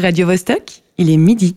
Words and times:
Radio 0.00 0.28
Vostok, 0.28 0.84
il 0.96 1.10
est 1.10 1.16
midi. 1.16 1.56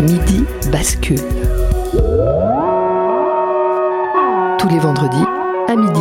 Midi 0.00 0.44
bascule. 0.72 1.18
Tous 4.58 4.68
les 4.70 4.78
vendredis 4.78 5.16
à 5.68 5.76
midi. 5.76 6.00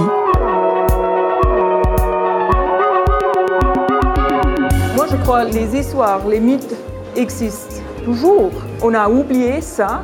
Moi, 4.96 5.08
je 5.12 5.18
crois 5.24 5.46
que 5.46 5.54
les 5.54 5.78
histoires, 5.78 6.26
les 6.26 6.40
mythes 6.40 6.74
existent 7.18 7.82
toujours. 8.06 8.52
On 8.82 8.94
a 8.94 9.10
oublié 9.10 9.60
ça 9.60 10.04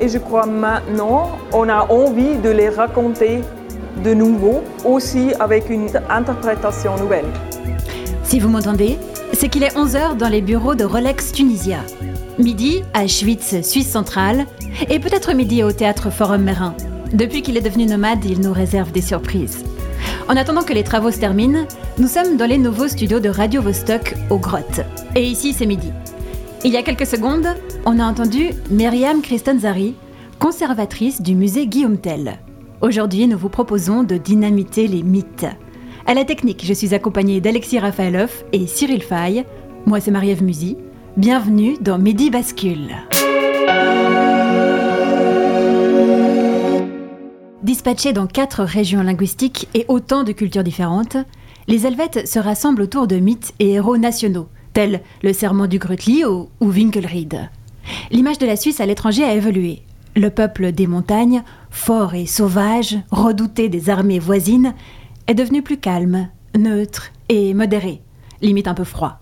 et 0.00 0.08
je 0.08 0.18
crois 0.18 0.46
maintenant 0.46 1.30
on 1.52 1.68
a 1.68 1.86
envie 1.90 2.36
de 2.36 2.50
les 2.50 2.68
raconter 2.68 3.40
de 4.02 4.14
nouveau, 4.14 4.62
aussi 4.84 5.32
avec 5.38 5.68
une 5.70 5.88
interprétation 6.08 6.96
nouvelle. 6.96 7.26
Si 8.24 8.40
vous 8.40 8.48
m'entendez, 8.48 8.98
c'est 9.32 9.48
qu'il 9.48 9.62
est 9.62 9.76
11h 9.76 10.16
dans 10.16 10.28
les 10.28 10.40
bureaux 10.40 10.74
de 10.74 10.84
Rolex 10.84 11.32
Tunisia. 11.32 11.78
Midi 12.38 12.82
à 12.94 13.06
Schwitz, 13.06 13.60
Suisse 13.62 13.90
centrale, 13.90 14.46
et 14.88 14.98
peut-être 14.98 15.34
midi 15.34 15.62
au 15.62 15.72
théâtre 15.72 16.10
Forum 16.10 16.42
Merin. 16.42 16.74
Depuis 17.12 17.42
qu'il 17.42 17.56
est 17.56 17.62
devenu 17.62 17.84
nomade, 17.84 18.24
il 18.24 18.40
nous 18.40 18.52
réserve 18.52 18.90
des 18.90 19.02
surprises. 19.02 19.64
En 20.28 20.36
attendant 20.36 20.62
que 20.62 20.72
les 20.72 20.82
travaux 20.82 21.10
se 21.10 21.18
terminent, 21.18 21.66
nous 21.98 22.08
sommes 22.08 22.36
dans 22.36 22.46
les 22.46 22.58
nouveaux 22.58 22.88
studios 22.88 23.20
de 23.20 23.28
Radio 23.28 23.60
Vostok 23.60 24.14
aux 24.30 24.38
Grottes. 24.38 24.80
Et 25.14 25.22
ici, 25.22 25.52
c'est 25.52 25.66
midi. 25.66 25.92
Il 26.64 26.72
y 26.72 26.76
a 26.76 26.82
quelques 26.82 27.06
secondes, 27.06 27.48
on 27.84 27.98
a 27.98 28.04
entendu 28.04 28.50
Myriam 28.70 29.22
Kristanzari, 29.22 29.94
conservatrice 30.38 31.20
du 31.20 31.34
musée 31.34 31.66
Guillaume 31.66 31.98
Tell. 31.98 32.38
Aujourd'hui, 32.80 33.26
nous 33.26 33.38
vous 33.38 33.48
proposons 33.48 34.02
de 34.02 34.16
dynamiter 34.16 34.86
les 34.86 35.02
mythes. 35.02 35.46
À 36.06 36.14
la 36.14 36.24
technique, 36.24 36.64
je 36.64 36.72
suis 36.72 36.94
accompagnée 36.94 37.40
d'Alexis 37.40 37.78
Rafaelov 37.78 38.44
et 38.52 38.66
Cyril 38.66 39.02
Fay. 39.02 39.44
Moi, 39.86 40.00
c'est 40.00 40.10
Marie-Ève 40.10 40.42
Musy. 40.42 40.76
Bienvenue 41.16 41.76
dans 41.80 41.98
Midi 41.98 42.30
Bascule. 42.30 42.96
Dispatchés 47.62 48.12
dans 48.12 48.26
quatre 48.26 48.62
régions 48.64 49.02
linguistiques 49.02 49.68
et 49.74 49.84
autant 49.88 50.24
de 50.24 50.32
cultures 50.32 50.64
différentes, 50.64 51.16
les 51.68 51.86
Helvètes 51.86 52.26
se 52.26 52.38
rassemblent 52.38 52.82
autour 52.82 53.06
de 53.06 53.16
mythes 53.16 53.54
et 53.58 53.72
héros 53.72 53.96
nationaux– 53.96 54.48
tels 54.72 55.02
le 55.22 55.32
serment 55.32 55.66
du 55.66 55.78
Grutli 55.78 56.24
ou, 56.24 56.48
Winkelried. 56.60 57.48
L'image 58.10 58.38
de 58.38 58.46
la 58.46 58.56
Suisse 58.56 58.80
à 58.80 58.86
l'étranger 58.86 59.24
a 59.24 59.34
évolué. 59.34 59.82
Le 60.14 60.28
peuple 60.28 60.72
des 60.72 60.86
montagnes, 60.86 61.42
fort 61.70 62.14
et 62.14 62.26
sauvage, 62.26 62.98
redouté 63.10 63.68
des 63.68 63.88
armées 63.88 64.18
voisines, 64.18 64.74
est 65.26 65.34
devenu 65.34 65.62
plus 65.62 65.78
calme, 65.78 66.28
neutre 66.58 67.12
et 67.28 67.54
modéré, 67.54 68.02
limite 68.42 68.68
un 68.68 68.74
peu 68.74 68.84
froid. 68.84 69.20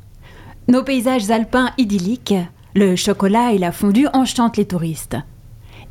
Nos 0.69 0.83
paysages 0.83 1.31
alpins 1.31 1.71
idylliques, 1.79 2.35
le 2.75 2.97
chocolat 2.97 3.53
et 3.53 3.59
la 3.59 3.73
fondue 3.73 4.09
enchantent 4.13 4.57
les 4.57 4.67
touristes. 4.67 5.17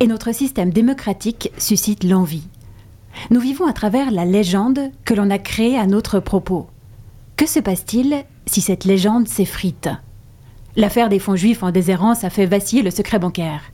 Et 0.00 0.06
notre 0.06 0.32
système 0.32 0.70
démocratique 0.70 1.52
suscite 1.58 2.04
l'envie. 2.04 2.48
Nous 3.30 3.40
vivons 3.40 3.66
à 3.66 3.72
travers 3.72 4.10
la 4.10 4.24
légende 4.24 4.90
que 5.04 5.14
l'on 5.14 5.30
a 5.30 5.38
créée 5.38 5.76
à 5.76 5.86
notre 5.86 6.20
propos. 6.20 6.68
Que 7.36 7.46
se 7.46 7.60
passe-t-il 7.60 8.24
si 8.46 8.60
cette 8.60 8.84
légende 8.84 9.28
s'effrite? 9.28 9.88
L'affaire 10.76 11.08
des 11.08 11.18
fonds 11.18 11.36
juifs 11.36 11.62
en 11.62 11.70
déshérence 11.70 12.24
a 12.24 12.30
fait 12.30 12.46
vaciller 12.46 12.82
le 12.82 12.90
secret 12.90 13.18
bancaire. 13.18 13.72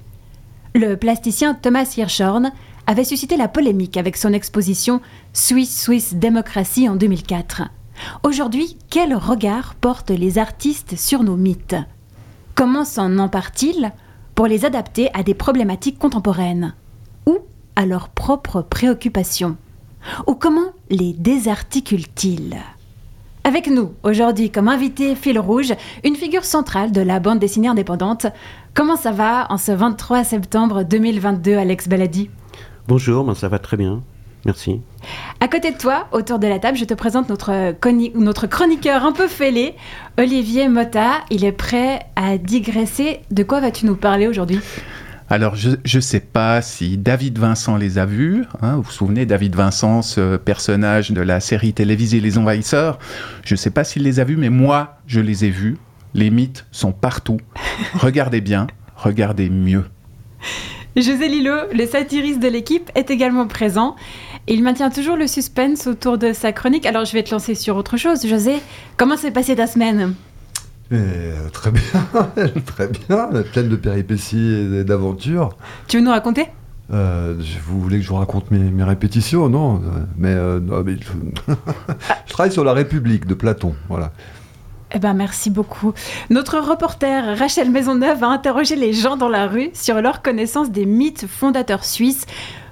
Le 0.74 0.96
plasticien 0.96 1.54
Thomas 1.54 1.92
Hirschhorn 1.96 2.52
avait 2.86 3.04
suscité 3.04 3.36
la 3.36 3.48
polémique 3.48 3.96
avec 3.96 4.16
son 4.16 4.32
exposition 4.32 5.00
Swiss 5.32 5.82
Swiss 5.82 6.14
Démocratie 6.14 6.88
en 6.88 6.96
2004. 6.96 7.62
Aujourd'hui, 8.22 8.76
quel 8.90 9.14
regard 9.14 9.74
portent 9.74 10.10
les 10.10 10.38
artistes 10.38 10.96
sur 10.96 11.22
nos 11.22 11.36
mythes? 11.36 11.76
Comment 12.54 12.84
s'en 12.84 13.18
emparent-ils 13.18 13.92
pour 14.34 14.46
les 14.46 14.64
adapter 14.64 15.10
à 15.14 15.22
des 15.22 15.34
problématiques 15.34 15.98
contemporaines? 15.98 16.74
Ou 17.26 17.38
à 17.74 17.86
leurs 17.86 18.08
propres 18.08 18.62
préoccupations? 18.62 19.56
Ou 20.26 20.34
comment 20.34 20.72
les 20.90 21.12
désarticulent-ils 21.12 22.56
avec 23.46 23.68
nous, 23.68 23.94
aujourd'hui, 24.02 24.50
comme 24.50 24.66
invité 24.66 25.14
fil 25.14 25.38
rouge, 25.38 25.72
une 26.02 26.16
figure 26.16 26.44
centrale 26.44 26.90
de 26.90 27.00
la 27.00 27.20
bande 27.20 27.38
dessinée 27.38 27.68
indépendante. 27.68 28.26
Comment 28.74 28.96
ça 28.96 29.12
va 29.12 29.46
en 29.50 29.56
ce 29.56 29.70
23 29.70 30.24
septembre 30.24 30.82
2022, 30.82 31.56
Alex 31.56 31.88
Baladi? 31.88 32.28
Bonjour, 32.88 33.22
ben 33.22 33.36
ça 33.36 33.46
va 33.46 33.60
très 33.60 33.76
bien. 33.76 34.02
Merci. 34.46 34.80
À 35.38 35.46
côté 35.46 35.70
de 35.70 35.78
toi, 35.78 36.08
autour 36.10 36.40
de 36.40 36.48
la 36.48 36.58
table, 36.58 36.76
je 36.76 36.84
te 36.86 36.94
présente 36.94 37.28
notre, 37.28 37.76
notre 38.18 38.48
chroniqueur 38.48 39.04
un 39.04 39.12
peu 39.12 39.28
fêlé, 39.28 39.76
Olivier 40.18 40.68
Motta. 40.68 41.20
Il 41.30 41.44
est 41.44 41.52
prêt 41.52 42.00
à 42.16 42.38
digresser. 42.38 43.20
De 43.30 43.44
quoi 43.44 43.60
vas-tu 43.60 43.86
nous 43.86 43.96
parler 43.96 44.26
aujourd'hui? 44.26 44.58
Alors, 45.28 45.56
je 45.56 45.96
ne 45.96 46.00
sais 46.00 46.20
pas 46.20 46.62
si 46.62 46.98
David 46.98 47.38
Vincent 47.38 47.76
les 47.76 47.98
a 47.98 48.06
vus. 48.06 48.44
Hein, 48.62 48.76
vous 48.76 48.82
vous 48.82 48.92
souvenez, 48.92 49.26
David 49.26 49.56
Vincent, 49.56 50.02
ce 50.02 50.36
personnage 50.36 51.10
de 51.10 51.20
la 51.20 51.40
série 51.40 51.72
télévisée 51.72 52.20
Les 52.20 52.38
Envahisseurs. 52.38 53.00
Je 53.44 53.54
ne 53.54 53.56
sais 53.56 53.70
pas 53.70 53.82
s'il 53.82 54.04
les 54.04 54.20
a 54.20 54.24
vus, 54.24 54.36
mais 54.36 54.50
moi, 54.50 54.98
je 55.08 55.20
les 55.20 55.44
ai 55.44 55.50
vus. 55.50 55.78
Les 56.14 56.30
mythes 56.30 56.64
sont 56.70 56.92
partout. 56.92 57.38
regardez 57.94 58.40
bien, 58.40 58.68
regardez 58.94 59.50
mieux. 59.50 59.84
José 60.96 61.28
Lillo, 61.28 61.54
le 61.74 61.86
satiriste 61.86 62.40
de 62.40 62.48
l'équipe, 62.48 62.90
est 62.94 63.10
également 63.10 63.48
présent. 63.48 63.96
Il 64.46 64.62
maintient 64.62 64.90
toujours 64.90 65.16
le 65.16 65.26
suspense 65.26 65.88
autour 65.88 66.18
de 66.18 66.32
sa 66.32 66.52
chronique. 66.52 66.86
Alors, 66.86 67.04
je 67.04 67.12
vais 67.12 67.24
te 67.24 67.32
lancer 67.32 67.56
sur 67.56 67.76
autre 67.76 67.96
chose. 67.96 68.24
José, 68.24 68.54
comment 68.96 69.16
s'est 69.16 69.32
passée 69.32 69.56
ta 69.56 69.66
semaine? 69.66 70.14
Euh, 70.92 71.48
très 71.52 71.70
bien, 71.70 71.82
très 72.66 72.88
bien, 72.88 73.28
pleine 73.52 73.68
de 73.68 73.76
péripéties 73.76 74.76
et 74.78 74.84
d'aventures. 74.84 75.50
Tu 75.88 75.98
veux 75.98 76.04
nous 76.04 76.10
raconter? 76.10 76.46
Euh, 76.92 77.34
vous 77.66 77.80
voulez 77.80 77.98
que 77.98 78.04
je 78.04 78.08
vous 78.08 78.16
raconte 78.16 78.50
mes, 78.50 78.84
répétitions? 78.84 79.48
Non, 79.48 79.82
mais, 80.16 80.32
euh, 80.32 80.60
je 82.26 82.32
travaille 82.32 82.52
sur 82.52 82.64
la 82.64 82.72
République 82.72 83.26
de 83.26 83.34
Platon, 83.34 83.74
voilà. 83.88 84.12
Eh 84.92 85.00
ben, 85.00 85.14
merci 85.14 85.50
beaucoup. 85.50 85.92
Notre 86.30 86.58
reporter 86.60 87.36
Rachel 87.36 87.70
Maisonneuve 87.70 88.22
a 88.22 88.28
interrogé 88.28 88.76
les 88.76 88.92
gens 88.92 89.16
dans 89.16 89.28
la 89.28 89.48
rue 89.48 89.70
sur 89.74 90.00
leur 90.00 90.22
connaissance 90.22 90.70
des 90.70 90.86
mythes 90.86 91.26
fondateurs 91.26 91.84
suisses. 91.84 92.24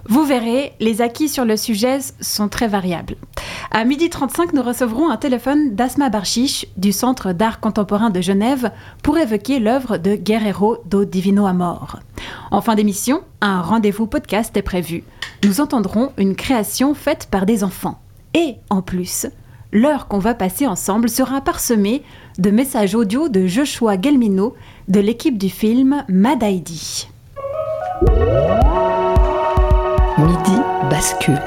Vous 0.07 0.25
verrez, 0.25 0.75
les 0.81 1.01
acquis 1.01 1.29
sur 1.29 1.45
le 1.45 1.57
sujet 1.57 1.99
sont 2.21 2.49
très 2.49 2.69
variables. 2.69 3.17
À 3.71 3.85
midi 3.85 4.11
35, 4.11 4.53
nous 4.53 4.63
recevrons 4.63 5.09
un 5.09 5.17
téléphone 5.17 5.75
d'Asma 5.75 6.11
Barchiche 6.11 6.67
du 6.77 6.93
Centre 6.93 7.33
d'art 7.33 7.59
contemporain 7.59 8.11
de 8.11 8.21
Genève 8.21 8.71
pour 9.03 9.17
évoquer 9.17 9.59
l'œuvre 9.59 9.97
de 9.97 10.15
Guerrero 10.15 10.79
do 10.85 11.05
Divino 11.05 11.47
Amor. 11.47 12.01
En 12.51 12.61
fin 12.61 12.75
d'émission, 12.75 13.23
un 13.41 13.63
rendez-vous 13.63 14.07
podcast 14.07 14.55
est 14.57 14.63
prévu. 14.63 15.05
Nous 15.43 15.61
entendrons 15.61 16.13
une 16.19 16.37
création 16.37 16.95
faite 16.95 17.29
par 17.31 17.47
des 17.47 17.65
enfants. 17.65 17.99
Et 18.35 18.57
en 18.69 18.83
plus, 18.83 19.27
l'heure 19.73 20.07
qu'on 20.07 20.19
va 20.19 20.35
passer 20.35 20.67
ensemble 20.67 21.09
sera 21.09 21.41
parsemée 21.41 22.03
de 22.39 22.51
messages 22.51 22.95
audio 22.95 23.29
de 23.29 23.47
Joshua 23.47 24.01
Gelmino 24.01 24.55
de 24.89 25.01
l'équipe 25.01 25.39
du 25.39 25.49
film 25.49 26.05
Madaidi. 26.09 27.09
Bascule. 31.05 31.39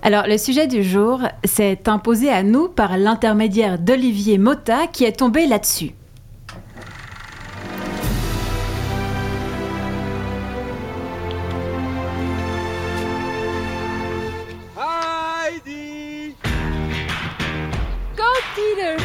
Alors, 0.00 0.26
le 0.26 0.38
sujet 0.38 0.66
du 0.66 0.82
jour 0.82 1.20
s'est 1.44 1.86
imposé 1.90 2.30
à 2.30 2.42
nous 2.42 2.68
par 2.68 2.96
l'intermédiaire 2.96 3.78
d'Olivier 3.78 4.38
Motta 4.38 4.86
qui 4.86 5.04
est 5.04 5.18
tombé 5.18 5.46
là-dessus. 5.46 5.92
Heidi! 14.78 16.34
Go, 18.16 18.22
Peter! 18.56 18.96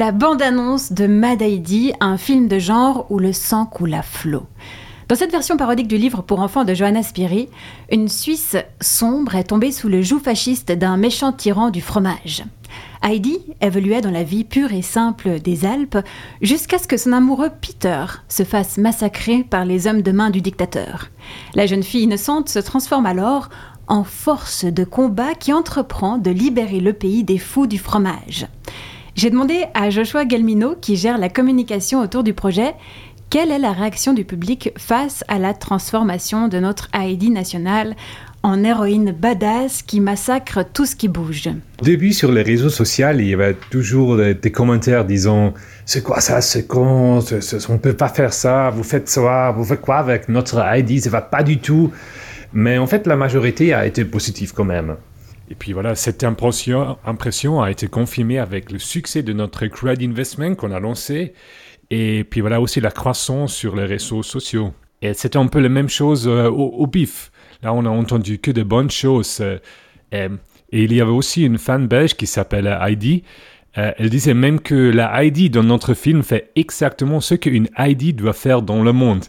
La 0.00 0.12
bande-annonce 0.12 0.92
de 0.92 1.06
Mad 1.06 1.42
un 2.00 2.16
film 2.16 2.48
de 2.48 2.58
genre 2.58 3.04
où 3.10 3.18
le 3.18 3.34
sang 3.34 3.66
coule 3.66 3.92
à 3.92 4.00
flot. 4.00 4.46
Dans 5.08 5.14
cette 5.14 5.30
version 5.30 5.58
parodique 5.58 5.88
du 5.88 5.98
livre 5.98 6.22
pour 6.22 6.40
enfants 6.40 6.64
de 6.64 6.72
Johanna 6.72 7.02
Spiri, 7.02 7.50
une 7.92 8.08
Suisse 8.08 8.56
sombre 8.80 9.34
est 9.34 9.44
tombée 9.44 9.72
sous 9.72 9.90
le 9.90 10.00
joug 10.00 10.20
fasciste 10.20 10.72
d'un 10.72 10.96
méchant 10.96 11.32
tyran 11.32 11.68
du 11.68 11.82
fromage. 11.82 12.44
Heidi 13.02 13.40
évoluait 13.60 14.00
dans 14.00 14.10
la 14.10 14.22
vie 14.22 14.44
pure 14.44 14.72
et 14.72 14.80
simple 14.80 15.38
des 15.38 15.66
Alpes 15.66 15.98
jusqu'à 16.40 16.78
ce 16.78 16.88
que 16.88 16.96
son 16.96 17.12
amoureux 17.12 17.50
Peter 17.60 18.06
se 18.30 18.44
fasse 18.44 18.78
massacrer 18.78 19.44
par 19.44 19.66
les 19.66 19.86
hommes 19.86 20.00
de 20.00 20.12
main 20.12 20.30
du 20.30 20.40
dictateur. 20.40 21.08
La 21.54 21.66
jeune 21.66 21.82
fille 21.82 22.04
innocente 22.04 22.48
se 22.48 22.60
transforme 22.60 23.04
alors 23.04 23.50
en 23.86 24.04
force 24.04 24.64
de 24.64 24.84
combat 24.84 25.34
qui 25.34 25.52
entreprend 25.52 26.16
de 26.16 26.30
libérer 26.30 26.80
le 26.80 26.94
pays 26.94 27.22
des 27.22 27.36
fous 27.36 27.66
du 27.66 27.78
fromage. 27.78 28.46
J'ai 29.14 29.30
demandé 29.30 29.64
à 29.74 29.90
Joshua 29.90 30.26
Gelmino, 30.26 30.76
qui 30.80 30.96
gère 30.96 31.18
la 31.18 31.28
communication 31.28 32.00
autour 32.00 32.22
du 32.22 32.34
projet, 32.34 32.74
quelle 33.28 33.50
est 33.50 33.58
la 33.58 33.72
réaction 33.72 34.12
du 34.12 34.24
public 34.24 34.72
face 34.76 35.24
à 35.28 35.38
la 35.38 35.54
transformation 35.54 36.48
de 36.48 36.58
notre 36.58 36.88
Heidi 36.92 37.30
nationale 37.30 37.94
en 38.42 38.64
héroïne 38.64 39.12
badass 39.12 39.82
qui 39.82 40.00
massacre 40.00 40.64
tout 40.72 40.86
ce 40.86 40.96
qui 40.96 41.08
bouge. 41.08 41.48
Au 41.80 41.84
début, 41.84 42.12
sur 42.12 42.32
les 42.32 42.42
réseaux 42.42 42.70
sociaux, 42.70 43.08
il 43.12 43.28
y 43.28 43.34
avait 43.34 43.54
toujours 43.70 44.16
des, 44.16 44.50
commentaires 44.50 45.04
disant 45.04 45.54
C'est 45.84 46.02
quoi 46.02 46.20
ça? 46.20 46.40
C'est 46.40 46.66
con? 46.66 47.20
On 47.20 47.72
ne 47.72 47.78
peut 47.78 47.92
pas 47.92 48.08
faire 48.08 48.32
ça 48.32 48.70
Vous 48.70 48.82
faites 48.82 49.08
ça 49.08 49.52
Vous 49.56 49.64
faites 49.64 49.80
quoi 49.80 49.98
avec 49.98 50.28
notre 50.28 50.64
ID 50.76 51.00
Ça 51.00 51.10
va 51.10 51.20
pas 51.20 51.42
du 51.42 51.58
tout. 51.58 51.92
Mais 52.52 52.78
en 52.78 52.86
fait, 52.86 53.06
la 53.06 53.16
majorité 53.16 53.74
a 53.74 53.86
été 53.86 54.04
positive 54.04 54.52
quand 54.54 54.64
même. 54.64 54.96
Et 55.50 55.56
puis 55.56 55.72
voilà, 55.72 55.96
cette 55.96 56.22
impression, 56.22 57.60
a 57.60 57.70
été 57.70 57.88
confirmée 57.88 58.38
avec 58.38 58.70
le 58.70 58.78
succès 58.78 59.24
de 59.24 59.32
notre 59.32 59.66
crowd 59.66 60.00
investment 60.00 60.54
qu'on 60.54 60.70
a 60.70 60.78
lancé. 60.78 61.34
Et 61.90 62.22
puis 62.22 62.40
voilà 62.40 62.60
aussi 62.60 62.80
la 62.80 62.92
croissance 62.92 63.52
sur 63.52 63.74
les 63.74 63.84
réseaux 63.84 64.22
sociaux. 64.22 64.72
Et 65.02 65.12
c'était 65.12 65.38
un 65.38 65.48
peu 65.48 65.58
la 65.58 65.68
même 65.68 65.88
chose 65.88 66.28
euh, 66.28 66.48
au, 66.48 66.86
BIF. 66.86 67.32
Là, 67.62 67.74
on 67.74 67.84
a 67.84 67.88
entendu 67.88 68.38
que 68.38 68.52
de 68.52 68.62
bonnes 68.62 68.90
choses. 68.90 69.40
Euh, 69.40 69.58
et, 70.12 70.84
il 70.84 70.92
y 70.92 71.00
avait 71.00 71.10
aussi 71.10 71.44
une 71.44 71.58
fan 71.58 71.88
belge 71.88 72.14
qui 72.14 72.28
s'appelle 72.28 72.68
Heidi. 72.80 73.24
Euh, 73.76 73.90
elle 73.98 74.10
disait 74.10 74.34
même 74.34 74.60
que 74.60 74.74
la 74.74 75.20
Heidi 75.20 75.50
dans 75.50 75.64
notre 75.64 75.94
film 75.94 76.22
fait 76.22 76.52
exactement 76.54 77.20
ce 77.20 77.34
qu'une 77.34 77.68
Heidi 77.76 78.12
doit 78.12 78.34
faire 78.34 78.62
dans 78.62 78.84
le 78.84 78.92
monde. 78.92 79.24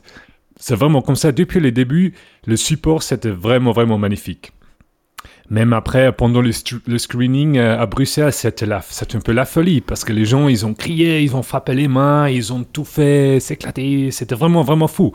C'est 0.56 0.76
vraiment 0.76 1.02
comme 1.02 1.16
ça. 1.16 1.32
Depuis 1.32 1.60
le 1.60 1.72
début, 1.72 2.14
le 2.46 2.58
support, 2.58 3.02
c'était 3.02 3.32
vraiment, 3.32 3.72
vraiment 3.72 3.98
magnifique. 3.98 4.52
Même 5.52 5.74
après, 5.74 6.14
pendant 6.14 6.40
le, 6.42 6.54
screening 6.54 7.58
euh, 7.58 7.78
à 7.78 7.86
Bruxelles, 7.86 8.32
c'était 8.32 8.72
un 8.72 9.20
peu 9.20 9.34
la 9.34 9.44
folie 9.44 9.82
parce 9.82 10.06
que 10.06 10.14
les 10.14 10.24
gens, 10.24 10.48
ils 10.48 10.66
ont 10.66 10.74
crié, 10.74 11.22
ils 11.22 11.36
ont 11.36 11.44
frappé 11.44 11.76
les 11.76 11.90
mains, 11.90 12.30
ils 12.30 12.54
ont 12.54 12.64
tout 12.64 12.86
fait 12.86 13.42
s'éclater. 13.42 14.12
C'était 14.12 14.34
vraiment, 14.34 14.62
vraiment 14.62 14.88
fou. 14.88 15.12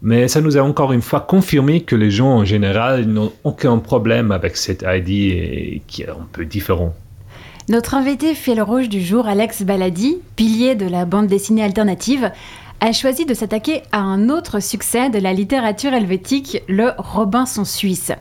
Mais 0.00 0.28
ça 0.28 0.40
nous 0.40 0.56
a 0.56 0.60
encore 0.60 0.92
une 0.92 1.02
fois 1.02 1.22
confirmé 1.22 1.80
que 1.80 1.96
les 1.96 2.12
gens 2.12 2.28
en 2.28 2.44
général 2.44 3.06
n'ont 3.06 3.32
aucun 3.42 3.78
problème 3.78 4.30
avec 4.30 4.56
cette 4.56 4.84
ID 4.86 5.82
qui 5.88 6.02
est 6.02 6.08
un 6.08 6.28
peu 6.30 6.44
différent. 6.44 6.94
Notre 7.68 7.94
invité 7.94 8.34
fil 8.34 8.62
rouge 8.62 8.88
du 8.88 9.00
jour, 9.00 9.26
Alex 9.26 9.64
Baladi, 9.64 10.18
pilier 10.36 10.76
de 10.76 10.86
la 10.86 11.04
bande 11.04 11.26
dessinée 11.26 11.64
alternative, 11.64 12.30
a 12.78 12.92
choisi 12.92 13.26
de 13.26 13.34
s'attaquer 13.34 13.82
à 13.90 13.98
un 13.98 14.28
autre 14.28 14.60
succès 14.60 15.10
de 15.10 15.18
la 15.18 15.32
littérature 15.32 15.94
helvétique, 15.94 16.62
le 16.68 16.90
Robinson 16.96 17.64
suisse. 17.64 18.12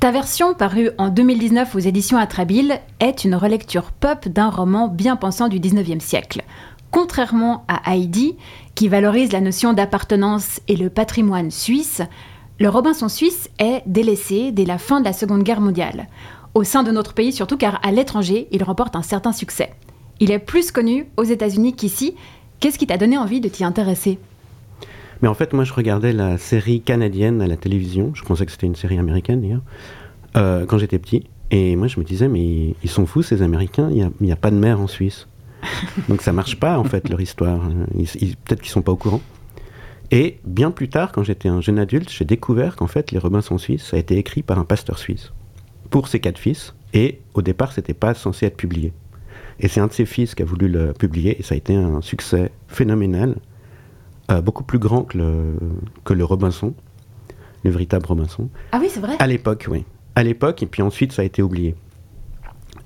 Ta 0.00 0.12
version, 0.12 0.54
parue 0.54 0.88
en 0.96 1.10
2019 1.10 1.74
aux 1.74 1.78
éditions 1.78 2.16
Atrabile, 2.16 2.80
est 3.00 3.24
une 3.24 3.34
relecture 3.34 3.92
pop 3.92 4.28
d'un 4.28 4.48
roman 4.48 4.88
bien 4.88 5.14
pensant 5.14 5.48
du 5.48 5.60
19e 5.60 6.00
siècle. 6.00 6.40
Contrairement 6.90 7.66
à 7.68 7.92
Heidi, 7.92 8.34
qui 8.74 8.88
valorise 8.88 9.30
la 9.30 9.42
notion 9.42 9.74
d'appartenance 9.74 10.62
et 10.68 10.76
le 10.76 10.88
patrimoine 10.88 11.50
suisse, 11.50 12.00
le 12.58 12.70
Robinson 12.70 13.10
suisse 13.10 13.50
est 13.58 13.82
délaissé 13.84 14.52
dès 14.52 14.64
la 14.64 14.78
fin 14.78 15.00
de 15.00 15.04
la 15.04 15.12
Seconde 15.12 15.42
Guerre 15.42 15.60
mondiale. 15.60 16.08
Au 16.54 16.64
sein 16.64 16.82
de 16.82 16.92
notre 16.92 17.12
pays 17.12 17.34
surtout 17.34 17.58
car 17.58 17.78
à 17.82 17.92
l'étranger, 17.92 18.48
il 18.52 18.64
remporte 18.64 18.96
un 18.96 19.02
certain 19.02 19.34
succès. 19.34 19.74
Il 20.18 20.30
est 20.30 20.38
plus 20.38 20.72
connu 20.72 21.08
aux 21.18 21.24
États-Unis 21.24 21.76
qu'ici, 21.76 22.14
Qu'est-ce 22.60 22.78
qui 22.78 22.86
t'a 22.86 22.98
donné 22.98 23.16
envie 23.16 23.40
de 23.40 23.48
t'y 23.48 23.64
intéresser? 23.64 24.18
Mais 25.22 25.28
en 25.28 25.34
fait, 25.34 25.52
moi, 25.52 25.64
je 25.64 25.72
regardais 25.72 26.12
la 26.12 26.38
série 26.38 26.80
canadienne 26.80 27.42
à 27.42 27.46
la 27.46 27.56
télévision. 27.56 28.12
Je 28.14 28.22
pensais 28.22 28.46
que 28.46 28.52
c'était 28.52 28.66
une 28.66 28.76
série 28.76 28.98
américaine, 28.98 29.40
d'ailleurs, 29.42 29.62
euh, 30.36 30.66
quand 30.66 30.78
j'étais 30.78 30.98
petit. 30.98 31.24
Et 31.50 31.76
moi, 31.76 31.88
je 31.88 31.98
me 31.98 32.04
disais, 32.04 32.28
mais 32.28 32.74
ils 32.82 32.90
sont 32.90 33.06
fous, 33.06 33.22
ces 33.22 33.42
Américains. 33.42 33.90
Il 33.90 34.10
n'y 34.20 34.32
a, 34.32 34.36
pas 34.36 34.50
de 34.50 34.56
mer 34.56 34.80
en 34.80 34.86
Suisse. 34.86 35.26
Donc 36.08 36.22
ça 36.22 36.32
marche 36.32 36.58
pas, 36.58 36.78
en 36.78 36.84
fait, 36.84 37.08
leur 37.08 37.20
histoire. 37.20 37.60
Peut-être 37.94 38.62
qu'ils 38.62 38.70
sont 38.70 38.82
pas 38.82 38.92
au 38.92 38.96
courant. 38.96 39.20
Et 40.10 40.38
bien 40.44 40.70
plus 40.70 40.88
tard, 40.88 41.12
quand 41.12 41.22
j'étais 41.22 41.48
un 41.48 41.60
jeune 41.60 41.78
adulte, 41.78 42.10
j'ai 42.10 42.24
découvert 42.24 42.74
qu'en 42.76 42.86
fait, 42.86 43.12
Les 43.12 43.18
Robinson 43.18 43.58
Suisses 43.58 43.92
a 43.94 43.98
été 43.98 44.16
écrit 44.16 44.42
par 44.42 44.58
un 44.58 44.64
pasteur 44.64 44.98
suisse 44.98 45.32
pour 45.90 46.08
ses 46.08 46.20
quatre 46.20 46.38
fils. 46.38 46.74
Et 46.94 47.20
au 47.34 47.42
départ, 47.42 47.72
c'était 47.72 47.94
pas 47.94 48.14
censé 48.14 48.46
être 48.46 48.56
publié. 48.56 48.92
Et 49.60 49.68
c'est 49.68 49.80
un 49.80 49.86
de 49.86 49.92
ses 49.92 50.06
fils 50.06 50.34
qui 50.34 50.42
a 50.42 50.46
voulu 50.46 50.68
le 50.68 50.92
publier, 50.92 51.38
et 51.38 51.42
ça 51.42 51.54
a 51.54 51.58
été 51.58 51.74
un 51.74 52.00
succès 52.00 52.50
phénoménal, 52.66 53.36
euh, 54.30 54.40
beaucoup 54.40 54.64
plus 54.64 54.78
grand 54.78 55.02
que 55.02 55.18
le, 55.18 55.58
que 56.04 56.14
le 56.14 56.24
Robinson, 56.24 56.74
le 57.64 57.70
véritable 57.70 58.06
Robinson. 58.06 58.48
Ah 58.72 58.78
oui, 58.80 58.88
c'est 58.88 59.00
vrai 59.00 59.16
À 59.18 59.26
l'époque, 59.26 59.66
oui. 59.68 59.84
À 60.14 60.22
l'époque, 60.22 60.62
et 60.62 60.66
puis 60.66 60.82
ensuite, 60.82 61.12
ça 61.12 61.22
a 61.22 61.24
été 61.24 61.42
oublié. 61.42 61.74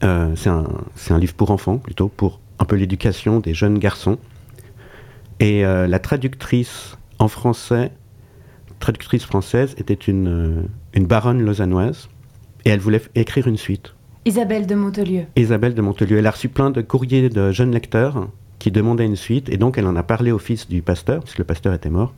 Euh, 0.03 0.35
c'est 0.37 0.51
un, 0.51 0.67
un, 1.11 1.19
livre 1.19 1.35
pour 1.35 1.51
enfants, 1.51 1.79
plutôt, 1.79 2.09
pour 2.09 2.41
un 2.59 2.65
peu 2.65 2.77
l'éducation 2.77 3.41
des 3.41 3.55
jeunes 3.55 3.79
garçons. 3.79 4.19
Et 5.41 5.65
euh, 5.65 5.87
la 5.87 5.99
traductrice 5.99 6.97
en 7.19 7.29
français, 7.29 7.91
traductrice 8.81 9.25
française, 9.25 9.75
était 9.79 9.95
une, 9.95 10.69
une 10.95 11.07
baronne 11.07 11.43
lausannoise, 11.43 12.09
et 12.65 12.71
elle 12.71 12.81
voulait 12.81 13.03
écrire 13.15 13.49
une 13.49 13.57
suite. 13.57 13.95
Isabelle 14.25 14.67
de 14.67 14.75
Montelieu. 14.75 15.25
Isabelle 15.37 15.75
de 15.75 15.83
Montelieu. 15.83 16.19
Elle 16.19 16.27
a 16.27 16.31
reçu 16.31 16.49
plein 16.49 16.71
de 16.71 16.81
courriers 16.81 17.29
de 17.29 17.53
jeunes 17.53 17.73
lecteurs 17.73 18.29
qui 18.65 18.71
demandaient 18.71 19.05
une 19.05 19.15
suite, 19.15 19.51
et 19.51 19.59
donc 19.59 19.77
elle 19.77 19.87
en 19.87 19.95
a 19.95 20.03
parlé 20.03 20.33
au 20.33 20.39
fils 20.39 20.71
du 20.71 20.81
pasteur, 20.81 21.23
puisque 21.23 21.37
le 21.37 21.45
pasteur 21.45 21.75
était 21.75 21.91
mort. 21.91 22.15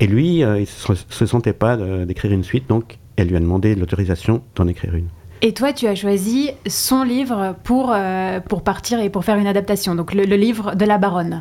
Et 0.00 0.06
lui, 0.06 0.44
euh, 0.44 0.58
il 0.58 0.68
ne 0.90 0.94
se, 0.94 1.24
sentait 1.24 1.54
pas 1.54 1.78
d'écrire 2.04 2.30
une 2.30 2.44
suite, 2.44 2.68
donc 2.68 2.98
elle 3.16 3.28
lui 3.28 3.36
a 3.36 3.40
demandé 3.40 3.74
l'autorisation 3.74 4.42
d'en 4.54 4.68
écrire 4.68 4.94
une. 4.94 5.08
Et 5.40 5.54
toi, 5.54 5.72
tu 5.72 5.86
as 5.86 5.94
choisi 5.94 6.50
son 6.66 7.04
livre 7.04 7.56
pour, 7.64 7.90
euh, 7.90 8.40
pour 8.40 8.64
partir 8.64 9.00
et 9.00 9.08
pour 9.08 9.24
faire 9.24 9.38
une 9.38 9.46
adaptation, 9.46 9.94
donc 9.94 10.12
le, 10.12 10.24
le 10.24 10.36
livre 10.36 10.74
de 10.74 10.84
la 10.84 10.98
baronne. 10.98 11.40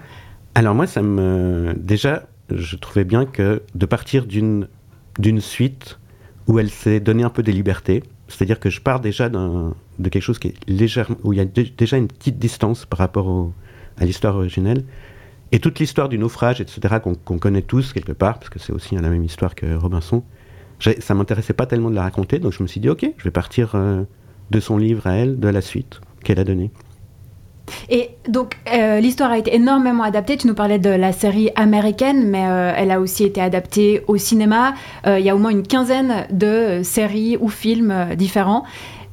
Alors 0.56 0.76
moi, 0.76 0.88
ça 0.88 1.02
me... 1.02 1.74
Déjà, 1.76 2.24
je 2.50 2.78
trouvais 2.78 3.04
bien 3.04 3.26
que 3.26 3.64
de 3.76 3.86
partir 3.86 4.28
d'une 4.28 4.70
suite 5.42 6.00
où 6.48 6.58
elle 6.58 6.70
s'est 6.70 7.02
donné 7.02 7.24
un 7.24 7.30
peu 7.30 7.44
des 7.44 7.52
libertés, 7.52 8.02
c'est-à-dire 8.30 8.62
que 8.62 8.70
je 8.70 8.80
pars 8.80 9.02
déjà 9.02 9.28
de 9.28 9.74
quelque 10.10 10.24
chose 10.24 10.40
qui 10.40 10.48
est 10.48 10.70
légèrement, 10.70 11.18
où 11.26 11.34
il 11.34 11.40
y 11.40 11.42
a 11.42 11.46
déjà 11.46 11.98
une 11.98 12.08
petite 12.08 12.40
distance 12.40 12.86
par 12.86 13.00
rapport 13.00 13.52
à 13.98 14.06
l'histoire 14.06 14.36
originelle. 14.36 14.84
Et 15.52 15.60
toute 15.60 15.80
l'histoire 15.80 16.08
du 16.08 16.18
naufrage, 16.18 16.62
etc., 16.62 16.96
qu'on 17.04 17.38
connaît 17.38 17.62
tous 17.62 17.92
quelque 17.92 18.14
part, 18.14 18.40
parce 18.40 18.50
que 18.50 18.60
c'est 18.60 18.72
aussi 18.72 18.96
la 18.96 19.10
même 19.10 19.24
histoire 19.24 19.54
que 19.54 19.76
Robinson, 19.76 20.24
ça 21.00 21.14
m'intéressait 21.14 21.54
pas 21.54 21.66
tellement 21.66 21.90
de 21.90 21.96
la 21.96 22.04
raconter, 22.04 22.40
donc 22.40 22.54
je 22.54 22.64
me 22.64 22.68
suis 22.68 22.80
dit, 22.80 22.90
ok, 22.90 23.06
je 23.18 23.24
vais 23.24 23.32
partir 23.32 23.72
euh, 23.76 24.04
de 24.50 24.60
son 24.60 24.78
livre 24.78 25.08
à 25.08 25.16
elle, 25.16 25.40
de 25.40 25.48
la 25.50 25.62
suite 25.62 26.00
qu'elle 26.24 26.40
a 26.40 26.44
donnée. 26.44 26.72
Et 27.90 28.12
donc, 28.28 28.58
euh, 28.74 29.00
l'histoire 29.00 29.32
a 29.32 29.38
été 29.38 29.56
énormément 29.56 30.04
adaptée. 30.04 30.36
Tu 30.36 30.48
nous 30.48 30.56
parlais 30.56 30.80
de 30.80 30.90
la 30.90 31.12
série 31.12 31.52
américaine, 31.56 32.28
mais 32.28 32.46
euh, 32.46 32.74
elle 32.76 32.92
a 32.92 33.00
aussi 33.00 33.24
été 33.24 33.40
adaptée 33.40 34.04
au 34.08 34.18
cinéma. 34.18 34.74
Il 35.06 35.20
y 35.20 35.30
a 35.30 35.36
au 35.36 35.40
moins 35.40 35.52
une 35.52 35.66
quinzaine 35.66 36.26
de 36.32 36.82
séries 36.84 37.38
ou 37.40 37.48
films 37.48 38.16
différents. 38.16 38.66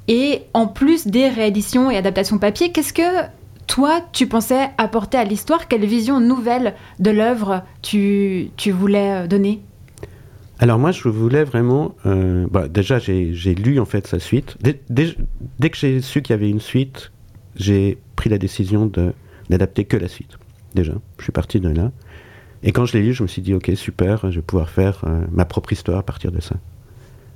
Et 0.09 0.43
en 0.55 0.67
plus 0.67 1.07
des 1.07 1.29
rééditions 1.29 1.91
et 1.91 1.97
adaptations 1.97 2.39
papier, 2.39 2.73
qu'est-ce 2.73 2.95
que 2.95 3.29
toi, 3.69 4.01
tu 4.13 4.27
pensais 4.27 4.71
apporter 4.79 5.17
à 5.17 5.25
l'histoire 5.25 5.69
Quelle 5.69 5.87
vision 5.87 6.21
nouvelle 6.21 6.75
de 6.99 7.11
l'œuvre 7.11 7.63
tu, 7.83 8.51
tu, 8.57 8.73
voulais 8.73 9.29
donner? 9.29 9.61
Alors 10.59 10.81
moi, 10.81 10.91
je 10.91 11.09
voulais 11.09 11.45
vraiment... 11.45 11.95
Bah, 12.05 12.67
déjà, 12.67 12.99
j'ai 12.99 13.55
lu 13.55 13.79
en 13.79 13.85
fait 13.85 14.09
sa 14.09 14.19
suite. 14.19 14.57
Dès, 14.61 14.81
dès 14.91 15.71
que 15.71 15.77
j'ai 15.77 16.01
su 16.01 16.23
qu'il 16.23 16.35
y 16.35 16.39
avait 16.39 16.51
une 16.51 16.61
suite, 16.61 17.13
j'ai 17.55 17.99
pris 18.17 18.29
la 18.29 18.39
décision 18.39 18.91
d'adapter 19.49 19.85
que 19.85 19.97
la 19.97 20.09
suite. 20.09 20.39
Déjà, 20.75 20.95
je 21.19 21.23
suis 21.23 21.33
parti 21.33 21.61
de 21.61 21.69
là. 21.69 21.93
Et 22.63 22.73
quand 22.73 22.87
je 22.87 22.95
l'ai 22.95 23.03
lu, 23.03 23.13
je 23.13 23.23
me 23.23 23.29
suis 23.29 23.43
dit, 23.43 23.55
ok, 23.55 23.71
super, 23.75 24.31
je 24.31 24.37
vais 24.37 24.43
pouvoir 24.43 24.69
faire 24.71 25.03
euh, 25.05 25.21
ma 25.31 25.45
propre 25.45 25.73
histoire 25.73 25.99
à 25.99 26.03
partir 26.03 26.33
de 26.33 26.41
ça. 26.41 26.57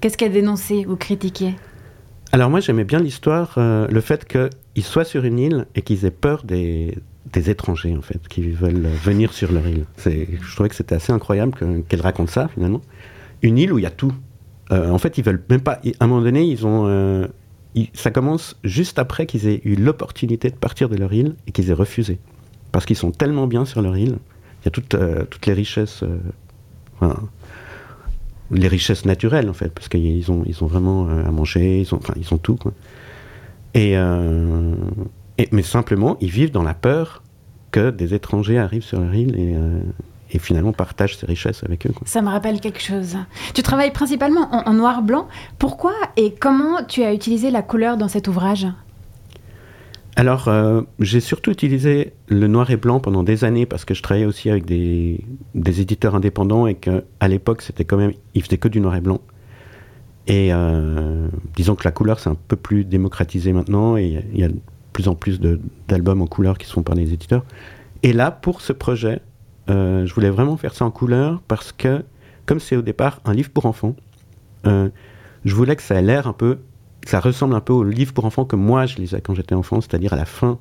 Qu'est-ce 0.01 0.17
qu'a 0.17 0.29
dénoncé 0.29 0.85
ou 0.87 0.97
critiqué 0.97 1.55
Alors 2.33 2.51
moi, 2.51 2.61
j'aimais 2.61 2.85
bien 2.85 2.99
l'histoire, 2.99 3.55
euh, 3.57 3.87
le 3.89 4.01
fait 4.01 4.25
qu'ils 4.75 4.85
soient 4.85 5.05
sur 5.05 5.25
une 5.25 5.39
île 5.39 5.67
et 5.75 5.83
qu'ils 5.83 6.05
aient 6.05 6.11
peur 6.11 6.45
des, 6.45 6.97
étrangers, 7.35 7.97
en 7.97 8.03
fait, 8.03 8.27
qui 8.29 8.51
veulent 8.51 8.87
venir 8.87 9.33
sur 9.33 9.53
leur 9.53 9.67
île. 9.67 9.85
Je 10.05 10.55
trouvais 10.55 10.69
que 10.69 10.75
c'était 10.75 10.95
assez 10.95 11.13
incroyable 11.13 11.85
qu'elle 11.89 12.01
raconte 12.01 12.31
ça, 12.31 12.49
finalement. 12.49 12.83
Une 13.43 13.59
île 13.59 13.73
où 13.73 13.79
il 13.79 13.83
y 13.83 13.87
a 13.87 13.91
tout. 13.91 14.13
Euh, 14.71 14.91
en 14.91 14.99
fait, 14.99 15.19
ils 15.19 15.25
veulent 15.25 15.43
même 15.49 15.61
pas... 15.61 15.81
À 15.99 16.05
un 16.05 16.07
moment 16.07 16.23
donné, 16.23 16.45
ils 16.45 16.67
ont 16.67 16.87
ça 17.95 18.11
commence 18.11 18.57
juste 18.65 18.99
après 18.99 19.27
qu'ils 19.27 19.47
aient 19.47 19.61
eu 19.65 19.77
l'opportunité 19.77 20.51
de 20.51 20.57
partir 20.57 20.89
de 20.89 20.97
leur 20.97 21.13
île 21.13 21.35
et 21.47 21.53
qu'ils 21.53 21.71
aient 21.71 21.75
refusé. 21.75 22.19
Parce 22.71 22.87
qu'ils 22.87 22.97
sont 22.97 23.11
tellement 23.11 23.47
bien 23.47 23.65
sur 23.65 23.83
leur 23.83 23.97
île, 23.97 24.19
il 24.61 24.65
y 24.67 24.69
a 24.69 24.71
toutes, 24.71 24.95
euh, 24.95 25.25
les 25.47 25.53
richesses. 25.53 26.03
Euh, 26.03 27.15
les 28.51 28.69
richesses 28.69 29.07
naturelles 29.07 29.49
en 29.49 29.55
fait, 29.55 29.71
parce 29.71 29.89
qu'ils 29.89 30.31
ont, 30.31 30.45
ils 30.47 30.55
vraiment 30.55 31.09
euh, 31.09 31.25
à 31.25 31.31
manger, 31.31 31.81
ils 31.81 31.95
ont, 31.95 32.01
ils 32.17 32.35
ont 32.35 32.39
tout. 32.39 32.57
Quoi. 32.57 32.73
Et, 33.75 33.97
euh, 33.97 34.75
et, 35.39 35.49
mais 35.53 35.63
simplement, 35.63 36.17
ils 36.21 36.31
vivent 36.31 36.51
dans 36.51 36.63
la 36.63 36.75
peur 36.75 37.23
que 37.71 37.91
des 37.91 38.13
étrangers 38.15 38.59
arrivent 38.59 38.85
sur 38.85 39.01
leur 39.01 39.15
île 39.15 39.35
et, 39.39 39.57
euh, 39.57 39.81
et 40.31 40.39
finalement 40.39 40.73
partagent 40.73 41.17
ces 41.17 41.27
richesses 41.27 41.65
avec 41.65 41.87
eux. 41.87 41.93
Quoi. 41.93 42.03
Ça 42.07 42.21
me 42.21 42.29
rappelle 42.29 42.61
quelque 42.61 42.83
chose. 42.83 43.17
Tu 43.55 43.63
travailles 43.63 43.93
principalement 43.93 44.49
en, 44.55 44.69
en 44.71 44.75
noir-blanc. 44.75 45.27
Pourquoi 45.59 45.95
et 46.17 46.35
comment 46.35 46.85
tu 46.87 47.03
as 47.03 47.15
utilisé 47.15 47.51
la 47.51 47.63
couleur 47.63 47.97
dans 47.97 48.09
cet 48.09 48.29
ouvrage? 48.29 48.67
Alors, 50.15 50.49
euh, 50.49 50.83
j'ai 51.01 51.21
surtout 51.21 51.51
utilisé 51.51 52.13
le 52.29 52.47
noir 52.47 52.71
et 52.71 52.77
blanc 52.77 53.01
pendant 53.01 53.23
des 53.23 53.45
années 53.45 53.65
parce 53.65 53.87
que 53.87 53.95
je 53.95 54.03
travaillais 54.03 54.27
aussi 54.27 54.51
avec 54.51 54.67
des, 54.67 55.25
des 55.55 55.81
éditeurs 55.81 56.15
indépendants 56.15 56.67
et 56.67 56.75
qu'à 56.75 57.29
l'époque, 57.29 57.63
c'était 57.63 57.87
quand 57.87 57.97
même, 57.97 58.13
ils 58.35 58.43
faisaient 58.43 58.59
que 58.59 58.69
du 58.69 58.81
noir 58.81 58.97
et 58.97 59.01
blanc. 59.01 59.23
Et 60.27 60.53
euh, 60.53 61.29
disons 61.57 61.75
que 61.75 61.85
la 61.85 61.91
couleur, 61.91 62.21
c'est 62.21 62.31
un 62.31 62.37
peu 62.37 62.57
plus 62.57 62.85
démocratisé 62.85 63.53
maintenant 63.53 63.97
et 63.97 64.25
il 64.33 64.39
y 64.39 64.45
a 64.45 64.49
de 64.49 64.59
plus 64.93 65.09
en 65.09 65.15
plus 65.15 65.41
d'albums 65.89 66.23
en 66.23 66.27
couleur 66.27 66.59
qui 66.59 66.67
sont 66.67 66.83
par 66.83 66.95
les 66.95 67.13
éditeurs. 67.13 67.45
Et 68.03 68.13
là, 68.13 68.31
pour 68.31 68.61
ce 68.61 68.73
projet, 68.73 69.21
euh, 69.71 70.07
je 70.07 70.15
voulais 70.15 70.31
vraiment 70.31 70.57
faire 70.57 70.75
ça 70.75 70.85
en 70.85 70.91
couleur 70.91 71.41
parce 71.49 71.73
que, 71.73 72.05
comme 72.47 72.61
c'est 72.61 72.77
au 72.77 72.83
départ 72.83 73.21
un 73.25 73.33
livre 73.33 73.51
pour 73.51 73.67
enfants, 73.67 73.97
euh, 74.67 74.91
je 75.45 75.55
voulais 75.55 75.75
que 75.75 75.83
ça 75.83 75.97
ait 75.97 76.03
l'air 76.03 76.27
un 76.27 76.33
peu, 76.33 76.59
ça 77.05 77.19
ressemble 77.19 77.55
un 77.55 77.61
peu 77.61 77.73
au 77.73 77.83
livre 77.83 78.13
pour 78.13 78.25
enfants 78.25 78.45
que 78.45 78.55
moi 78.55 78.87
je 78.87 78.97
lisais 78.97 79.21
quand 79.21 79.35
j'étais 79.35 79.55
enfant, 79.55 79.81
c'est-à-dire 79.81 80.13
à 80.13 80.17
la 80.17 80.25
fin. 80.25 80.59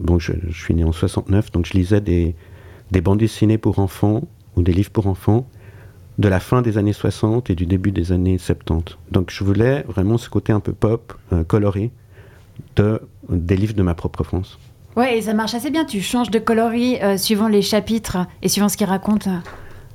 bon, 0.00 0.18
je, 0.18 0.32
suis 0.50 0.74
né 0.74 0.82
en 0.82 0.92
69, 0.92 1.52
donc 1.52 1.66
je 1.66 1.74
lisais 1.74 2.00
des 2.00 2.34
bandes 3.02 3.18
dessinées 3.18 3.58
pour 3.58 3.78
enfants 3.78 4.22
ou 4.56 4.62
des 4.62 4.72
livres 4.72 4.90
pour 4.90 5.06
enfants 5.06 5.46
de 6.18 6.28
la 6.28 6.40
fin 6.40 6.62
des 6.62 6.78
années 6.78 6.92
60 6.92 7.48
et 7.50 7.54
du 7.54 7.64
début 7.64 7.92
des 7.92 8.12
années 8.12 8.38
70. 8.38 8.96
Donc 9.10 9.30
je 9.30 9.44
voulais 9.44 9.84
vraiment 9.86 10.18
ce 10.18 10.28
côté 10.28 10.52
un 10.52 10.60
peu 10.60 10.72
pop, 10.72 11.14
euh, 11.32 11.44
coloré, 11.44 11.92
de, 12.76 13.00
des 13.28 13.56
livres 13.56 13.74
de 13.74 13.82
ma 13.82 13.94
propre 13.94 14.24
France. 14.24 14.58
Ouais, 14.96 15.18
et 15.18 15.22
ça 15.22 15.32
marche 15.32 15.54
assez 15.54 15.70
bien. 15.70 15.84
Tu 15.84 16.00
changes 16.00 16.30
de 16.30 16.40
coloris 16.40 17.00
euh, 17.02 17.16
suivant 17.16 17.46
les 17.46 17.62
chapitres 17.62 18.18
et 18.42 18.48
suivant 18.48 18.68
ce 18.68 18.76
qu'ils 18.76 18.88
racontent. 18.88 19.30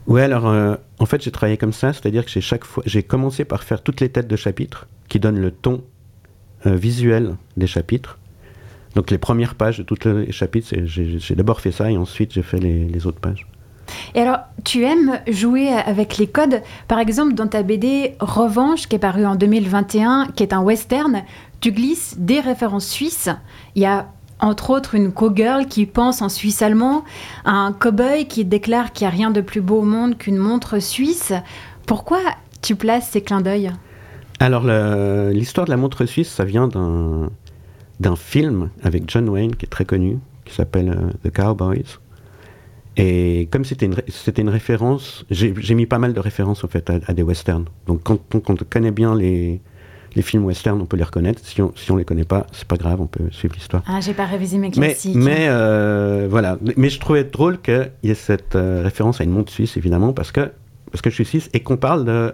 Ouais, 0.08 0.22
alors 0.22 0.48
euh, 0.48 0.76
en 1.00 1.06
fait 1.06 1.22
j'ai 1.22 1.32
travaillé 1.32 1.58
comme 1.58 1.74
ça, 1.74 1.92
c'est-à-dire 1.92 2.24
que 2.24 2.32
j'ai 2.32 2.42
chaque 2.42 2.64
fois, 2.64 2.84
j'ai 2.86 3.04
commencé 3.04 3.44
par 3.44 3.64
faire 3.64 3.82
toutes 3.82 4.00
les 4.00 4.10
têtes 4.10 4.28
de 4.28 4.36
chapitres 4.38 4.88
qui 5.10 5.20
donnent 5.20 5.40
le 5.40 5.52
ton 5.52 5.84
visuel 6.66 7.36
des 7.58 7.68
chapitres. 7.68 8.18
Donc 8.96 9.12
les 9.12 9.18
premières 9.18 9.56
pages 9.56 9.80
de 9.80 9.84
tous 9.84 9.98
les 10.06 10.32
chapitres, 10.32 10.70
j'ai 10.86 11.20
j'ai 11.20 11.36
d'abord 11.36 11.60
fait 11.60 11.74
ça 11.74 11.92
et 11.92 11.98
ensuite 11.98 12.32
j'ai 12.32 12.42
fait 12.42 12.60
les, 12.60 12.86
les 12.86 13.06
autres 13.06 13.20
pages. 13.20 13.46
Et 14.16 14.22
alors, 14.22 14.40
tu 14.64 14.84
aimes 14.84 15.20
jouer 15.28 15.70
avec 15.70 16.18
les 16.18 16.28
codes. 16.28 16.62
Par 16.88 17.00
exemple, 17.00 17.34
dans 17.34 17.48
ta 17.48 17.64
BD 17.64 18.16
Revanche, 18.20 18.88
qui 18.88 18.96
est 18.96 19.00
parue 19.00 19.26
en 19.26 19.36
2021, 19.36 20.28
qui 20.36 20.44
est 20.44 20.54
un 20.54 20.62
western, 20.62 21.24
tu 21.62 21.72
glisses 21.72 22.16
des 22.18 22.40
références 22.40 22.88
suisses. 22.88 23.30
Il 23.76 23.82
y 23.82 23.86
a 23.86 24.08
entre 24.40 24.72
autres 24.72 24.96
une 24.96 25.12
cowgirl 25.12 25.68
qui 25.68 25.86
pense 25.86 26.22
en 26.22 26.30
suisse 26.30 26.62
allemand, 26.62 27.06
un 27.46 27.72
cow-boy 27.72 28.28
qui 28.28 28.44
déclare 28.44 28.92
qu'il 28.92 29.08
n'y 29.08 29.14
a 29.14 29.16
rien 29.16 29.32
de 29.32 29.42
plus 29.42 29.62
beau 29.62 29.80
au 29.80 29.86
monde 29.86 30.18
qu'une 30.18 30.38
montre 30.38 30.80
suisse. 30.80 31.34
Pourquoi 31.86 32.20
tu 32.62 32.76
places 32.76 33.10
ces 33.10 33.22
clins 33.22 33.42
d'œil? 33.42 33.72
Alors 34.40 34.64
l'histoire 35.32 35.66
de 35.66 35.72
la 35.72 35.78
montre 35.78 36.06
suisse, 36.06 36.30
ça 36.30 36.44
vient 36.44 36.68
d'un 36.68 37.30
d'un 38.00 38.16
film 38.16 38.70
avec 38.84 39.10
John 39.10 39.30
Wayne 39.30 39.56
qui 39.56 39.66
est 39.66 39.70
très 39.70 39.86
connu, 39.86 40.20
qui 40.46 40.54
s'appelle 40.54 40.90
euh, 40.90 41.30
The 41.30 41.34
Cowboys. 41.34 42.00
Et 42.98 43.48
comme 43.52 43.66
c'était 43.66 43.88
une, 43.88 43.96
c'était 44.08 44.42
une 44.44 44.50
référence, 44.50 45.26
j'ai 45.32 45.76
mis 45.76 45.86
pas 45.88 45.98
mal 46.00 46.14
de 46.14 46.20
références 46.20 46.64
en 46.64 46.68
fait 46.68 46.90
à, 46.90 47.00
à 47.08 47.14
des 47.14 47.24
westerns. 47.24 47.66
Donc 47.88 48.02
quand, 48.04 48.20
on- 48.36 48.40
quand 48.40 48.62
on 48.62 48.66
connaît 48.70 48.92
bien 48.92 49.16
les, 49.16 49.62
les 50.16 50.22
films 50.22 50.46
westerns, 50.46 50.80
on 50.80 50.86
peut 50.86 50.98
les 50.98 51.04
reconnaître. 51.04 51.42
Si 51.44 51.60
on, 51.62 51.72
si 51.76 51.92
on 51.92 51.96
les 51.96 52.06
connaît 52.06 52.24
pas, 52.24 52.46
c'est 52.52 52.68
pas 52.68 52.78
grave, 52.78 53.02
on 53.02 53.08
peut 53.08 53.26
suivre 53.32 53.56
l'histoire. 53.56 53.82
Ah, 53.88 54.00
j'ai 54.00 54.14
pas 54.14 54.26
révisé 54.26 54.60
mes 54.60 54.70
classiques. 54.70 55.16
mais 55.16 55.48
euh, 55.50 56.28
voilà. 56.30 56.60
Mais 56.78 56.90
je 56.90 57.00
trouvais 57.00 57.24
drôle 57.24 57.60
qu'il 57.62 57.90
y 58.04 58.12
ait 58.12 58.16
cette 58.16 58.56
euh, 58.56 58.82
référence 58.84 59.22
à 59.22 59.24
une 59.24 59.32
montre 59.32 59.52
suisse, 59.52 59.76
évidemment, 59.76 60.14
parce 60.14 60.32
que, 60.32 60.52
parce 60.92 61.02
que 61.02 61.10
je 61.10 61.16
suis 61.16 61.26
suisse 61.26 61.50
et 61.54 61.62
qu'on 61.62 61.78
parle 61.78 62.06
de. 62.06 62.34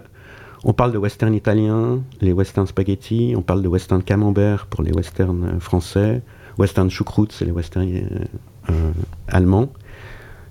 On 0.62 0.74
parle 0.74 0.92
de 0.92 0.98
western 0.98 1.32
italien, 1.32 2.00
les 2.20 2.34
western 2.34 2.66
spaghetti, 2.66 3.32
on 3.34 3.40
parle 3.40 3.62
de 3.62 3.68
western 3.68 4.02
camembert 4.02 4.66
pour 4.66 4.82
les 4.82 4.92
westerns 4.92 5.44
euh, 5.56 5.58
français, 5.58 6.20
western 6.58 6.90
choucroute, 6.90 7.32
c'est 7.32 7.46
les 7.46 7.50
westerns 7.50 7.88
euh, 8.68 8.72
allemands. 9.28 9.70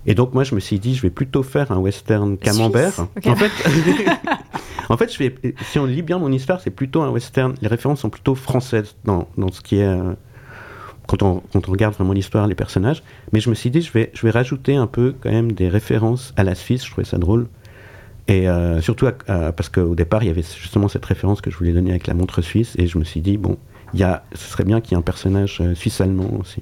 Et 0.10 0.16
donc 0.16 0.34
moi 0.34 0.44
je 0.44 0.56
me 0.56 0.60
suis 0.60 0.80
dit, 0.80 0.94
je 0.96 1.02
vais 1.04 1.10
plutôt 1.12 1.44
faire 1.44 1.72
un 1.72 1.78
western 1.78 2.36
camembert. 2.38 2.94
En 3.26 3.36
fait, 3.36 3.52
en 4.90 4.98
fait 4.98 5.14
je 5.14 5.20
vais, 5.20 5.36
si 5.70 5.78
on 5.80 5.86
lit 5.86 6.02
bien 6.02 6.18
mon 6.18 6.32
histoire, 6.32 6.60
c'est 6.62 6.72
plutôt 6.72 7.02
un 7.04 7.10
western. 7.10 7.54
Les 7.62 7.68
références 7.68 8.00
sont 8.02 8.10
plutôt 8.10 8.34
françaises 8.36 8.96
dans, 9.06 9.28
dans 9.38 9.52
ce 9.52 9.62
qui 9.62 9.78
est 9.78 9.86
euh, 9.86 10.14
quand 11.08 11.22
on, 11.24 11.44
quand 11.54 11.68
on 11.68 11.72
regarde 11.72 11.94
vraiment 11.94 12.14
l'histoire, 12.14 12.48
les 12.48 12.56
personnages. 12.56 13.04
Mais 13.34 13.40
je 13.40 13.50
me 13.50 13.56
suis 13.56 13.70
dit, 13.70 13.82
je 13.82 13.92
vais, 13.92 14.12
je 14.14 14.22
vais 14.24 14.32
rajouter 14.32 14.76
un 14.76 14.88
peu 14.88 15.14
quand 15.22 15.32
même 15.32 15.52
des 15.52 15.70
références 15.70 16.34
à 16.38 16.44
la 16.44 16.56
Suisse, 16.56 16.84
je 16.86 16.92
trouvais 16.92 17.06
ça 17.06 17.18
drôle. 17.18 17.48
Et 18.28 18.48
euh, 18.50 18.80
surtout 18.82 19.08
à- 19.08 19.14
à- 19.28 19.52
parce 19.52 19.70
qu'au 19.70 19.96
départ, 19.96 20.24
il 20.24 20.28
y 20.28 20.30
avait 20.30 20.44
justement 20.44 20.88
cette 20.88 21.06
référence 21.06 21.42
que 21.42 21.50
je 21.52 21.58
voulais 21.58 21.72
donner 21.74 21.90
avec 21.92 22.06
la 22.08 22.14
montre 22.14 22.42
suisse. 22.42 22.74
Et 22.78 22.86
je 22.88 22.98
me 23.00 23.04
suis 23.04 23.22
dit, 23.22 23.38
bon, 23.38 23.58
y 23.96 24.04
a, 24.04 24.24
ce 24.34 24.48
serait 24.50 24.66
bien 24.66 24.82
qu'il 24.82 24.92
y 24.92 24.96
ait 24.96 25.00
un 25.00 25.04
personnage 25.04 25.58
euh, 25.62 25.74
suisse-allemand 25.76 26.30
aussi. 26.40 26.62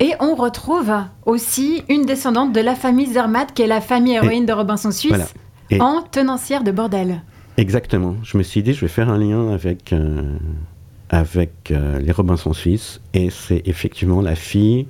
Et 0.00 0.12
on 0.18 0.34
retrouve 0.34 0.92
aussi 1.26 1.82
une 1.88 2.06
descendante 2.06 2.52
de 2.52 2.60
la 2.60 2.74
famille 2.74 3.06
Zermatt, 3.06 3.52
qui 3.52 3.62
est 3.62 3.66
la 3.66 3.80
famille 3.82 4.14
héroïne 4.14 4.46
de 4.46 4.52
Robinson 4.52 4.90
Suisse, 4.90 5.10
Voilà. 5.10 5.26
Et- 5.70 5.80
en 5.80 6.02
tenancière 6.02 6.64
de 6.64 6.72
bordel. 6.72 7.22
Exactement. 7.56 8.16
Je 8.22 8.38
me 8.38 8.42
suis 8.42 8.62
dit, 8.62 8.72
je 8.72 8.80
vais 8.80 8.88
faire 8.88 9.10
un 9.10 9.18
lien 9.18 9.52
avec, 9.52 9.92
euh, 9.92 10.36
avec 11.10 11.70
euh, 11.70 11.98
les 12.00 12.12
Robinson 12.12 12.52
Suisses. 12.54 13.00
Et 13.12 13.28
c'est 13.30 13.62
effectivement 13.66 14.20
la 14.22 14.34
fille 14.34 14.86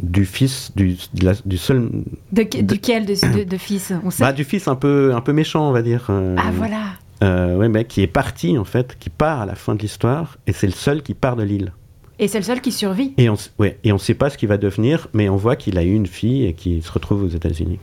du 0.00 0.24
fils, 0.24 0.72
du, 0.74 0.96
de 1.14 1.24
la- 1.24 1.34
du 1.44 1.56
seul. 1.58 1.88
De, 2.32 2.42
De- 2.42 2.62
Duquel 2.62 3.06
de, 3.06 3.56
fils 3.58 3.92
On 4.04 4.10
sait. 4.10 4.22
Bah, 4.24 4.32
du 4.32 4.44
fils 4.44 4.66
un 4.66 4.74
peu, 4.74 5.14
un 5.14 5.20
peu 5.20 5.32
méchant, 5.32 5.68
on 5.68 5.72
va 5.72 5.82
dire. 5.82 6.06
euh, 6.10 6.34
ah 6.38 6.50
voilà. 6.52 6.80
euh, 7.22 7.56
ouais, 7.56 7.68
mais 7.68 7.84
qui 7.84 8.02
est 8.02 8.06
parti, 8.06 8.58
en 8.58 8.64
fait, 8.64 8.96
qui 8.98 9.08
part 9.10 9.42
à 9.42 9.46
la 9.46 9.54
fin 9.54 9.74
de 9.76 9.80
l'histoire. 9.82 10.36
Et 10.46 10.52
c'est 10.52 10.66
le 10.66 10.72
seul 10.72 11.02
qui 11.02 11.14
part 11.14 11.36
de 11.36 11.42
l'île. 11.44 11.72
Et 12.20 12.28
c'est 12.28 12.38
le 12.38 12.44
seul 12.44 12.60
qui 12.60 12.70
survit. 12.70 13.14
Et 13.16 13.28
on 13.30 13.36
ouais, 13.58 13.78
et 13.82 13.90
on 13.92 13.96
ne 13.96 14.00
sait 14.00 14.14
pas 14.14 14.28
ce 14.30 14.36
qu'il 14.38 14.48
va 14.48 14.58
devenir, 14.58 15.08
mais 15.14 15.28
on 15.28 15.36
voit 15.36 15.56
qu'il 15.56 15.78
a 15.78 15.82
eu 15.82 15.94
une 15.94 16.06
fille 16.06 16.44
et 16.44 16.52
qu'il 16.52 16.82
se 16.82 16.92
retrouve 16.92 17.24
aux 17.24 17.28
États-Unis. 17.28 17.78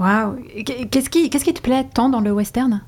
Waouh. 0.00 0.36
Qu'est-ce 0.90 1.10
qui, 1.10 1.28
qu'est-ce 1.30 1.44
qui 1.44 1.52
te 1.54 1.60
plaît 1.60 1.86
tant 1.94 2.08
dans 2.08 2.20
le 2.20 2.32
western? 2.32 2.80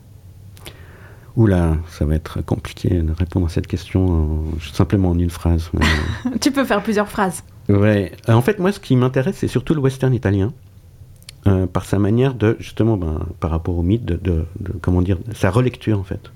Oula, 1.36 1.76
ça 1.90 2.06
va 2.06 2.14
être 2.14 2.40
compliqué 2.40 2.88
de 3.02 3.12
répondre 3.12 3.44
à 3.46 3.48
cette 3.50 3.66
question 3.66 4.06
en- 4.06 4.44
simplement 4.72 5.10
en 5.10 5.18
une 5.18 5.28
phrase. 5.30 5.70
Tu 6.40 6.50
peux 6.50 6.64
faire 6.64 6.82
plusieurs 6.82 7.08
phrases. 7.08 7.44
Ouais. 7.68 8.12
Euh, 8.28 8.32
En 8.32 8.40
fait, 8.40 8.58
moi, 8.58 8.72
ce 8.72 8.80
qui 8.80 8.96
m'intéresse, 8.96 9.36
c'est 9.36 9.48
surtout 9.48 9.74
le 9.74 9.80
western 9.80 10.14
italien, 10.14 10.54
euh, 11.46 11.66
par 11.66 11.84
sa 11.84 11.98
manière 11.98 12.32
de, 12.34 12.56
justement, 12.58 12.96
ben, 12.96 13.20
par 13.38 13.50
rapport 13.50 13.76
au 13.76 13.82
mythe, 13.82 14.04
de, 14.06 14.14
de- 14.16 14.46
de- 14.60 14.72
comment 14.80 15.02
dire, 15.02 15.18
sa 15.34 15.50
relecture, 15.50 15.98
en 16.00 16.04
fait, 16.04 16.32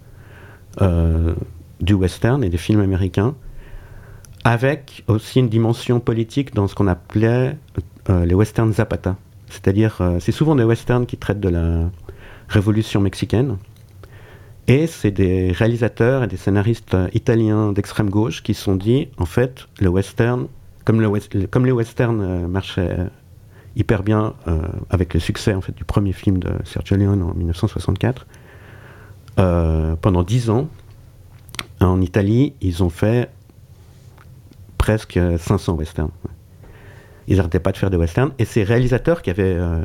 euh, 0.82 1.34
du 1.80 1.94
western 1.94 2.44
et 2.44 2.50
des 2.50 2.58
films 2.58 2.80
américains, 2.80 3.34
avec 4.44 5.04
aussi 5.06 5.40
une 5.40 5.48
dimension 5.48 6.00
politique 6.00 6.54
dans 6.54 6.66
ce 6.66 6.74
qu'on 6.74 6.86
appelait 6.86 7.56
euh, 8.08 8.24
les 8.24 8.34
westerns 8.34 8.72
Zapata. 8.72 9.16
C'est-à-dire, 9.48 9.98
euh, 10.00 10.18
c'est 10.20 10.32
souvent 10.32 10.54
des 10.54 10.64
westerns 10.64 11.06
qui 11.06 11.16
traitent 11.16 11.40
de 11.40 11.48
la 11.48 11.90
révolution 12.48 13.00
mexicaine. 13.00 13.58
Et 14.66 14.86
c'est 14.86 15.10
des 15.10 15.52
réalisateurs 15.52 16.24
et 16.24 16.26
des 16.26 16.36
scénaristes 16.36 16.96
italiens 17.12 17.72
d'extrême 17.72 18.08
gauche 18.08 18.42
qui 18.42 18.54
se 18.54 18.62
sont 18.62 18.76
dit, 18.76 19.08
en 19.18 19.26
fait, 19.26 19.66
le 19.80 19.88
western, 19.88 20.46
comme, 20.84 21.00
les 21.00 21.72
westerns 21.72 22.20
euh, 22.20 22.48
marchaient 22.48 22.96
hyper 23.76 24.02
bien 24.02 24.34
avec 24.90 25.14
le 25.14 25.20
succès 25.20 25.54
en 25.54 25.60
fait, 25.60 25.72
du 25.72 25.84
premier 25.84 26.12
film 26.12 26.38
de 26.38 26.50
Sergio 26.64 26.96
Leone 26.96 27.22
en 27.22 27.32
1964, 27.34 28.26
euh, 29.38 29.96
pendant 29.96 30.22
dix 30.22 30.50
ans, 30.50 30.68
en 31.80 32.00
Italie, 32.00 32.52
ils 32.60 32.82
ont 32.82 32.90
fait 32.90 33.30
presque 34.80 35.18
euh, 35.18 35.36
500 35.36 35.74
westerns. 35.74 36.10
Ils 37.28 37.36
n'arrêtaient 37.36 37.60
pas 37.60 37.70
de 37.70 37.76
faire 37.76 37.90
des 37.90 37.98
westerns. 37.98 38.32
Et 38.38 38.46
ces 38.46 38.64
réalisateurs 38.64 39.20
qui 39.20 39.28
avaient... 39.28 39.54
euh, 39.54 39.84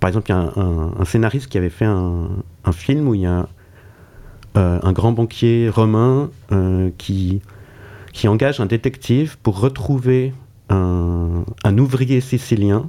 par 0.00 0.08
exemple, 0.08 0.30
il 0.30 0.34
y 0.34 0.36
a 0.36 0.52
un, 0.56 1.04
scénariste 1.04 1.48
qui 1.48 1.58
avait 1.58 1.70
fait 1.70 1.86
un, 1.86 2.28
film 2.72 3.08
où 3.08 3.14
il 3.14 3.22
y 3.22 3.26
a 3.26 3.48
euh, 4.56 4.78
un 4.82 4.92
grand 4.92 5.12
banquier 5.12 5.68
romain 5.68 6.30
euh, 6.52 6.90
qui, 6.98 7.42
qui 8.12 8.28
engage 8.28 8.60
un 8.60 8.66
détective 8.66 9.38
pour 9.42 9.58
retrouver 9.58 10.34
un, 10.68 11.44
ouvrier 11.78 12.20
sicilien 12.20 12.88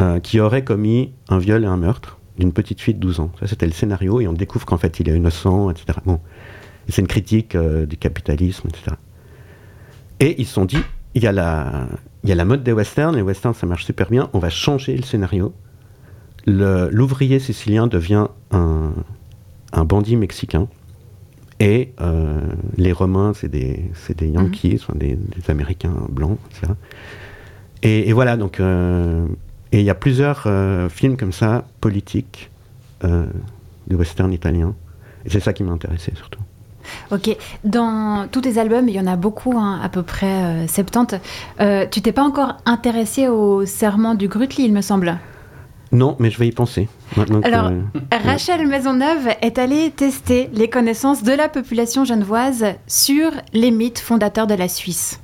euh, 0.00 0.18
qui 0.20 0.40
aurait 0.40 0.64
commis 0.64 1.12
un 1.28 1.38
viol 1.38 1.62
et 1.62 1.66
un 1.66 1.76
meurtre 1.76 2.18
d'une 2.38 2.52
petite 2.52 2.80
fille 2.80 2.94
de 2.94 3.00
12 3.00 3.20
ans. 3.20 3.30
Ça, 3.38 3.46
c'était 3.46 3.66
le 3.66 3.72
scénario, 3.72 4.20
et 4.20 4.26
on 4.26 4.32
découvre 4.32 4.66
qu'en 4.66 4.78
fait, 4.78 4.98
il 5.00 5.08
est 5.08 5.16
innocent, 5.16 5.70
etc. 5.70 5.98
Bon. 6.04 6.18
C'est 6.88 7.00
une 7.00 7.08
critique 7.08 7.54
euh, 7.54 7.86
du 7.86 7.96
capitalisme, 7.96 8.68
etc. 8.68 8.96
Et 10.22 10.40
ils 10.40 10.46
se 10.46 10.54
sont 10.54 10.64
dit, 10.64 10.78
il 11.16 11.22
y, 11.24 11.26
a 11.26 11.32
la, 11.32 11.88
il 12.22 12.28
y 12.28 12.32
a 12.32 12.36
la 12.36 12.44
mode 12.44 12.62
des 12.62 12.72
westerns, 12.72 13.16
les 13.16 13.22
westerns, 13.22 13.54
ça 13.54 13.66
marche 13.66 13.84
super 13.84 14.08
bien, 14.08 14.30
on 14.34 14.38
va 14.38 14.50
changer 14.50 14.96
le 14.96 15.02
scénario. 15.02 15.52
l'ouvrier 16.46 17.40
sicilien 17.40 17.88
devient 17.88 18.28
un, 18.52 18.92
un 19.72 19.84
bandit 19.84 20.14
mexicain. 20.14 20.68
Et 21.58 21.92
euh, 22.00 22.40
les 22.76 22.92
Romains, 22.92 23.32
c'est 23.34 23.48
des, 23.48 23.90
des 24.16 24.28
Yankees, 24.28 24.78
enfin, 24.82 24.94
des, 24.96 25.16
des 25.16 25.50
Américains 25.50 26.06
blancs, 26.08 26.38
etc. 26.50 26.72
Et, 27.82 28.08
et 28.08 28.12
voilà, 28.12 28.36
donc. 28.36 28.60
euh, 28.60 29.26
et 29.72 29.80
il 29.80 29.84
y 29.84 29.90
a 29.90 29.94
plusieurs 29.96 30.44
euh, 30.46 30.88
films 30.88 31.16
comme 31.16 31.32
ça, 31.32 31.66
politiques, 31.80 32.48
de 33.02 33.96
western 33.96 34.32
italien. 34.32 34.76
Et 35.24 35.30
c'est 35.30 35.40
ça 35.40 35.52
qui 35.52 35.64
m'a 35.64 35.72
intéressé 35.72 36.12
surtout. 36.14 36.38
Ok, 37.10 37.36
dans 37.64 38.26
tous 38.30 38.42
tes 38.42 38.58
albums, 38.58 38.88
il 38.88 38.94
y 38.94 39.00
en 39.00 39.06
a 39.06 39.16
beaucoup, 39.16 39.56
hein, 39.58 39.80
à 39.82 39.88
peu 39.88 40.02
près 40.02 40.64
euh, 40.64 40.66
70. 40.66 41.16
Euh, 41.60 41.86
tu 41.90 42.00
t'es 42.02 42.12
pas 42.12 42.22
encore 42.22 42.56
intéressé 42.66 43.28
au 43.28 43.64
serment 43.66 44.14
du 44.14 44.28
Grutli, 44.28 44.64
il 44.64 44.72
me 44.72 44.80
semble. 44.82 45.18
Non, 45.92 46.16
mais 46.18 46.30
je 46.30 46.38
vais 46.38 46.46
y 46.48 46.52
penser. 46.52 46.88
Maintenant 47.18 47.42
que- 47.42 47.46
Alors, 47.48 47.70
Rachel 48.24 48.66
Maisonneuve 48.66 49.28
est 49.42 49.58
allée 49.58 49.90
tester 49.90 50.48
les 50.54 50.70
connaissances 50.70 51.22
de 51.22 51.32
la 51.32 51.48
population 51.50 52.04
genevoise 52.06 52.64
sur 52.86 53.30
les 53.52 53.70
mythes 53.70 53.98
fondateurs 53.98 54.46
de 54.46 54.54
la 54.54 54.68
Suisse. 54.68 55.20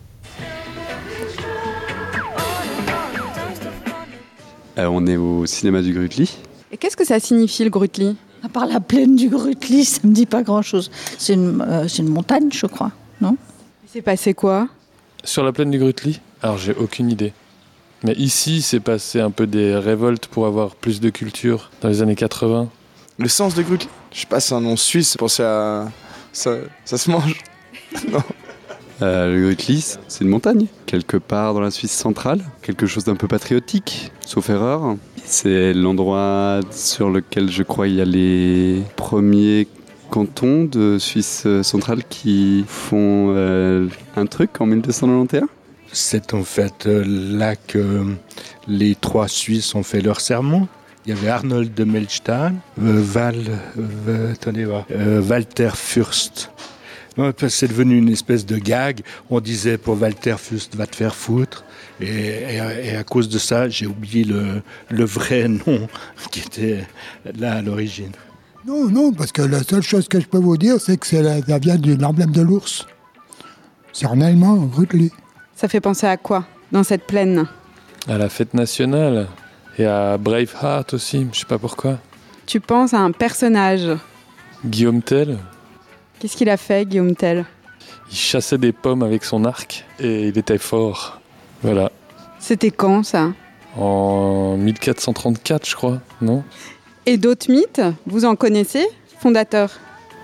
Euh, 4.79 4.87
on 4.87 5.07
est 5.07 5.17
au 5.17 5.45
cinéma 5.47 5.83
du 5.83 5.93
Grutli. 5.93 6.37
Et 6.71 6.77
qu'est-ce 6.77 6.97
que 6.97 7.05
ça 7.05 7.19
signifie 7.19 7.65
le 7.65 7.71
Grutli? 7.71 8.17
À 8.43 8.49
part 8.49 8.67
la 8.67 8.81
plaine 8.81 9.17
du 9.17 9.29
Grutli, 9.29 9.85
ça 9.85 10.01
me 10.05 10.13
dit 10.13 10.27
pas 10.27 10.43
grand-chose. 10.43 10.91
C'est 11.19 11.35
une, 11.35 11.61
euh, 11.61 11.89
c'est 11.89 11.99
une 12.03 12.09
montagne, 12.09 12.49
je 12.53 12.67
crois, 12.67 12.93
non? 13.21 13.37
Il 13.85 13.91
s'est 13.91 14.03
passé 14.03 14.35
quoi? 14.35 14.69
Sur 15.25 15.43
la 15.43 15.53
plaine 15.53 15.71
du 15.71 15.79
Grutli? 15.79 16.21
Alors 16.43 16.59
j'ai 16.59 16.75
aucune 16.75 17.11
idée. 17.11 17.33
Mais 18.05 18.13
ici, 18.13 18.63
c'est 18.63 18.79
passé 18.81 19.21
un 19.21 19.33
peu 19.33 19.47
des 19.47 19.75
révoltes 19.77 20.29
pour 20.29 20.47
avoir 20.47 20.77
plus 20.77 21.01
de 21.01 21.11
culture 21.11 21.71
dans 21.81 21.89
les 21.89 22.01
années 22.01 22.15
80. 22.15 22.69
Le 23.19 23.29
sens 23.29 23.55
de 23.55 23.63
Grutli? 23.63 23.89
Je 24.13 24.21
sais 24.21 24.27
pas, 24.27 24.39
c'est 24.39 24.55
un 24.55 24.61
nom 24.61 24.77
suisse, 24.77 25.17
pensez 25.17 25.43
à. 25.43 25.89
Ça, 26.33 26.55
ça 26.85 26.97
se 26.99 27.11
mange 27.11 27.41
Non. 28.13 28.23
Euh, 29.03 29.35
le 29.35 29.43
Grutli, 29.43 29.85
c'est 30.07 30.23
une 30.23 30.31
montagne, 30.31 30.67
quelque 30.87 31.17
part 31.17 31.55
dans 31.55 31.61
la 31.61 31.71
Suisse 31.71 31.93
centrale. 31.93 32.41
Quelque 32.63 32.87
chose 32.87 33.05
d'un 33.05 33.15
peu 33.17 33.29
patriotique, 33.29 34.13
sauf 34.25 34.49
erreur. 34.51 34.97
C'est 35.31 35.75
l'endroit 35.75 36.61
sur 36.71 37.11
lequel 37.11 37.51
je 37.51 37.63
crois 37.63 37.87
il 37.87 37.97
y 37.97 38.01
a 38.01 38.07
les 38.07 38.83
premiers 38.97 39.69
cantons 40.11 40.65
de 40.65 40.97
Suisse 40.99 41.47
centrale 41.63 42.03
qui 42.09 42.65
font 42.67 43.35
euh, 43.37 43.89
un 44.17 44.25
truc 44.25 44.59
en 44.59 44.67
1291. 44.67 45.47
C'est 45.93 46.33
en 46.33 46.45
fait 46.45 46.87
euh, 46.87 47.05
là 47.07 47.57
que 47.57 48.07
les 48.67 48.95
trois 48.95 49.29
Suisses 49.29 49.75
ont 49.75 49.83
fait 49.83 50.01
leur 50.01 50.23
serment. 50.23 50.67
Il 51.09 51.15
y 51.15 51.19
avait 51.19 51.29
Arnold 51.29 51.73
de 51.73 51.85
euh, 51.85 53.03
euh, 53.17 54.35
euh, 54.91 55.23
Walter 55.23 55.71
Fürst. 55.75 56.51
C'est 57.49 57.69
devenu 57.69 57.97
une 57.99 58.09
espèce 58.11 58.47
de 58.47 58.57
gag. 58.59 59.01
On 59.31 59.41
disait 59.41 59.77
pour 59.79 60.01
Walter 60.01 60.37
Fürst, 60.39 60.75
va 60.77 60.87
te 60.87 60.95
faire 60.97 61.15
foutre. 61.15 61.65
Et, 62.01 62.07
et 62.55 62.61
à- 62.61 62.81
et 62.81 62.97
à 62.97 63.05
cause 63.05 63.29
de 63.29 63.39
ça, 63.39 63.69
j'ai 63.69 63.87
oublié 63.87 64.25
le, 64.25 64.63
le 64.89 65.05
vrai 65.05 65.49
nom 65.67 65.89
qui 66.31 66.41
était 66.41 66.87
là 67.39 67.55
à 67.55 67.63
l'origine. 67.63 68.13
Non, 68.67 68.89
non, 68.89 69.13
parce 69.13 69.33
que 69.33 69.43
la 69.43 69.63
seule 69.63 69.83
chose 69.83 70.09
que 70.09 70.21
je 70.21 70.27
peux 70.27 70.39
vous 70.39 70.57
dire, 70.57 70.81
c'est 70.81 70.97
que 70.97 71.17
la- 71.17 71.41
ça 71.43 71.59
vient 71.59 71.77
de 71.77 71.95
l'emblème 71.95 72.31
de 72.31 72.43
l'ours. 72.43 72.87
C'est 73.93 74.07
en 74.07 74.21
allemand, 74.21 74.57
Grutli. 74.57 75.11
Ça 75.57 75.67
fait 75.69 75.81
penser 75.81 76.07
à 76.07 76.17
quoi 76.17 76.47
dans 76.71 76.85
cette 76.85 77.07
plaine? 77.07 77.47
À 78.07 78.17
la 78.19 78.29
fête 78.29 78.55
nationale. 78.55 79.27
Et 79.77 79.87
à 79.87 80.19
Braveheart 80.19 80.95
aussi, 80.95 81.27
je 81.33 81.39
sais 81.41 81.47
pas 81.47 81.59
pourquoi. 81.59 81.99
Tu 82.47 82.61
penses 82.61 82.95
à 82.95 82.99
un 82.99 83.13
personnage. 83.13 83.89
Guillaume 84.65 85.03
Tell, 85.03 85.39
Qu'est-ce 86.19 86.37
qu'il 86.37 86.51
a 86.51 86.57
fait, 86.57 86.87
Guillaume 86.87 87.15
Tell? 87.15 87.45
Il 88.11 88.17
chassait 88.17 88.59
des 88.59 88.73
pommes 88.73 89.03
avec 89.03 89.25
son 89.25 89.45
arc 89.45 89.85
et 90.01 90.29
il 90.29 90.39
était 90.39 90.59
fort. 90.59 91.21
Voilà. 91.63 91.93
C'était 92.41 92.71
quand 92.71 93.05
ça? 93.05 93.33
En 93.77 94.57
1434, 94.57 95.69
je 95.69 95.77
crois, 95.77 96.01
non? 96.21 96.43
Et 97.07 97.17
d'autres 97.17 97.51
mythes? 97.51 97.81
Vous 98.07 98.25
en 98.25 98.35
connaissez 98.35 98.85
Fondateur 99.21 99.71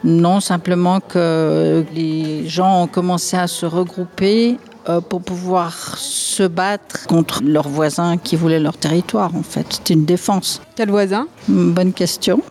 Non, 0.03 0.41
simplement 0.41 1.01
que 1.01 1.85
les 1.95 2.49
gens 2.49 2.83
ont 2.83 2.87
commencé 2.89 3.37
à 3.37 3.47
se 3.47 3.65
regrouper 3.65 4.57
euh, 4.89 5.01
pour 5.01 5.23
pouvoir 5.23 5.97
se 5.97 6.43
battre 6.43 7.07
contre 7.07 7.43
leurs 7.43 7.69
voisins 7.69 8.19
qui 8.19 8.37
voulaient 8.37 8.61
leur 8.61 8.77
territoire, 8.77 9.35
en 9.35 9.43
fait. 9.43 9.67
C'était 9.71 9.95
une 9.95 10.05
défense. 10.05 10.61
Quel 10.77 10.91
voisin? 10.91 11.27
Bonne 11.49 11.93
question. 11.93 12.43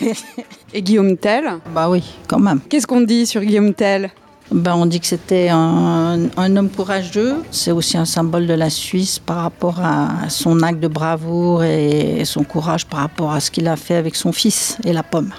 Et 0.72 0.82
Guillaume 0.82 1.16
Tell 1.16 1.44
Bah 1.74 1.88
oui, 1.90 2.02
quand 2.28 2.38
même. 2.38 2.60
Qu'est-ce 2.68 2.86
qu'on 2.86 3.00
dit 3.00 3.26
sur 3.26 3.40
Guillaume 3.42 3.74
Tell? 3.74 4.10
Ben, 4.52 4.74
on 4.74 4.86
dit 4.86 4.98
que 5.00 5.06
c'était 5.06 5.48
un, 5.48 6.28
un 6.36 6.56
homme 6.56 6.70
courageux. 6.70 7.36
C'est 7.52 7.70
aussi 7.70 7.96
un 7.96 8.04
symbole 8.04 8.46
de 8.46 8.54
la 8.54 8.68
Suisse 8.70 9.18
par 9.18 9.38
rapport 9.42 9.78
à 9.80 10.28
son 10.28 10.62
acte 10.62 10.80
de 10.80 10.88
bravoure 10.88 11.62
et 11.62 12.24
son 12.24 12.42
courage 12.42 12.84
par 12.86 13.00
rapport 13.00 13.32
à 13.32 13.40
ce 13.40 13.50
qu'il 13.50 13.68
a 13.68 13.76
fait 13.76 13.94
avec 13.94 14.16
son 14.16 14.32
fils 14.32 14.76
et 14.84 14.92
la 14.92 15.02
pomme. 15.04 15.32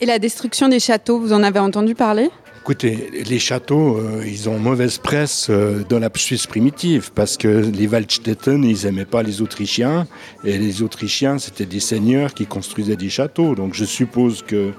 Et 0.00 0.06
la 0.06 0.18
destruction 0.18 0.68
des 0.68 0.80
châteaux, 0.80 1.18
vous 1.18 1.32
en 1.32 1.42
avez 1.42 1.58
entendu 1.58 1.94
parler? 1.94 2.30
Écoutez, 2.64 3.10
les 3.28 3.38
châteaux, 3.38 3.98
euh, 3.98 4.24
ils 4.26 4.48
ont 4.48 4.58
mauvaise 4.58 4.96
presse 4.96 5.48
euh, 5.50 5.84
dans 5.86 5.98
la 5.98 6.08
Suisse 6.14 6.46
primitive 6.46 7.12
parce 7.14 7.36
que 7.36 7.46
les 7.46 7.86
Waldstätten, 7.86 8.64
ils 8.64 8.86
aimaient 8.86 9.04
pas 9.04 9.22
les 9.22 9.42
Autrichiens 9.42 10.06
et 10.44 10.56
les 10.56 10.80
Autrichiens, 10.80 11.38
c'était 11.38 11.66
des 11.66 11.78
seigneurs 11.78 12.32
qui 12.32 12.46
construisaient 12.46 12.96
des 12.96 13.10
châteaux. 13.10 13.54
Donc 13.54 13.74
je 13.74 13.84
suppose 13.84 14.40
que 14.40 14.72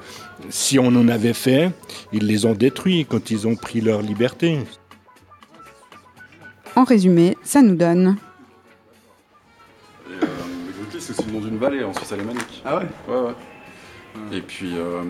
si 0.49 0.79
on 0.79 0.87
en 0.87 1.07
avait 1.09 1.35
fait, 1.35 1.69
ils 2.11 2.25
les 2.25 2.47
ont 2.47 2.55
détruits 2.55 3.05
quand 3.07 3.29
ils 3.29 3.45
ont 3.47 3.55
pris 3.55 3.81
leur 3.81 4.01
liberté. 4.01 4.57
En 6.75 6.85
résumé, 6.85 7.37
ça 7.43 7.61
nous 7.61 7.75
donne 7.75 8.17
le 10.09 10.25
Grutli, 10.73 10.99
c'est 10.99 11.11
aussi 11.11 11.27
le 11.27 11.33
nom 11.33 11.39
d'une 11.39 11.59
vallée 11.59 11.83
en 11.83 11.93
Suisse 11.93 12.11
alémanique. 12.11 12.63
Ah 12.65 12.77
ouais? 12.79 12.87
Ouais, 13.07 13.21
ouais. 13.27 14.37
Et 14.37 14.41
puis, 14.41 14.71
euh, 14.73 15.03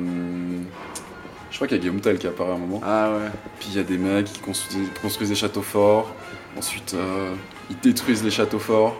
je 1.56 1.60
crois 1.60 1.68
qu'il 1.70 1.78
y 1.78 1.80
a 1.80 1.82
Guillaume 1.84 2.02
Tell 2.02 2.18
qui 2.18 2.28
apparaît 2.28 2.52
à 2.52 2.56
un 2.56 2.58
moment. 2.58 2.82
Ah 2.86 3.12
ouais. 3.14 3.30
Puis 3.62 3.70
il 3.72 3.78
y 3.78 3.80
a 3.80 3.84
des 3.84 3.98
mecs 3.98 4.26
qui 4.26 4.40
construisent, 4.42 4.90
construisent 5.02 5.30
des 5.30 5.36
châteaux 5.36 5.62
forts. 5.62 6.14
Ensuite, 6.58 6.94
euh, 6.96 7.34
ils 7.70 7.80
détruisent 7.80 8.26
les 8.26 8.30
châteaux 8.30 8.60
forts. 8.60 8.98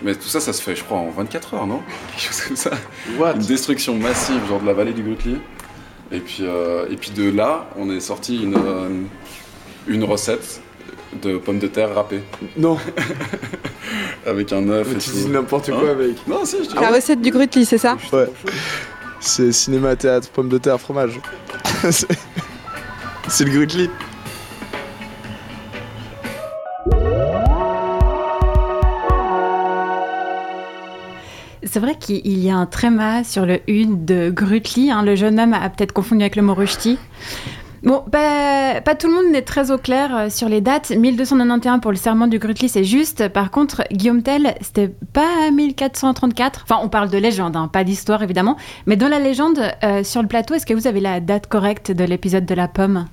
Mais 0.00 0.14
tout 0.14 0.28
ça, 0.28 0.38
ça 0.38 0.52
se 0.52 0.62
fait, 0.62 0.76
je 0.76 0.84
crois, 0.84 0.98
en 0.98 1.10
24 1.10 1.54
heures, 1.54 1.66
non? 1.66 1.80
Quelque 2.12 2.22
chose 2.32 2.40
comme 2.42 2.56
ça. 2.56 2.70
Une 3.34 3.42
destruction 3.44 3.96
massive, 3.96 4.40
genre 4.48 4.60
de 4.60 4.66
la 4.66 4.72
vallée 4.72 4.92
du 4.92 5.02
Grutli. 5.02 5.36
Et 6.12 6.20
puis, 6.20 6.38
euh, 6.42 6.86
et 6.90 6.94
puis 6.96 7.10
de 7.10 7.28
là, 7.28 7.66
on 7.76 7.90
est 7.90 7.98
sorti 7.98 8.40
une, 8.44 8.54
euh, 8.54 8.88
une 9.88 10.04
recette 10.04 10.60
de 11.22 11.38
pommes 11.38 11.58
de 11.58 11.66
terre 11.66 11.92
râpées. 11.92 12.22
Non. 12.56 12.78
Avec 14.26 14.52
un 14.52 14.68
œuf 14.68 14.92
et 14.92 14.98
tu 14.98 15.10
tout. 15.10 15.16
dis 15.16 15.26
n'importe 15.28 15.70
quoi, 15.72 15.90
Hein? 15.90 15.94
mec. 15.98 16.16
Non, 16.28 16.44
si, 16.44 16.62
je 16.64 16.70
te 16.70 16.80
La 16.80 16.90
recette 16.90 17.20
du 17.20 17.32
Grutli, 17.32 17.64
c'est 17.64 17.78
ça? 17.78 17.96
Ouais. 18.12 18.26
C'est 19.20 19.52
cinéma, 19.52 19.96
théâtre, 19.96 20.28
pommes 20.30 20.48
de 20.50 20.58
terre, 20.58 20.78
fromage. 20.80 21.18
C'est- 23.28 23.44
le 23.44 23.50
Grutli. 23.50 23.90
C'est 31.66 31.80
vrai 31.80 31.96
qu'il 31.98 32.38
y 32.38 32.50
a 32.50 32.56
un 32.56 32.66
tréma 32.66 33.24
sur 33.24 33.46
le 33.46 33.60
une 33.68 34.04
de 34.04 34.30
Grutli. 34.30 34.90
hein. 34.90 35.02
Le 35.02 35.16
jeune 35.16 35.40
homme 35.40 35.54
a 35.54 35.68
peut-être 35.70 35.92
confondu 35.92 36.22
avec 36.22 36.36
le 36.36 36.42
mot 36.42 36.54
Rushdie. 36.54 36.98
Bon, 37.84 38.02
pas 38.10 38.94
tout 38.98 39.08
le 39.08 39.12
monde 39.12 39.30
n'est 39.30 39.42
très 39.42 39.70
au 39.70 39.76
clair 39.76 40.16
euh, 40.16 40.30
sur 40.30 40.48
les 40.48 40.62
dates. 40.62 40.90
1291 40.90 41.80
pour 41.82 41.90
le 41.90 41.98
serment 41.98 42.26
du 42.26 42.38
Grutli, 42.38 42.70
c'est 42.70 42.84
juste. 42.84 43.28
Par 43.28 43.50
contre, 43.50 43.82
Guillaume 43.92 44.22
Tell, 44.22 44.54
c'était 44.62 44.88
pas 45.12 45.50
1434. 45.52 46.64
Enfin, 46.64 46.80
on 46.82 46.88
parle 46.88 47.10
de 47.10 47.18
légende, 47.18 47.56
hein, 47.56 47.68
pas 47.70 47.84
d'histoire 47.84 48.22
évidemment. 48.22 48.56
Mais 48.86 48.96
dans 48.96 49.08
la 49.08 49.18
légende, 49.18 49.60
euh, 49.82 50.02
sur 50.02 50.22
le 50.22 50.28
plateau, 50.28 50.54
est-ce 50.54 50.64
que 50.64 50.72
vous 50.72 50.86
avez 50.86 51.00
la 51.00 51.20
date 51.20 51.46
correcte 51.46 51.92
de 51.92 52.04
l'épisode 52.04 52.46
de 52.46 52.54
la 52.54 52.68
pomme? 52.68 53.04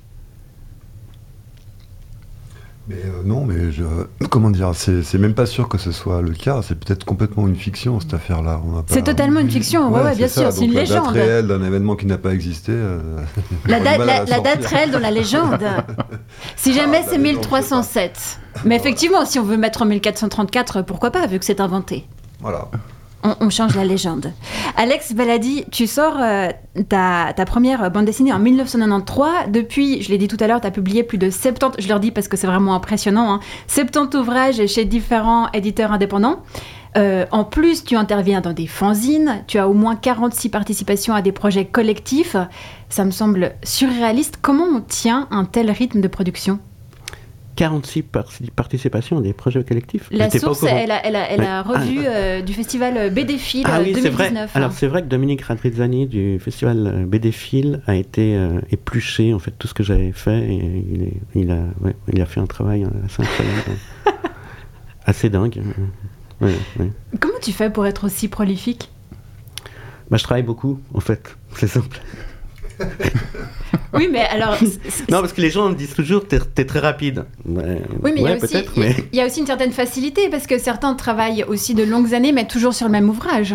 Mais 2.92 2.98
euh, 3.06 3.22
non, 3.24 3.44
mais 3.46 3.72
je, 3.72 3.84
comment 4.28 4.50
dire, 4.50 4.72
c'est 4.74 5.14
même 5.18 5.32
pas 5.32 5.46
sûr 5.46 5.68
que 5.68 5.78
ce 5.78 5.92
soit 5.92 6.20
le 6.20 6.32
cas. 6.34 6.60
C'est 6.62 6.74
peut-être 6.78 7.04
complètement 7.04 7.48
une 7.48 7.56
fiction 7.56 7.98
cette 8.00 8.12
affaire-là. 8.12 8.60
C'est 8.86 9.02
totalement 9.02 9.40
une 9.40 9.50
fiction, 9.50 9.90
ouais, 9.90 10.02
ouais, 10.02 10.14
bien 10.14 10.28
c'est 10.28 10.40
sûr, 10.40 10.52
c'est 10.52 10.64
une 10.66 10.72
Donc, 10.72 10.74
La 10.74 10.80
légende. 10.82 11.04
date 11.06 11.12
réelle 11.14 11.46
d'un 11.46 11.62
événement 11.64 11.96
qui 11.96 12.04
n'a 12.06 12.18
pas 12.18 12.34
existé. 12.34 12.72
euh, 12.74 13.00
La, 13.66 13.80
date- 13.84 13.98
la- 13.98 14.24
la 14.26 14.40
réelle 14.68 14.90
dans 14.90 14.98
la 14.98 15.10
légende. 15.10 15.58
si 16.56 16.74
jamais 16.74 16.98
Ah, 17.02 17.06
c'est 17.08 17.18
légende, 17.18 17.42
1307. 17.46 18.38
Mais 18.66 18.76
effectivement, 18.76 19.24
si 19.24 19.38
on 19.38 19.44
veut 19.44 19.56
mettre 19.56 19.82
en 19.82 19.86
1434, 19.86 20.82
pourquoi 20.82 21.10
pas, 21.10 21.26
vu 21.26 21.38
que 21.38 21.44
c'est 21.46 21.60
inventé. 21.60 22.06
Voilà. 22.40 22.68
On, 23.22 23.50
change 23.50 23.76
la 23.76 23.84
légende. 23.84 24.32
Alex 24.76 25.12
Baladi, 25.12 25.64
tu 25.70 25.86
sors 25.86 26.16
euh, 26.20 26.48
ta, 26.88 27.32
première 27.46 27.90
bande 27.90 28.04
dessinée 28.04 28.32
en 28.32 28.40
1993. 28.40 29.50
Depuis, 29.50 30.02
je 30.02 30.10
l'ai 30.10 30.18
dit 30.18 30.26
tout 30.26 30.36
à 30.40 30.48
l'heure, 30.48 30.60
tu 30.60 30.66
as 30.66 30.72
publié 30.72 31.04
plus 31.04 31.18
de 31.18 31.30
70, 31.30 31.82
je 31.82 31.88
leur 31.88 32.00
dis 32.00 32.10
parce 32.10 32.26
que 32.26 32.36
c'est 32.36 32.48
vraiment 32.48 32.74
impressionnant, 32.74 33.32
hein, 33.32 33.40
70 33.68 34.16
ouvrages 34.16 34.66
chez 34.66 34.84
différents 34.84 35.50
éditeurs 35.52 35.92
indépendants. 35.92 36.42
Euh, 36.96 37.24
en 37.30 37.44
plus, 37.44 37.84
tu 37.84 37.96
interviens 37.96 38.40
dans 38.40 38.52
des 38.52 38.66
fanzines, 38.66 39.44
tu 39.46 39.58
as 39.58 39.68
au 39.68 39.72
moins 39.72 39.96
46 39.96 40.48
participations 40.48 41.14
à 41.14 41.22
des 41.22 41.32
projets 41.32 41.64
collectifs. 41.64 42.36
Ça 42.88 43.04
me 43.04 43.10
semble 43.10 43.54
surréaliste. 43.62 44.38
Comment 44.42 44.64
on 44.64 44.80
tient 44.80 45.28
un 45.30 45.44
tel 45.44 45.70
rythme 45.70 46.00
de 46.00 46.08
production? 46.08 46.58
46 47.62 48.02
participations 48.56 49.18
à 49.18 49.20
des 49.20 49.32
projets 49.32 49.62
collectifs. 49.62 50.08
La 50.10 50.28
source, 50.30 50.64
elle 50.64 50.90
a, 50.90 51.06
elle 51.06 51.14
a, 51.14 51.30
elle 51.30 51.42
a 51.44 51.62
revu 51.62 52.00
Ah. 52.04 52.08
euh, 52.10 52.42
du 52.42 52.54
festival 52.54 53.10
BD-Fil 53.10 53.64
Ah 53.66 53.78
oui, 53.80 53.92
c'est 53.94 54.02
2019. 54.02 54.14
vrai. 54.14 54.32
hein. 54.36 54.46
Alors 54.54 54.72
c'est 54.72 54.88
vrai 54.88 55.02
que 55.02 55.06
Dominique 55.06 55.42
Radrizzani 55.42 56.08
du 56.08 56.40
festival 56.40 56.86
euh, 56.88 57.06
BD-Fil 57.06 57.80
a 57.86 57.94
été 57.94 58.36
euh, 58.36 58.60
épluché 58.72 59.32
en 59.32 59.38
fait 59.38 59.52
tout 59.56 59.68
ce 59.68 59.74
que 59.74 59.84
j'avais 59.84 60.10
fait 60.10 60.40
et 60.40 60.84
il, 60.92 61.02
est- 61.04 61.20
il 61.36 61.50
a, 61.52 61.60
ouais, 61.82 61.94
il 62.12 62.20
a 62.20 62.26
fait 62.26 62.40
un 62.40 62.46
travail 62.46 62.82
euh, 62.82 62.88
assez 63.06 63.22
incroyable, 63.22 63.62
euh, 63.68 64.10
assez 65.06 65.30
dingue. 65.30 65.62
euh, 66.42 66.46
ouais. 66.80 66.90
Comment 67.20 67.38
tu 67.40 67.52
fais 67.52 67.70
pour 67.70 67.86
être 67.86 68.02
aussi 68.04 68.26
prolifique? 68.26 68.90
Bah, 70.10 70.16
je 70.16 70.24
travaille 70.24 70.42
beaucoup 70.42 70.80
en 70.94 71.00
fait, 71.00 71.36
c'est 71.54 71.68
simple. 71.68 72.00
Oui, 73.94 74.08
mais 74.10 74.20
alors. 74.22 74.56
Non, 75.10 75.20
parce 75.20 75.34
que 75.34 75.42
les 75.42 75.50
gens 75.50 75.68
me 75.68 75.74
disent 75.74 75.92
toujours 75.94 76.26
t'es 76.26 76.38
es 76.56 76.64
très 76.64 76.78
rapide. 76.78 77.26
Oui, 77.44 77.62
mais 78.02 78.12
il 78.16 78.22
y 78.22 78.26
a 78.26 78.32
ouais, 78.32 78.38
il 78.42 78.50
y 78.50 78.56
a- 78.56 78.62
mais 78.78 78.96
il 79.12 79.18
y 79.18 79.20
a 79.20 79.26
aussi 79.26 79.40
une 79.40 79.46
certaine 79.46 79.72
facilité 79.72 80.30
parce 80.30 80.46
que 80.46 80.56
certains 80.58 80.94
travaillent 80.94 81.44
aussi 81.44 81.74
de 81.74 81.82
longues 81.84 82.14
années, 82.14 82.32
mais 82.32 82.46
toujours 82.46 82.72
sur 82.72 82.86
le 82.86 82.92
même 82.92 83.10
ouvrage. 83.10 83.54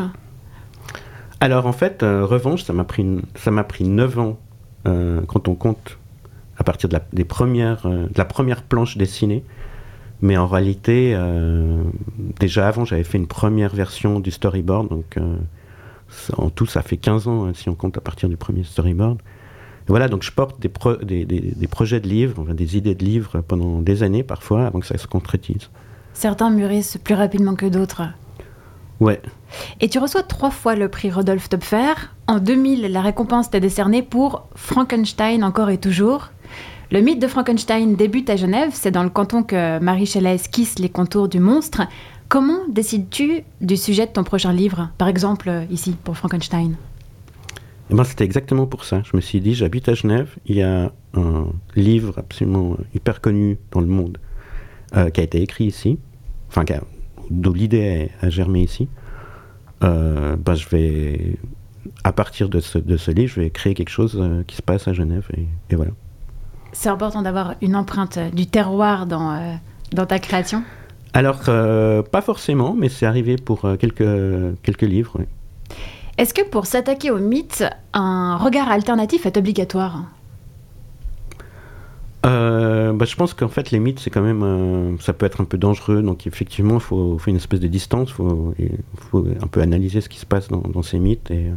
Alors 1.39 1.65
en 1.65 1.73
fait, 1.73 2.03
euh, 2.03 2.23
Revanche, 2.25 2.63
ça 2.63 2.73
m'a 2.73 2.83
pris, 2.83 3.05
ça 3.35 3.49
m'a 3.51 3.63
pris 3.63 3.83
9 3.83 4.19
ans 4.19 4.37
euh, 4.87 5.21
quand 5.27 5.47
on 5.47 5.55
compte 5.55 5.97
à 6.57 6.63
partir 6.63 6.87
de 6.89 6.93
la, 6.93 7.01
des 7.13 7.25
premières, 7.25 7.85
euh, 7.85 8.03
de 8.05 8.17
la 8.17 8.25
première 8.25 8.61
planche 8.63 8.95
dessinée. 8.97 9.43
Mais 10.21 10.37
en 10.37 10.47
réalité, 10.47 11.13
euh, 11.15 11.81
déjà 12.39 12.67
avant, 12.67 12.85
j'avais 12.85 13.03
fait 13.03 13.17
une 13.19 13.27
première 13.27 13.73
version 13.75 14.19
du 14.19 14.31
storyboard. 14.31 14.89
Donc 14.89 15.17
euh, 15.17 15.35
en 16.37 16.49
tout, 16.49 16.65
ça 16.65 16.81
fait 16.81 16.97
15 16.97 17.27
ans 17.27 17.45
hein, 17.45 17.51
si 17.53 17.69
on 17.69 17.75
compte 17.75 17.97
à 17.97 18.01
partir 18.01 18.29
du 18.29 18.37
premier 18.37 18.63
storyboard. 18.63 19.19
Et 19.19 19.89
voilà, 19.89 20.07
donc 20.09 20.23
je 20.23 20.31
porte 20.31 20.59
des, 20.59 20.69
pro- 20.69 20.97
des, 20.97 21.25
des- 21.25 21.53
des 21.55 21.67
projets 21.67 21.99
de 21.99 22.07
livres, 22.07 22.41
enfin, 22.41 22.53
des 22.53 22.75
idées 22.77 22.95
de 22.95 23.03
livres 23.05 23.41
pendant 23.47 23.81
des 23.81 24.03
années 24.03 24.23
parfois 24.23 24.65
avant 24.67 24.79
que 24.79 24.85
ça 24.85 24.97
se 24.97 25.07
concrétise. 25.07 25.69
Certains 26.13 26.49
mûrissent 26.49 26.97
plus 27.03 27.15
rapidement 27.15 27.55
que 27.55 27.65
d'autres. 27.67 28.03
Ouais. 28.99 29.21
Et 29.79 29.87
tu 29.89 29.99
reçois 29.99 30.23
trois 30.23 30.49
fois 30.49 30.75
le 30.75 30.89
prix 30.89 31.11
Rodolphe 31.11 31.49
Topfer. 31.49 31.93
En 32.25 32.39
2000, 32.39 32.91
la 32.91 33.01
récompense 33.01 33.49
t'est 33.51 33.59
décernée 33.59 34.01
pour 34.01 34.47
Frankenstein 34.55 35.43
encore 35.43 35.69
et 35.69 35.77
toujours. 35.77 36.29
Le 36.91 37.01
mythe 37.01 37.21
de 37.21 37.27
Frankenstein 37.27 37.95
débute 37.95 38.29
à 38.29 38.35
Genève. 38.37 38.69
C'est 38.73 38.91
dans 38.91 39.03
le 39.03 39.09
canton 39.09 39.43
que 39.43 39.77
Marie 39.79 40.05
Shelley 40.07 40.33
esquisse 40.35 40.79
les 40.79 40.89
contours 40.89 41.27
du 41.27 41.39
monstre. 41.39 41.81
Comment 42.29 42.67
décides-tu 42.67 43.43
du 43.61 43.77
sujet 43.77 44.05
de 44.05 44.11
ton 44.11 44.23
prochain 44.23 44.51
livre 44.51 44.89
Par 44.97 45.07
exemple, 45.07 45.47
euh, 45.49 45.63
ici, 45.69 45.95
pour 46.03 46.17
Frankenstein? 46.17 46.75
Et 47.89 47.95
ben, 47.95 48.03
c'était 48.03 48.25
exactement 48.25 48.65
pour 48.67 48.83
ça. 48.83 49.01
Je 49.09 49.15
me 49.15 49.21
suis 49.21 49.39
dit, 49.39 49.53
j'habite 49.53 49.87
à 49.87 49.93
Genève, 49.93 50.35
il 50.45 50.57
y 50.57 50.61
a 50.61 50.91
un 51.13 51.45
livre 51.75 52.15
absolument 52.17 52.75
hyper 52.93 53.21
connu 53.21 53.57
dans 53.71 53.79
le 53.79 53.87
monde 53.87 54.17
euh, 54.95 55.09
qui 55.09 55.21
a 55.21 55.23
été 55.23 55.41
écrit 55.41 55.65
ici, 55.65 55.97
enfin, 56.49 56.65
a- 56.69 56.81
dont 57.29 57.53
l'idée 57.53 58.11
a, 58.21 58.25
a 58.25 58.29
germé 58.29 58.61
ici. 58.61 58.89
Euh, 59.83 60.35
ben, 60.35 60.55
je 60.55 60.67
vais, 60.67 61.37
à 62.03 62.11
partir 62.11 62.49
de 62.49 62.59
ce, 62.59 62.77
de 62.77 62.97
ce 62.97 63.11
livre, 63.11 63.31
je 63.35 63.39
vais 63.39 63.49
créer 63.51 63.73
quelque 63.73 63.89
chose 63.89 64.17
euh, 64.19 64.43
qui 64.43 64.57
se 64.57 64.61
passe 64.61 64.87
à 64.89 64.93
Genève, 64.93 65.25
et, 65.37 65.47
et 65.69 65.75
voilà. 65.75 65.91
C'est 66.73 66.89
important 66.89 67.21
d'avoir 67.21 67.55
une 67.61 67.75
empreinte 67.77 68.17
euh, 68.17 68.29
du 68.31 68.47
terroir 68.47 69.05
dans, 69.05 69.31
euh, 69.33 69.53
dans 69.93 70.05
ta 70.05 70.19
création? 70.19 70.63
Alors, 71.17 71.39
euh, 71.47 72.03
pas 72.03 72.21
forcément, 72.21 72.75
mais 72.77 72.89
c'est 72.89 73.07
arrivé 73.07 73.37
pour 73.37 73.65
euh, 73.65 73.75
quelques, 73.75 74.05
quelques 74.61 74.83
livres. 74.83 75.13
oui. 75.17 75.25
Est-ce 76.19 76.31
que 76.31 76.47
pour 76.47 76.67
s'attaquer 76.67 77.09
au 77.09 77.17
mythe, 77.17 77.63
un 77.93 78.37
regard 78.37 78.69
alternatif 78.69 79.25
est 79.25 79.35
obligatoire? 79.35 80.03
Euh, 82.27 82.93
bah, 82.93 83.05
je 83.05 83.15
pense 83.15 83.33
qu'en 83.33 83.47
fait, 83.47 83.71
les 83.71 83.79
mythes, 83.79 83.99
c'est 83.99 84.11
quand 84.11 84.21
même. 84.21 84.99
ça 84.99 85.11
peut 85.11 85.25
être 85.25 85.41
un 85.41 85.45
peu 85.45 85.57
dangereux. 85.57 86.03
Donc, 86.03 86.27
effectivement, 86.27 86.75
il 86.75 86.81
faut, 86.81 87.17
faut 87.17 87.31
une 87.31 87.37
espèce 87.37 87.61
de 87.61 87.67
distance. 87.67 88.09
Il 88.09 88.13
faut, 88.13 88.53
faut 89.09 89.25
un 89.41 89.47
peu 89.47 89.61
analyser 89.61 90.01
ce 90.01 90.09
qui 90.09 90.19
se 90.19 90.25
passe 90.27 90.49
dans, 90.49 90.61
dans 90.61 90.83
ces 90.83 90.99
mythes. 90.99 91.31
Et, 91.31 91.47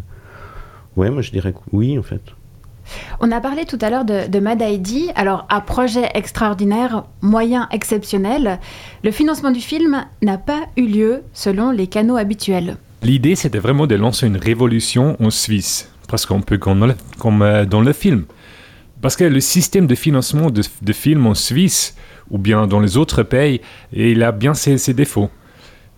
ouais, 0.96 1.10
moi, 1.10 1.20
je 1.20 1.32
dirais 1.32 1.52
que 1.52 1.58
oui, 1.72 1.98
en 1.98 2.02
fait. 2.02 2.22
On 3.20 3.30
a 3.32 3.40
parlé 3.40 3.64
tout 3.64 3.78
à 3.80 3.90
l'heure 3.90 4.04
de, 4.04 4.26
de 4.28 4.38
Mad 4.40 4.62
ID. 4.62 5.10
Alors, 5.14 5.46
à 5.48 5.60
projet 5.60 6.08
extraordinaire, 6.14 7.04
moyen 7.20 7.68
exceptionnel, 7.70 8.58
le 9.02 9.10
financement 9.10 9.50
du 9.50 9.60
film 9.60 10.04
n'a 10.22 10.38
pas 10.38 10.62
eu 10.76 10.86
lieu 10.86 11.22
selon 11.32 11.70
les 11.70 11.86
canaux 11.86 12.16
habituels. 12.16 12.76
L'idée, 13.02 13.34
c'était 13.34 13.58
vraiment 13.58 13.86
de 13.86 13.94
lancer 13.94 14.26
une 14.26 14.36
révolution 14.36 15.16
en 15.22 15.30
Suisse, 15.30 15.90
presque 16.06 16.32
un 16.32 16.40
peu 16.40 16.58
comme 16.58 16.80
dans 16.80 17.80
le, 17.80 17.92
film. 17.92 18.24
Parce 19.00 19.16
que 19.16 19.24
le 19.24 19.40
système 19.40 19.86
de 19.86 19.94
financement 19.94 20.50
de, 20.50 20.92
films 20.92 21.26
en 21.26 21.34
Suisse, 21.34 21.96
ou 22.30 22.38
bien 22.38 22.66
dans 22.66 22.80
les 22.80 22.98
autres 22.98 23.22
pays, 23.22 23.62
il 23.92 24.22
a 24.22 24.32
bien 24.32 24.52
ses 24.52 24.92
défauts. 24.92 25.30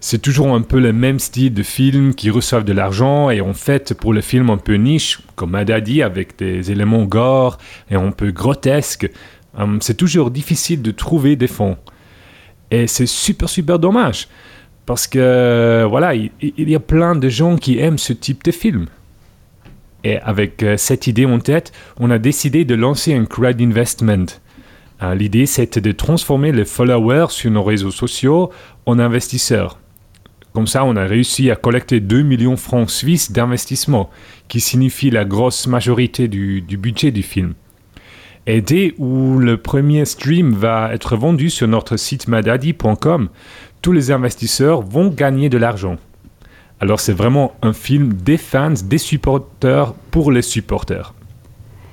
C'est 0.04 0.20
toujours 0.20 0.52
un 0.52 0.62
peu 0.62 0.80
le 0.80 0.92
même 0.92 1.20
style 1.20 1.54
de 1.54 1.62
film 1.62 2.12
qui 2.16 2.28
reçoivent 2.28 2.64
de 2.64 2.72
l'argent 2.72 3.30
et 3.30 3.40
en 3.40 3.52
fait 3.52 3.94
pour 3.94 4.12
le 4.12 4.20
film 4.20 4.50
un 4.50 4.56
peu 4.56 4.74
niche, 4.74 5.20
comme 5.36 5.50
Madadi 5.50 6.02
avec 6.02 6.36
des 6.36 6.72
éléments 6.72 7.04
gore 7.04 7.56
et 7.88 7.94
un 7.94 8.10
peu 8.10 8.32
grotesques, 8.32 9.08
hum, 9.56 9.80
c'est 9.80 9.94
toujours 9.94 10.32
difficile 10.32 10.82
de 10.82 10.90
trouver 10.90 11.36
des 11.36 11.46
fonds. 11.46 11.76
Et 12.72 12.88
c'est 12.88 13.06
super 13.06 13.48
super 13.48 13.78
dommage 13.78 14.26
parce 14.86 15.06
que 15.06 15.86
voilà, 15.88 16.16
il, 16.16 16.32
il 16.40 16.68
y 16.68 16.74
a 16.74 16.80
plein 16.80 17.14
de 17.14 17.28
gens 17.28 17.56
qui 17.56 17.78
aiment 17.78 17.96
ce 17.96 18.12
type 18.12 18.42
de 18.42 18.50
film. 18.50 18.86
Et 20.02 20.18
avec 20.18 20.64
euh, 20.64 20.76
cette 20.76 21.06
idée 21.06 21.26
en 21.26 21.38
tête, 21.38 21.70
on 22.00 22.10
a 22.10 22.18
décidé 22.18 22.64
de 22.64 22.74
lancer 22.74 23.14
un 23.14 23.24
crowd 23.24 23.62
investment. 23.62 24.26
Euh, 25.00 25.14
L'idée, 25.14 25.46
c'était 25.46 25.80
de 25.80 25.92
transformer 25.92 26.50
les 26.50 26.64
followers 26.64 27.30
sur 27.30 27.52
nos 27.52 27.62
réseaux 27.62 27.92
sociaux 27.92 28.50
en 28.84 28.98
investisseurs. 28.98 29.78
Comme 30.52 30.66
ça, 30.66 30.84
on 30.84 30.96
a 30.96 31.04
réussi 31.04 31.50
à 31.50 31.56
collecter 31.56 32.00
2 32.00 32.22
millions 32.22 32.54
de 32.54 32.58
francs 32.58 32.90
suisses 32.90 33.32
d'investissement, 33.32 34.10
qui 34.48 34.60
signifie 34.60 35.10
la 35.10 35.24
grosse 35.24 35.66
majorité 35.66 36.28
du, 36.28 36.60
du 36.60 36.76
budget 36.76 37.10
du 37.10 37.22
film. 37.22 37.54
Et 38.46 38.60
dès 38.60 38.94
où 38.98 39.38
le 39.38 39.56
premier 39.56 40.04
stream 40.04 40.52
va 40.52 40.92
être 40.92 41.16
vendu 41.16 41.48
sur 41.48 41.68
notre 41.68 41.96
site 41.96 42.28
madadi.com, 42.28 43.28
tous 43.80 43.92
les 43.92 44.10
investisseurs 44.10 44.82
vont 44.82 45.08
gagner 45.08 45.48
de 45.48 45.58
l'argent. 45.58 45.96
Alors 46.80 46.98
c'est 46.98 47.12
vraiment 47.12 47.52
un 47.62 47.72
film 47.72 48.12
des 48.12 48.36
fans, 48.36 48.74
des 48.84 48.98
supporters 48.98 49.94
pour 50.10 50.32
les 50.32 50.42
supporters. 50.42 51.14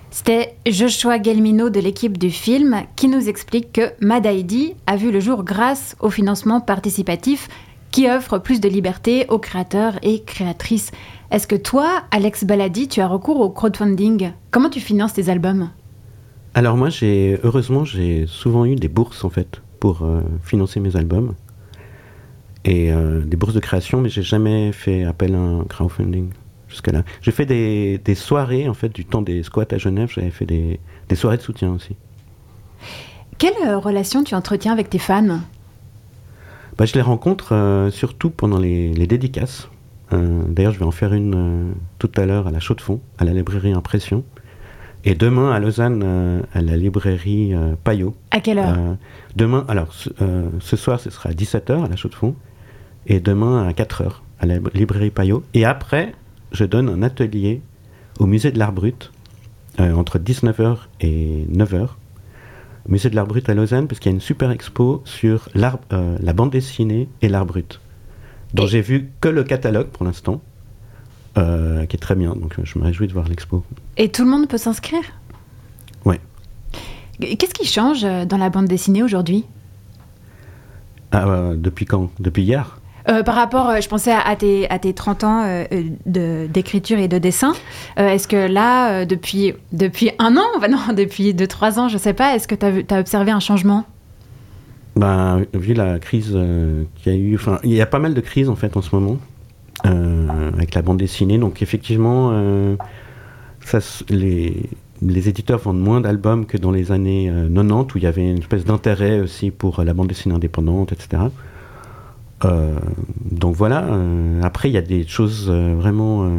C'était 0.09 0.55
Joshua 0.65 1.21
Gelmino 1.21 1.69
de 1.69 1.79
l'équipe 1.79 2.17
du 2.17 2.31
film 2.31 2.81
qui 2.95 3.07
nous 3.07 3.29
explique 3.29 3.71
que 3.71 3.91
Mad 4.01 4.25
ID 4.25 4.73
a 4.87 4.95
vu 4.95 5.11
le 5.11 5.19
jour 5.19 5.43
grâce 5.43 5.95
au 5.99 6.09
financement 6.09 6.61
participatif 6.61 7.47
qui 7.91 8.09
offre 8.09 8.37
plus 8.37 8.61
de 8.61 8.69
liberté 8.69 9.25
aux 9.29 9.39
créateurs 9.39 9.95
et 10.03 10.21
créatrices. 10.23 10.91
Est-ce 11.31 11.47
que 11.47 11.55
toi, 11.55 12.03
Alex 12.11 12.43
Baladi, 12.43 12.87
tu 12.87 13.01
as 13.01 13.07
recours 13.07 13.39
au 13.39 13.49
crowdfunding? 13.49 14.31
Comment 14.51 14.69
tu 14.69 14.79
finances 14.79 15.13
tes 15.13 15.29
albums? 15.29 15.69
Alors, 16.53 16.75
moi, 16.75 16.89
j'ai 16.89 17.39
heureusement, 17.43 17.85
j'ai 17.85 18.25
souvent 18.27 18.65
eu 18.65 18.75
des 18.75 18.87
bourses, 18.87 19.23
en 19.23 19.29
fait, 19.29 19.61
pour 19.79 20.01
euh, 20.03 20.21
financer 20.43 20.79
mes 20.79 20.95
albums. 20.95 21.35
Et 22.65 22.91
euh, 22.91 23.21
des 23.21 23.37
bourses 23.37 23.53
de 23.53 23.59
création, 23.59 24.01
mais 24.01 24.09
j'ai 24.09 24.23
jamais 24.23 24.71
fait 24.71 25.03
appel 25.03 25.33
à 25.35 25.39
un 25.39 25.63
crowdfunding 25.63 26.29
jusqu'à 26.67 26.91
là. 26.91 27.03
J'ai 27.21 27.31
fait 27.31 27.45
des, 27.45 27.99
des 28.03 28.15
soirées, 28.15 28.67
en 28.67 28.73
fait, 28.73 28.89
du 28.89 29.05
temps 29.05 29.21
des 29.21 29.43
squats 29.43 29.65
à 29.71 29.77
Genève, 29.77 30.11
j'avais 30.13 30.29
fait 30.29 30.45
des, 30.45 30.79
des 31.07 31.15
soirées 31.15 31.37
de 31.37 31.41
soutien 31.41 31.71
aussi. 31.71 31.95
Quelle 33.37 33.53
euh, 33.65 33.77
relation 33.77 34.23
tu 34.23 34.35
entretiens 34.35 34.73
avec 34.73 34.89
tes 34.89 34.99
fans? 34.99 35.39
Bah, 36.79 36.85
je 36.85 36.93
les 36.93 37.01
rencontre 37.01 37.53
euh, 37.53 37.91
surtout 37.91 38.29
pendant 38.29 38.57
les, 38.57 38.93
les 38.93 39.05
dédicaces. 39.05 39.67
Euh, 40.13 40.43
D'ailleurs, 40.47 40.71
je 40.71 40.79
vais 40.79 40.85
en 40.85 40.91
faire 40.91 41.13
une 41.13 41.35
euh, 41.35 41.73
tout 41.99 42.09
à 42.15 42.25
l'heure 42.25 42.47
à 42.47 42.51
la 42.51 42.61
Chaux 42.61 42.73
de 42.73 42.79
Fonds, 42.79 43.01
à 43.17 43.25
la 43.25 43.33
librairie 43.33 43.73
Impression. 43.73 44.23
Et 45.03 45.13
demain 45.13 45.51
à 45.51 45.59
Lausanne, 45.59 46.43
à 46.53 46.61
la 46.61 46.75
librairie 46.75 47.53
Payot. 47.85 48.15
À 48.31 48.41
quelle 48.41 48.59
heure? 48.59 48.75
Demain, 49.33 49.63
alors 49.69 49.93
ce, 49.93 50.09
ce 50.59 50.75
soir, 50.75 50.99
ce 50.99 51.09
sera 51.09 51.29
à 51.29 51.31
17h 51.31 51.85
à 51.85 51.87
la 51.87 51.95
Chaux 51.95 52.09
de 52.09 52.15
Fonds. 52.15 52.35
Et 53.07 53.21
demain 53.21 53.65
à 53.65 53.71
4h 53.71 54.11
à 54.39 54.45
la 54.45 54.55
librairie 54.73 55.09
Payot. 55.09 55.43
Et 55.53 55.63
après, 55.63 56.13
je 56.51 56.65
donne 56.65 56.89
un 56.89 57.01
atelier 57.01 57.61
au 58.19 58.25
musée 58.25 58.51
de 58.51 58.59
l'Art 58.59 58.73
Brut 58.73 59.11
euh, 59.79 59.93
entre 59.93 60.19
19h 60.19 60.77
et 61.01 61.45
9h. 61.49 61.87
Musée 62.89 63.11
de 63.11 63.15
l'Art 63.15 63.27
Brut 63.27 63.47
à 63.47 63.53
Lausanne, 63.53 63.87
parce 63.87 63.99
qu'il 63.99 64.11
y 64.11 64.13
a 64.13 64.15
une 64.15 64.21
super 64.21 64.49
expo 64.49 65.03
sur 65.05 65.47
euh, 65.55 66.17
la 66.19 66.33
bande 66.33 66.49
dessinée 66.49 67.07
et 67.21 67.29
l'art 67.29 67.45
brut, 67.45 67.79
dont 68.55 68.65
j'ai 68.65 68.81
vu 68.81 69.11
que 69.21 69.29
le 69.29 69.43
catalogue 69.43 69.89
pour 69.89 70.05
l'instant, 70.05 70.41
euh, 71.37 71.85
qui 71.85 71.95
est 71.95 71.99
très 71.99 72.15
bien. 72.15 72.35
Donc 72.35 72.55
je 72.63 72.79
me 72.79 72.83
réjouis 72.83 73.07
de 73.07 73.13
voir 73.13 73.27
l'expo. 73.27 73.63
Et 73.95 74.09
tout 74.09 74.23
le 74.23 74.29
monde 74.31 74.47
peut 74.47 74.57
s'inscrire? 74.57 75.03
Ouais. 76.03 76.19
Qu'est-ce 77.19 77.53
qui 77.53 77.67
change 77.67 78.03
euh, 78.03 78.25
dans 78.25 78.37
la 78.37 78.49
bande 78.49 78.65
dessinée 78.65 79.03
aujourd'hui? 79.03 79.45
Ah, 81.11 81.27
euh, 81.27 81.55
depuis 81.55 81.85
quand? 81.85 82.09
Depuis 82.19 82.41
hier? 82.41 82.78
Euh, 83.09 83.23
par 83.23 83.35
rapport, 83.35 83.69
euh, 83.69 83.81
je 83.81 83.89
pensais 83.89 84.11
à, 84.11 84.35
tes, 84.35 84.69
à 84.69 84.77
tes 84.77 84.93
30 84.93 85.23
ans 85.23 85.43
euh, 85.45 86.47
d'écriture 86.47 86.99
et 86.99 87.07
de 87.07 87.17
dessin. 87.17 87.53
Est-ce 87.97 88.27
que 88.27 88.51
là, 88.51 89.05
depuis, 89.05 89.53
un 90.19 90.37
an, 90.37 90.45
bah 90.61 90.67
non, 90.67 90.79
depuis 90.95 91.33
2-3 91.33 91.79
ans, 91.79 91.89
je 91.89 91.97
sais 91.97 92.13
pas, 92.13 92.35
est-ce 92.35 92.47
que 92.47 92.55
tu 92.55 92.93
as, 92.93 92.99
observé 92.99 93.31
un 93.31 93.39
changement? 93.39 93.85
Ben, 94.95 95.45
vu 95.53 95.73
la 95.73 95.99
crise 95.99 96.37
qu'il 96.95 97.13
y 97.13 97.15
a 97.15 97.17
eu, 97.17 97.39
il 97.63 97.71
y 97.71 97.81
a 97.81 97.85
pas 97.85 97.99
mal 97.99 98.13
de 98.13 98.21
crises 98.21 98.49
en 98.49 98.55
fait 98.55 98.75
en 98.75 98.81
ce 98.81 98.93
moment 98.93 99.17
avec 99.83 100.75
la 100.75 100.81
bande 100.81 100.97
dessinée. 100.97 101.37
Donc 101.37 101.61
effectivement, 101.61 102.33
les, 104.09 105.29
éditeurs 105.29 105.59
vendent 105.59 105.79
moins 105.79 106.01
d'albums 106.01 106.45
que 106.45 106.57
dans 106.57 106.71
les 106.71 106.91
années 106.91 107.29
euh, 107.29 107.47
90 107.47 107.93
où 107.93 107.97
il 107.97 108.03
y 108.03 108.07
avait 108.07 108.29
une 108.29 108.39
espèce 108.39 108.65
d'intérêt 108.65 109.19
aussi 109.19 109.51
pour 109.51 109.83
la 109.83 109.93
bande 109.93 110.07
dessinée 110.07 110.35
indépendante, 110.35 110.91
etc. 110.91 111.23
Euh, 112.45 112.79
donc 113.31 113.55
voilà. 113.55 113.83
euh, 113.83 114.41
après, 114.43 114.69
il 114.69 114.73
y 114.73 114.77
a 114.77 114.81
des 114.81 115.05
choses 115.05 115.47
euh, 115.49 115.75
vraiment. 115.75 116.29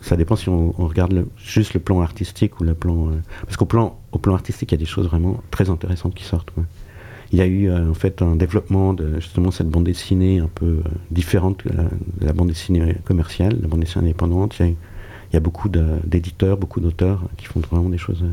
ça 0.00 0.16
dépend 0.16 0.36
si 0.36 0.48
on, 0.48 0.72
regarde 0.72 1.26
juste 1.36 1.74
le 1.74 1.80
plan 1.80 2.00
artistique 2.00 2.60
ou 2.60 2.64
le 2.64 2.74
plan. 2.74 3.10
parce 3.44 3.56
qu'au 3.56 3.66
plan, 3.66 3.98
au 4.12 4.18
plan 4.18 4.34
artistique, 4.34 4.72
il 4.72 4.74
y 4.74 4.78
a 4.78 4.78
des 4.78 4.86
choses 4.86 5.06
vraiment 5.06 5.40
très 5.50 5.70
intéressantes 5.70 6.14
qui 6.14 6.24
sortent. 6.24 6.52
Il 7.30 7.38
y 7.38 7.42
a 7.42 7.46
eu 7.46 7.70
en 7.70 7.92
fait 7.92 8.22
un 8.22 8.36
développement 8.36 8.94
de 8.94 9.16
justement 9.16 9.50
cette 9.50 9.68
bande 9.68 9.84
dessinée 9.84 10.38
un 10.38 10.48
peu 10.54 10.78
différente 11.10 11.66
de 11.66 11.76
la, 11.76 11.82
de 11.82 12.26
la 12.26 12.32
bande 12.32 12.48
dessinée 12.48 12.96
commerciale, 13.04 13.58
la 13.60 13.68
bande 13.68 13.80
dessinée 13.80 14.06
indépendante. 14.06 14.58
Il 14.60 14.76
y 15.34 15.36
a, 15.36 15.40
beaucoup 15.40 15.68
d'éditeurs, 15.68 16.56
beaucoup 16.56 16.80
d'auteurs 16.80 17.24
qui 17.36 17.44
font 17.44 17.60
vraiment 17.60 17.90
des 17.90 17.98
choses 17.98 18.24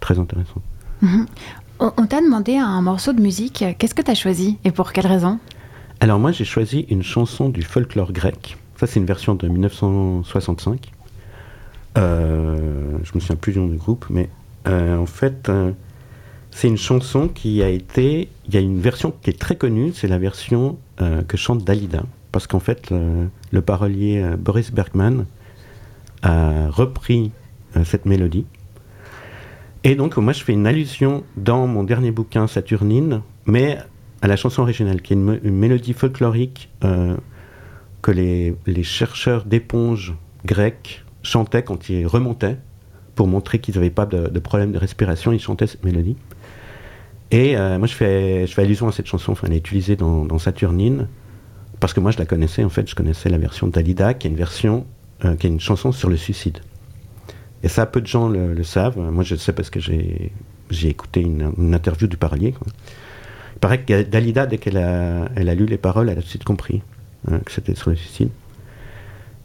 très 0.00 0.18
intéressantes. 0.18 0.64
Mhm. 1.02 1.26
On, 1.82 2.06
t'a 2.06 2.20
demandé 2.20 2.56
un 2.56 2.82
morceau 2.82 3.14
de 3.14 3.22
musique. 3.22 3.64
Qu'est-ce 3.78 3.94
que 3.94 4.02
tu 4.02 4.10
as 4.10 4.14
choisi 4.14 4.58
et 4.64 4.70
pour 4.70 4.92
quelle 4.92 5.06
raison? 5.06 5.38
Alors 6.00 6.18
moi 6.18 6.30
j'ai 6.30 6.44
choisi 6.44 6.80
une 6.90 7.02
chanson 7.02 7.48
du 7.48 7.62
folklore 7.62 8.12
grec. 8.12 8.58
Ça 8.76 8.86
c'est 8.86 9.00
une 9.00 9.06
version 9.06 9.34
de 9.34 9.48
1965. 9.48 10.92
Euh, 11.96 12.98
je 13.02 13.12
me 13.14 13.20
souviens 13.20 13.36
plus 13.36 13.52
du 13.52 13.60
nom 13.60 13.66
du 13.68 13.78
groupe, 13.78 14.04
mais 14.10 14.28
euh, 14.68 14.98
en 14.98 15.06
fait 15.06 15.48
euh, 15.48 15.72
c'est 16.50 16.68
une 16.68 16.76
chanson 16.76 17.28
qui 17.28 17.62
a 17.62 17.70
été... 17.70 18.28
Il 18.46 18.54
y 18.54 18.58
a 18.58 18.60
une 18.60 18.78
version 18.78 19.14
qui 19.22 19.30
est 19.30 19.38
très 19.40 19.56
connue, 19.56 19.92
c'est 19.94 20.08
la 20.08 20.18
version 20.18 20.76
que 20.98 21.38
chante 21.38 21.64
Dalida. 21.64 22.02
Parce 22.30 22.46
qu'en 22.46 22.60
fait 22.60 22.90
le 22.90 23.62
parolier 23.62 24.22
Boris 24.38 24.70
Bergman 24.70 25.24
a 26.22 26.68
repris 26.68 27.32
cette 27.84 28.04
mélodie. 28.04 28.44
Et 29.82 29.94
donc, 29.94 30.16
moi, 30.18 30.32
je 30.32 30.44
fais 30.44 30.52
une 30.52 30.66
allusion 30.66 31.24
dans 31.36 31.66
mon 31.66 31.84
dernier 31.84 32.10
bouquin, 32.10 32.46
Saturnine, 32.46 33.22
mais 33.46 33.78
à 34.20 34.28
la 34.28 34.36
chanson 34.36 34.62
originale, 34.62 35.00
qui 35.00 35.14
est 35.14 35.16
une, 35.16 35.50
mélodie 35.50 35.94
folklorique 35.94 36.68
euh, 36.84 37.16
que 38.02 38.10
les, 38.10 38.82
chercheurs 38.82 39.44
d'éponges 39.44 40.14
grecs 40.44 41.04
chantaient 41.22 41.62
quand 41.62 41.88
ils 41.88 42.06
remontaient, 42.06 42.58
pour 43.14 43.26
montrer 43.26 43.58
qu'ils 43.58 43.74
n'avaient 43.74 43.90
pas 43.90 44.06
de, 44.06 44.38
problème 44.38 44.72
de 44.72 44.78
respiration, 44.78 45.32
ils 45.32 45.40
chantaient 45.40 45.66
cette 45.66 45.84
mélodie. 45.84 46.16
Et 47.30 47.56
euh, 47.56 47.78
moi, 47.78 47.86
je 47.86 47.94
fais, 47.94 48.46
allusion 48.58 48.86
à 48.88 48.92
cette 48.92 49.06
chanson, 49.06 49.32
enfin, 49.32 49.46
elle 49.46 49.54
est 49.54 49.58
utilisée 49.58 49.96
dans, 49.96 50.38
Saturnine, 50.38 51.08
parce 51.78 51.94
que 51.94 52.00
moi, 52.00 52.10
je 52.10 52.18
la 52.18 52.26
connaissais, 52.26 52.64
en 52.64 52.68
fait, 52.68 52.88
je 52.88 52.94
connaissais 52.94 53.30
la 53.30 53.38
version 53.38 53.66
Dalida, 53.66 54.12
qui 54.12 54.26
est 54.26 54.30
une 54.30 54.36
version, 54.36 54.86
euh, 55.24 55.36
qui 55.36 55.46
est 55.46 55.50
une 55.50 55.60
chanson 55.60 55.90
sur 55.90 56.10
le 56.10 56.18
suicide. 56.18 56.58
Et 57.62 57.68
ça, 57.68 57.86
peu 57.86 58.00
de 58.00 58.06
gens 58.06 58.28
le, 58.28 58.62
savent. 58.62 58.98
Moi, 58.98 59.24
je 59.24 59.34
le 59.34 59.40
sais 59.40 59.52
parce 59.52 59.70
que 59.70 59.80
j'ai 59.80 60.88
écouté 60.88 61.20
une, 61.20 61.52
une 61.58 61.74
interview 61.74 62.06
du 62.06 62.16
parolier. 62.16 62.52
quoi. 62.52 62.66
Il 63.56 63.58
paraît 63.60 63.82
que 63.82 64.02
Dalida, 64.02 64.46
dès 64.46 64.56
qu'elle 64.58 64.78
a, 64.78 65.28
elle 65.36 65.48
a 65.50 65.54
lu 65.54 65.66
les 65.66 65.76
paroles, 65.76 66.08
elle 66.08 66.16
a 66.16 66.22
tout 66.22 66.26
de 66.26 66.30
suite 66.30 66.44
compris 66.44 66.80
hein, 67.30 67.40
que 67.44 67.52
c'était 67.52 67.74
sur 67.74 67.90
le 67.90 67.96
suicide. 67.96 68.30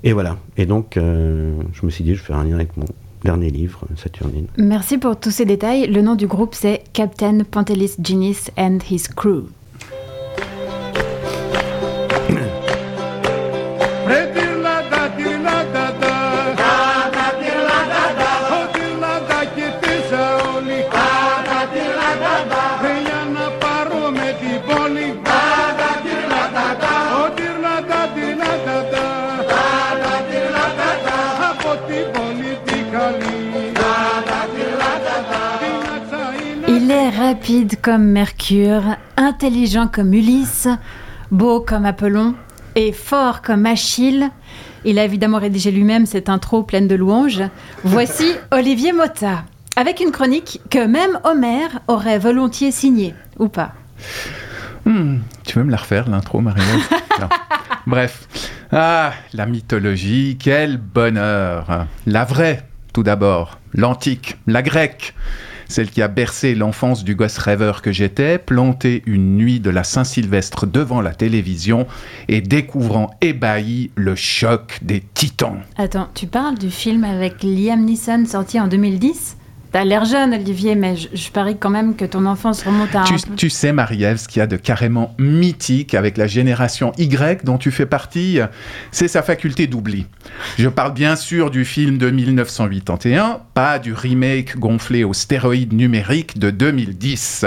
Et 0.06 0.14
voilà. 0.14 0.38
Et 0.56 0.66
donc, 0.66 0.96
euh, 0.96 1.62
je 1.74 1.86
me 1.86 1.92
suis 1.92 2.04
dit, 2.04 2.16
je 2.16 2.22
vais 2.22 2.28
faire 2.28 2.38
un 2.38 2.46
lien 2.46 2.56
avec 2.56 2.78
mon 2.78 2.86
dernier 3.26 3.50
livre, 3.50 3.86
Saturnine. 3.98 4.48
Merci 4.58 4.98
pour 4.98 5.20
tous 5.20 5.32
ces 5.32 5.46
détails. 5.46 5.88
Le 5.88 6.02
nom 6.02 6.16
du 6.16 6.28
groupe, 6.28 6.54
c'est 6.54 6.84
Captain 6.94 7.40
Pantelis 7.44 7.96
Ginis 8.02 8.50
and 8.58 8.78
his 8.90 9.08
crew. 9.14 9.50
Rapide 37.46 37.80
comme 37.80 38.06
Mercure, 38.06 38.98
intelligent 39.18 39.86
comme 39.88 40.16
Ulysse, 40.16 40.68
beau 41.30 41.62
comme 41.62 41.86
Apollon 41.86 42.34
et 42.74 42.92
fort 42.92 43.44
comme 43.44 43.68
Achille. 43.68 44.32
Il 44.84 44.98
a 44.98 45.06
évidemment 45.06 45.38
rédigé 45.38 45.70
lui-même 45.70 46.08
cette 46.08 46.28
intro 46.28 46.64
pleine 46.64 46.88
de 46.88 46.96
louanges. 46.96 47.44
Voici 47.84 48.26
Olivier 48.50 48.94
Motta, 48.94 49.44
avec 49.76 50.00
une 50.00 50.10
chronique 50.12 50.60
que 50.72 50.88
même 50.88 51.20
Homère 51.24 51.82
aurait 51.88 52.18
volontiers 52.18 52.72
signée, 52.72 53.14
ou 53.38 53.48
pas. 53.48 53.74
Hmm, 54.86 55.18
tu 55.46 55.60
veux 55.60 55.66
me 55.66 55.72
la 55.72 55.78
refaire, 55.78 56.10
l'intro, 56.10 56.42
Non. 56.42 56.52
Bref. 57.86 58.28
Ah, 58.72 59.14
la 59.34 59.46
mythologie, 59.46 60.38
quel 60.42 60.78
bonheur. 60.78 61.86
La 62.08 62.26
vraie, 62.26 62.68
tout 62.92 63.04
d'abord. 63.04 63.60
L'antique, 63.76 64.36
la 64.48 64.64
grecque. 64.64 65.14
Celle 65.68 65.90
qui 65.90 66.02
a 66.02 66.08
bercé 66.08 66.56
l'enfance 66.56 67.04
du 67.04 67.16
gosse 67.16 67.38
rêveur 67.38 67.82
que 67.82 67.92
j'étais, 67.92 68.38
planté 68.38 69.04
une 69.06 69.38
nuit 69.38 69.60
de 69.60 69.70
la 69.70 69.84
Saint-Sylvestre 69.84 70.68
devant 70.68 71.02
la 71.02 71.14
télévision 71.14 71.88
et 72.28 72.42
découvrant 72.42 73.12
ébahi 73.22 73.92
le 73.96 74.16
choc 74.16 74.80
des 74.82 75.04
titans. 75.14 75.62
Attends, 75.78 76.10
tu 76.14 76.28
parles 76.28 76.58
du 76.58 76.70
film 76.70 77.04
avec 77.04 77.44
Liam 77.44 77.84
Neeson 77.84 78.26
sorti 78.26 78.60
en 78.60 78.68
2010 78.68 79.38
T'as 79.76 79.84
l'air 79.84 80.06
jeune, 80.06 80.34
Olivier, 80.34 80.74
mais 80.76 80.96
je, 80.96 81.10
je 81.14 81.30
parie 81.32 81.58
quand 81.60 81.70
même 81.70 81.98
que 81.98 82.06
ton 82.06 82.26
enfance 82.28 82.64
remonte 82.64 82.96
à 82.96 83.02
un 83.02 83.04
Tu, 83.04 83.16
peu- 83.16 83.36
tu 83.36 83.50
sais, 83.50 83.74
Marie-Ève, 83.74 84.16
ce 84.16 84.30
qu'il 84.30 84.40
y 84.40 84.42
a 84.42 84.48
de 84.48 84.56
carrément 84.56 85.14
mythique 85.20 85.94
avec 85.96 86.16
la 86.16 86.28
génération 86.28 86.94
Y 86.98 87.44
dont 87.44 87.58
tu 87.58 87.72
fais 87.72 87.86
partie, 87.86 88.40
c'est 88.92 89.10
sa 89.10 89.22
faculté 89.22 89.68
d'oubli. 89.68 90.06
Je 90.58 90.70
parle 90.70 90.94
bien 90.94 91.18
sûr 91.18 91.52
du 91.52 91.66
film 91.66 91.98
de 91.98 92.10
1981, 92.10 93.42
pas 93.54 93.78
du 93.78 93.92
remake 93.92 94.58
gonflé 94.58 95.04
aux 95.04 95.14
stéroïdes 95.14 95.74
numériques 95.74 96.40
de 96.40 96.52
2010. 96.52 97.44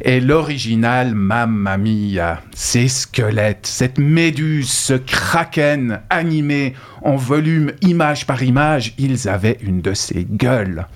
Et 0.00 0.20
l'original 0.22 1.14
Mamma 1.14 1.76
Mia, 1.76 2.40
ces 2.54 2.88
squelettes, 2.88 3.66
cette 3.66 3.98
méduse, 3.98 4.70
ce 4.70 4.94
kraken 4.94 6.00
animé 6.08 6.72
en 7.06 7.14
volume 7.14 7.72
image 7.82 8.26
par 8.26 8.42
image, 8.42 8.94
ils 8.98 9.28
avaient 9.28 9.58
une 9.62 9.80
de 9.80 9.94
ces 9.94 10.24
gueules. 10.24 10.86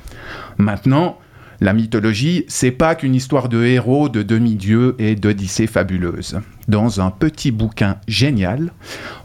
Maintenant, 0.59 1.19
la 1.61 1.73
mythologie, 1.73 2.45
c'est 2.49 2.73
pas 2.73 2.97
qu'une 2.97 3.15
histoire 3.15 3.49
de 3.49 3.65
héros, 3.65 4.09
de 4.09 4.23
demi-dieux 4.23 4.97
et 4.99 5.15
d'odyssées 5.15 5.69
fabuleuses. 5.69 6.41
Dans 6.67 7.01
un 7.01 7.11
petit 7.11 7.53
bouquin 7.53 7.97
génial, 8.09 8.73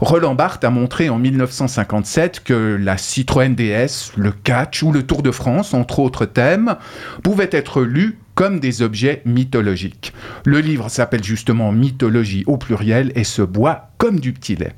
Roland 0.00 0.36
Barthes 0.36 0.62
a 0.62 0.70
montré 0.70 1.08
en 1.08 1.18
1957 1.18 2.44
que 2.44 2.78
la 2.80 2.98
Citroën 2.98 3.54
DS, 3.54 4.12
le 4.16 4.30
catch 4.30 4.82
ou 4.84 4.92
le 4.92 5.02
Tour 5.02 5.22
de 5.22 5.32
France, 5.32 5.74
entre 5.74 5.98
autres 5.98 6.26
thèmes, 6.26 6.76
pouvaient 7.24 7.50
être 7.50 7.82
lus 7.82 8.18
comme 8.36 8.60
des 8.60 8.82
objets 8.82 9.22
mythologiques. 9.24 10.12
Le 10.44 10.60
livre 10.60 10.88
s'appelle 10.88 11.24
justement 11.24 11.72
Mythologie 11.72 12.44
au 12.46 12.58
pluriel 12.58 13.10
et 13.16 13.24
se 13.24 13.42
boit 13.42 13.90
comme 13.98 14.20
du 14.20 14.32
petit 14.32 14.54
lait. 14.54 14.74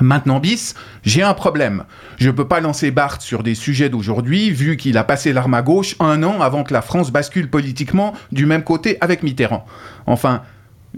Maintenant 0.00 0.40
bis, 0.40 0.74
j'ai 1.04 1.22
un 1.22 1.34
problème. 1.34 1.84
Je 2.16 2.30
peux 2.30 2.48
pas 2.48 2.60
lancer 2.60 2.90
Barthes 2.90 3.22
sur 3.22 3.42
des 3.42 3.54
sujets 3.54 3.88
d'aujourd'hui, 3.88 4.50
vu 4.50 4.76
qu'il 4.76 4.98
a 4.98 5.04
passé 5.04 5.32
l'arme 5.32 5.54
à 5.54 5.62
gauche 5.62 5.94
un 6.00 6.22
an 6.24 6.40
avant 6.40 6.64
que 6.64 6.72
la 6.72 6.82
France 6.82 7.12
bascule 7.12 7.48
politiquement 7.48 8.12
du 8.32 8.44
même 8.44 8.64
côté 8.64 8.98
avec 9.00 9.22
Mitterrand. 9.22 9.64
Enfin, 10.06 10.42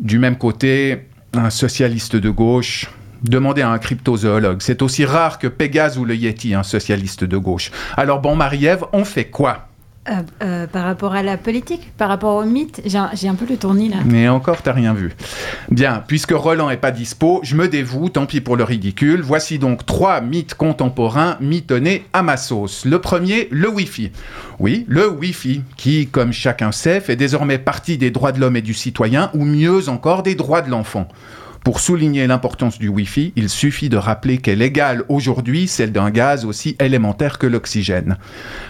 du 0.00 0.18
même 0.18 0.38
côté, 0.38 1.09
un 1.35 1.50
socialiste 1.50 2.16
de 2.16 2.30
gauche. 2.30 2.87
Demandez 3.22 3.62
à 3.62 3.70
un 3.70 3.78
cryptozoologue. 3.78 4.61
C'est 4.61 4.82
aussi 4.82 5.04
rare 5.04 5.38
que 5.38 5.46
Pégase 5.46 5.98
ou 5.98 6.04
le 6.04 6.14
Yeti, 6.14 6.54
un 6.54 6.62
socialiste 6.62 7.24
de 7.24 7.37
gauche. 7.37 7.70
Alors 7.96 8.20
bon, 8.20 8.37
Marie-Ève, 8.37 8.85
on 8.92 9.04
fait 9.04 9.26
quoi? 9.26 9.68
Euh, 10.09 10.23
euh, 10.42 10.66
par 10.69 10.85
rapport 10.85 11.14
à 11.14 11.23
la 11.25 11.37
politique, 11.37 11.92
par 11.99 12.09
rapport 12.09 12.37
au 12.37 12.45
mythe, 12.45 12.81
j'ai 12.85 13.29
un, 13.29 13.35
peu 13.35 13.45
le 13.49 13.57
tournis 13.57 13.88
là. 13.88 13.97
Mais 14.05 14.29
encore, 14.29 14.62
t'as 14.62 14.73
rien 14.73 14.95
vu. 14.95 15.12
Bien, 15.71 16.05
puisque 16.07 16.31
Roland 16.31 16.71
est 16.71 16.77
pas 16.77 16.92
dispo, 16.92 17.40
je 17.42 17.57
me 17.57 17.66
dévoue, 17.66 18.09
tant 18.09 18.27
pis 18.27 18.40
pour 18.40 18.57
le 18.57 18.62
ridicule. 18.62 19.21
Voici 19.23 19.59
donc 19.59 19.85
trois 19.85 20.21
mythes 20.21 20.55
contemporains 20.55 21.37
mitonnés 21.40 22.05
à 22.12 22.23
ma 22.23 22.37
sauce. 22.37 22.85
Le 22.85 23.01
premier, 23.01 23.49
le 23.51 23.69
Wi-Fi. 23.69 24.12
Oui, 24.61 24.85
le 24.87 25.09
Wi-Fi, 25.09 25.62
qui, 25.77 26.07
comme 26.07 26.33
chacun 26.33 26.71
sait, 26.71 27.01
fait 27.01 27.16
désormais 27.16 27.59
partie 27.59 27.99
des 27.99 28.12
droits 28.12 28.31
de 28.31 28.38
l'homme 28.38 28.57
et 28.57 28.62
du 28.62 28.75
citoyen, 28.75 29.31
ou 29.35 29.45
mieux 29.45 29.88
encore, 29.88 30.23
des 30.23 30.37
droits 30.37 30.62
de 30.62 30.71
l'enfant. 30.71 31.09
Pour 31.66 31.81
souligner 31.81 32.29
l'importance 32.29 32.79
du 32.79 32.87
Wi-Fi, 32.87 33.33
il 33.35 33.48
suffit 33.48 33.88
de 33.88 33.96
rappeler 33.96 34.38
qu'elle 34.38 34.62
égale 34.62 35.02
aujourd'hui 35.09 35.66
celle 35.66 35.90
d'un 35.90 36.11
gaz 36.11 36.44
aussi 36.44 36.76
élémentaire 36.79 37.40
que 37.40 37.46
l'oxygène. 37.48 38.18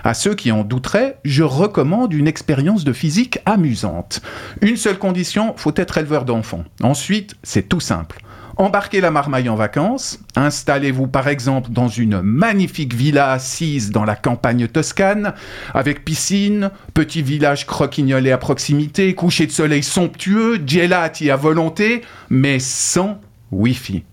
À 0.03 0.15
ceux 0.15 0.35
qui 0.35 0.51
en 0.51 0.65
douteraient, 0.65 1.19
je 1.23 1.43
recommande 1.43 2.15
une 2.15 2.27
expérience 2.27 2.85
de 2.85 2.95
physique 2.95 3.39
amusante. 3.45 4.23
Une 4.63 4.79
seule 4.79 4.99
condition, 4.99 5.53
faut 5.59 5.75
être 5.77 5.99
éleveur 5.99 6.25
d'enfants. 6.25 6.65
Ensuite, 6.83 7.37
c'est 7.43 7.69
tout 7.69 7.81
simple. 7.81 8.23
Embarquez 8.59 9.03
la 9.03 9.11
marmaille 9.11 9.51
en 9.51 9.55
vacances, 9.55 10.19
installez-vous 10.35 11.09
par 11.09 11.29
exemple 11.29 11.71
dans 11.73 11.89
une 11.89 12.23
magnifique 12.23 12.95
villa 12.95 13.31
assise 13.31 13.91
dans 13.91 14.07
la 14.07 14.17
campagne 14.17 14.67
toscane, 14.67 15.35
avec 15.75 16.07
piscine, 16.07 16.71
petit 16.95 17.21
village 17.21 17.67
croquignolé 17.67 18.33
à 18.33 18.39
proximité, 18.39 19.15
coucher 19.15 19.47
de 19.47 19.53
soleil 19.53 19.83
somptueux, 19.83 20.59
gelati 20.67 21.31
à 21.31 21.37
volonté, 21.37 22.01
mais 22.31 22.59
sans 22.59 23.21
Wi-Fi. 23.53 24.05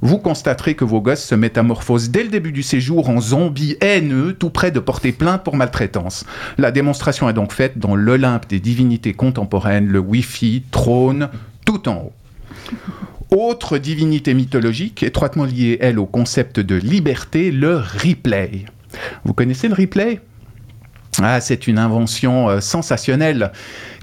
Vous 0.00 0.16
constaterez 0.16 0.74
que 0.74 0.86
vos 0.86 1.02
gosses 1.02 1.24
se 1.24 1.34
métamorphosent 1.34 2.08
dès 2.08 2.22
le 2.22 2.30
début 2.30 2.52
du 2.52 2.62
séjour 2.62 3.10
en 3.10 3.20
zombies 3.20 3.76
haineux, 3.82 4.32
tout 4.32 4.48
près 4.48 4.70
de 4.70 4.80
porter 4.80 5.12
plainte 5.12 5.44
pour 5.44 5.54
maltraitance. 5.54 6.24
La 6.56 6.72
démonstration 6.72 7.28
est 7.28 7.34
donc 7.34 7.52
faite 7.52 7.76
dans 7.76 7.94
l'Olympe 7.94 8.48
des 8.48 8.58
divinités 8.58 9.12
contemporaines, 9.12 9.88
le 9.88 9.98
Wi-Fi 9.98 10.62
trône 10.70 11.28
tout 11.66 11.90
en 11.90 11.96
haut. 11.96 12.12
Autre 13.34 13.78
divinité 13.78 14.34
mythologique, 14.34 15.02
étroitement 15.02 15.46
liée, 15.46 15.78
elle, 15.80 15.98
au 15.98 16.04
concept 16.04 16.60
de 16.60 16.74
liberté, 16.74 17.50
le 17.50 17.76
replay. 17.76 18.66
Vous 19.24 19.32
connaissez 19.32 19.68
le 19.68 19.74
replay? 19.74 20.20
Ah, 21.22 21.40
c'est 21.40 21.66
une 21.66 21.78
invention 21.78 22.50
euh, 22.50 22.60
sensationnelle 22.60 23.52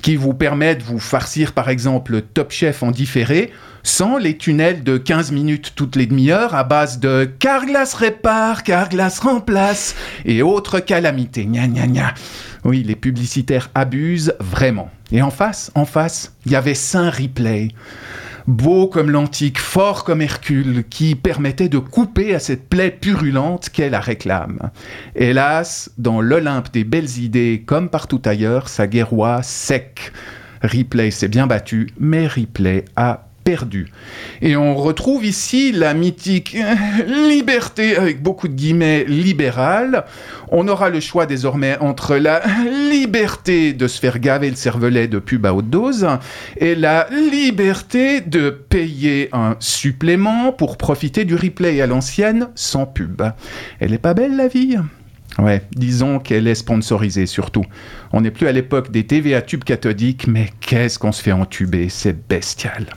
qui 0.02 0.16
vous 0.16 0.34
permet 0.34 0.76
de 0.76 0.82
vous 0.82 0.98
farcir 0.98 1.54
par 1.54 1.70
exemple 1.70 2.22
Top 2.22 2.52
Chef 2.52 2.82
en 2.82 2.90
différé 2.90 3.52
sans 3.84 4.18
les 4.18 4.36
tunnels 4.36 4.84
de 4.84 4.98
15 4.98 5.32
minutes 5.32 5.74
toutes 5.76 5.96
les 5.96 6.08
demi-heures 6.08 6.56
à 6.56 6.64
base 6.64 7.00
de 7.00 7.30
Carglass 7.38 7.94
répare, 7.94 8.64
Carglass 8.64 9.20
remplace 9.20 9.96
et 10.26 10.42
autres 10.42 10.80
calamités. 10.80 11.46
Gna 11.46 11.68
gna 11.68 11.86
gna. 11.86 12.14
Oui, 12.64 12.82
les 12.82 12.96
publicitaires 12.96 13.70
abusent 13.76 14.34
vraiment. 14.40 14.90
Et 15.12 15.22
en 15.22 15.30
face, 15.30 15.72
en 15.76 15.86
face, 15.86 16.34
il 16.48 16.52
y 16.54 16.56
avait 16.56 16.74
Saint 16.74 17.12
Replay 17.12 17.70
beau 18.50 18.88
comme 18.88 19.12
l'antique, 19.12 19.60
fort 19.60 20.04
comme 20.04 20.22
Hercule, 20.22 20.84
qui 20.90 21.16
permettait 21.16 21.70
de 21.70 21.78
couper 21.78 22.34
à 22.34 22.40
cette 22.40 22.68
plaie 22.68 22.90
purulente 22.90 23.70
qu'est 23.70 23.92
la 23.92 24.00
réclame. 24.00 24.72
Hélas, 25.16 25.92
dans 25.98 26.20
l'Olympe 26.20 26.74
des 26.74 26.84
belles 26.84 27.20
idées, 27.20 27.64
comme 27.66 27.90
partout 27.90 28.22
ailleurs, 28.26 28.68
sa 28.68 28.88
guerroie 28.88 29.44
sec. 29.44 30.12
Ripley 30.62 31.12
s'est 31.12 31.28
bien 31.28 31.48
battu, 31.48 31.92
mais 32.00 32.28
Ripley 32.28 32.86
a 32.96 33.29
perdu. 33.50 33.88
Et 34.44 34.56
on 34.56 34.76
retrouve 34.76 35.26
ici 35.26 35.72
la 35.72 35.96
mythique 35.96 36.56
liberté, 37.08 37.98
avec 37.98 38.22
beaucoup 38.22 38.48
de 38.48 38.54
guillemets, 38.54 39.06
libérale. 39.06 40.06
On 40.50 40.68
aura 40.68 40.92
le 40.92 41.00
choix 41.00 41.26
désormais 41.26 41.76
entre 41.80 42.16
la 42.18 42.44
liberté 42.92 43.74
de 43.74 43.88
se 43.88 44.00
faire 44.00 44.20
gaver 44.20 44.52
le 44.52 44.56
cervelet 44.56 45.08
de 45.08 45.18
pub 45.18 45.48
à 45.48 45.54
haute 45.56 45.72
dose 45.72 46.08
et 46.58 46.76
la 46.76 47.08
liberté 47.10 48.22
de 48.22 48.52
payer 48.52 49.30
un 49.34 49.56
supplément 49.60 50.52
pour 50.52 50.78
profiter 50.78 51.26
du 51.26 51.34
replay 51.34 51.82
à 51.82 51.88
l'ancienne 51.88 52.50
sans 52.54 52.86
pub. 52.86 53.24
Elle 53.80 53.96
est 53.96 53.98
pas 53.98 54.14
belle 54.14 54.36
la 54.36 54.48
vie? 54.48 54.78
Ouais, 55.40 55.64
disons 55.72 56.20
qu'elle 56.20 56.48
est 56.48 56.56
sponsorisée 56.56 57.26
surtout. 57.26 57.66
On 58.12 58.22
n'est 58.22 58.32
plus 58.32 58.48
à 58.48 58.52
l'époque 58.52 58.92
des 58.92 59.06
TV 59.06 59.34
à 59.34 59.42
tubes 59.42 59.64
cathodiques, 59.64 60.28
mais 60.28 60.50
qu'est-ce 60.60 61.00
qu'on 61.00 61.12
se 61.12 61.24
fait 61.24 61.32
entuber, 61.32 61.90
c'est 61.90 62.28
bestial. 62.28 62.88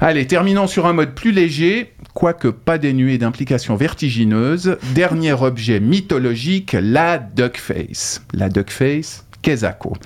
Allez, 0.00 0.26
terminons 0.26 0.66
sur 0.66 0.86
un 0.86 0.92
mode 0.92 1.14
plus 1.14 1.32
léger, 1.32 1.92
quoique 2.14 2.48
pas 2.48 2.78
dénué 2.78 3.18
d'implications 3.18 3.76
vertigineuses. 3.76 4.76
Dernier 4.94 5.32
objet 5.32 5.80
mythologique, 5.80 6.76
la 6.80 7.18
duckface. 7.18 8.22
La 8.32 8.48
duckface, 8.48 9.24
Kezako, 9.42 9.96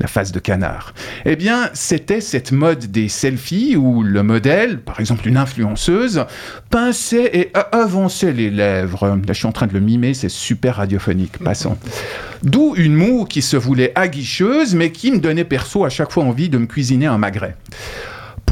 la 0.00 0.06
face 0.06 0.32
de 0.32 0.38
canard. 0.38 0.94
Eh 1.24 1.34
bien, 1.34 1.70
c'était 1.72 2.20
cette 2.20 2.52
mode 2.52 2.86
des 2.86 3.08
selfies 3.08 3.76
où 3.76 4.02
le 4.02 4.22
modèle, 4.22 4.80
par 4.80 5.00
exemple 5.00 5.26
une 5.26 5.38
influenceuse, 5.38 6.24
pinçait 6.70 7.30
et 7.32 7.52
avançait 7.72 8.32
les 8.32 8.50
lèvres. 8.50 9.08
Là, 9.08 9.16
je 9.28 9.32
suis 9.32 9.46
en 9.46 9.52
train 9.52 9.66
de 9.66 9.72
le 9.72 9.80
mimer, 9.80 10.14
c'est 10.14 10.28
super 10.28 10.76
radiophonique. 10.76 11.38
Passons. 11.38 11.78
D'où 12.42 12.74
une 12.76 12.94
moue 12.94 13.24
qui 13.24 13.40
se 13.40 13.56
voulait 13.56 13.92
aguicheuse, 13.94 14.74
mais 14.74 14.92
qui 14.92 15.10
me 15.10 15.18
donnait 15.18 15.44
perso 15.44 15.84
à 15.84 15.88
chaque 15.88 16.12
fois 16.12 16.24
envie 16.24 16.48
de 16.48 16.58
me 16.58 16.66
cuisiner 16.66 17.06
un 17.06 17.18
magret. 17.18 17.56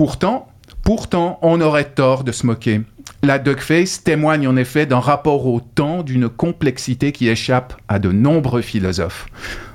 Pourtant, 0.01 0.49
pourtant, 0.83 1.39
on 1.43 1.61
aurait 1.61 1.91
tort 1.91 2.25
de 2.25 2.33
se 2.33 2.47
moquer. 2.47 2.81
La 3.23 3.39
duckface 3.39 4.03
témoigne 4.03 4.49
en 4.49 4.57
effet 4.57 4.87
d'un 4.87 4.99
rapport 4.99 5.45
au 5.45 5.61
temps, 5.61 6.03
d'une 6.03 6.31
complexité 6.31 7.13
qui 7.13 7.29
échappe 7.29 7.75
à 7.87 7.99
de 7.99 8.11
nombreux 8.11 8.63
philosophes. 8.63 9.27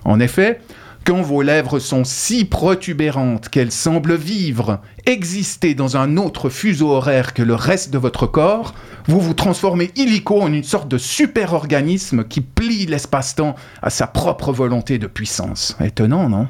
En 0.04 0.20
effet, 0.20 0.62
quand 1.06 1.22
vos 1.22 1.44
lèvres 1.44 1.78
sont 1.78 2.04
si 2.04 2.44
protubérantes 2.44 3.50
qu'elles 3.50 3.72
semblent 3.72 4.16
vivre, 4.16 4.80
exister 5.06 5.76
dans 5.76 5.96
un 5.96 6.18
autre 6.18 6.50
fuseau 6.50 6.90
horaire 6.90 7.36
que 7.36 7.44
le 7.44 7.54
reste 7.54 7.94
de 7.94 8.00
votre 8.00 8.26
corps, 8.26 8.74
vous 9.06 9.22
vous 9.22 9.36
transformez 9.36 9.92
illico 9.96 10.42
en 10.42 10.52
une 10.52 10.64
sorte 10.64 10.88
de 10.88 10.98
super-organisme 10.98 12.24
qui 12.24 12.42
plie 12.42 12.88
l'espace-temps 12.88 13.54
à 13.84 13.92
sa 13.92 14.08
propre 14.08 14.52
volonté 14.52 14.98
de 14.98 15.06
puissance. 15.06 15.78
Étonnant, 15.80 16.30
non? 16.30 16.48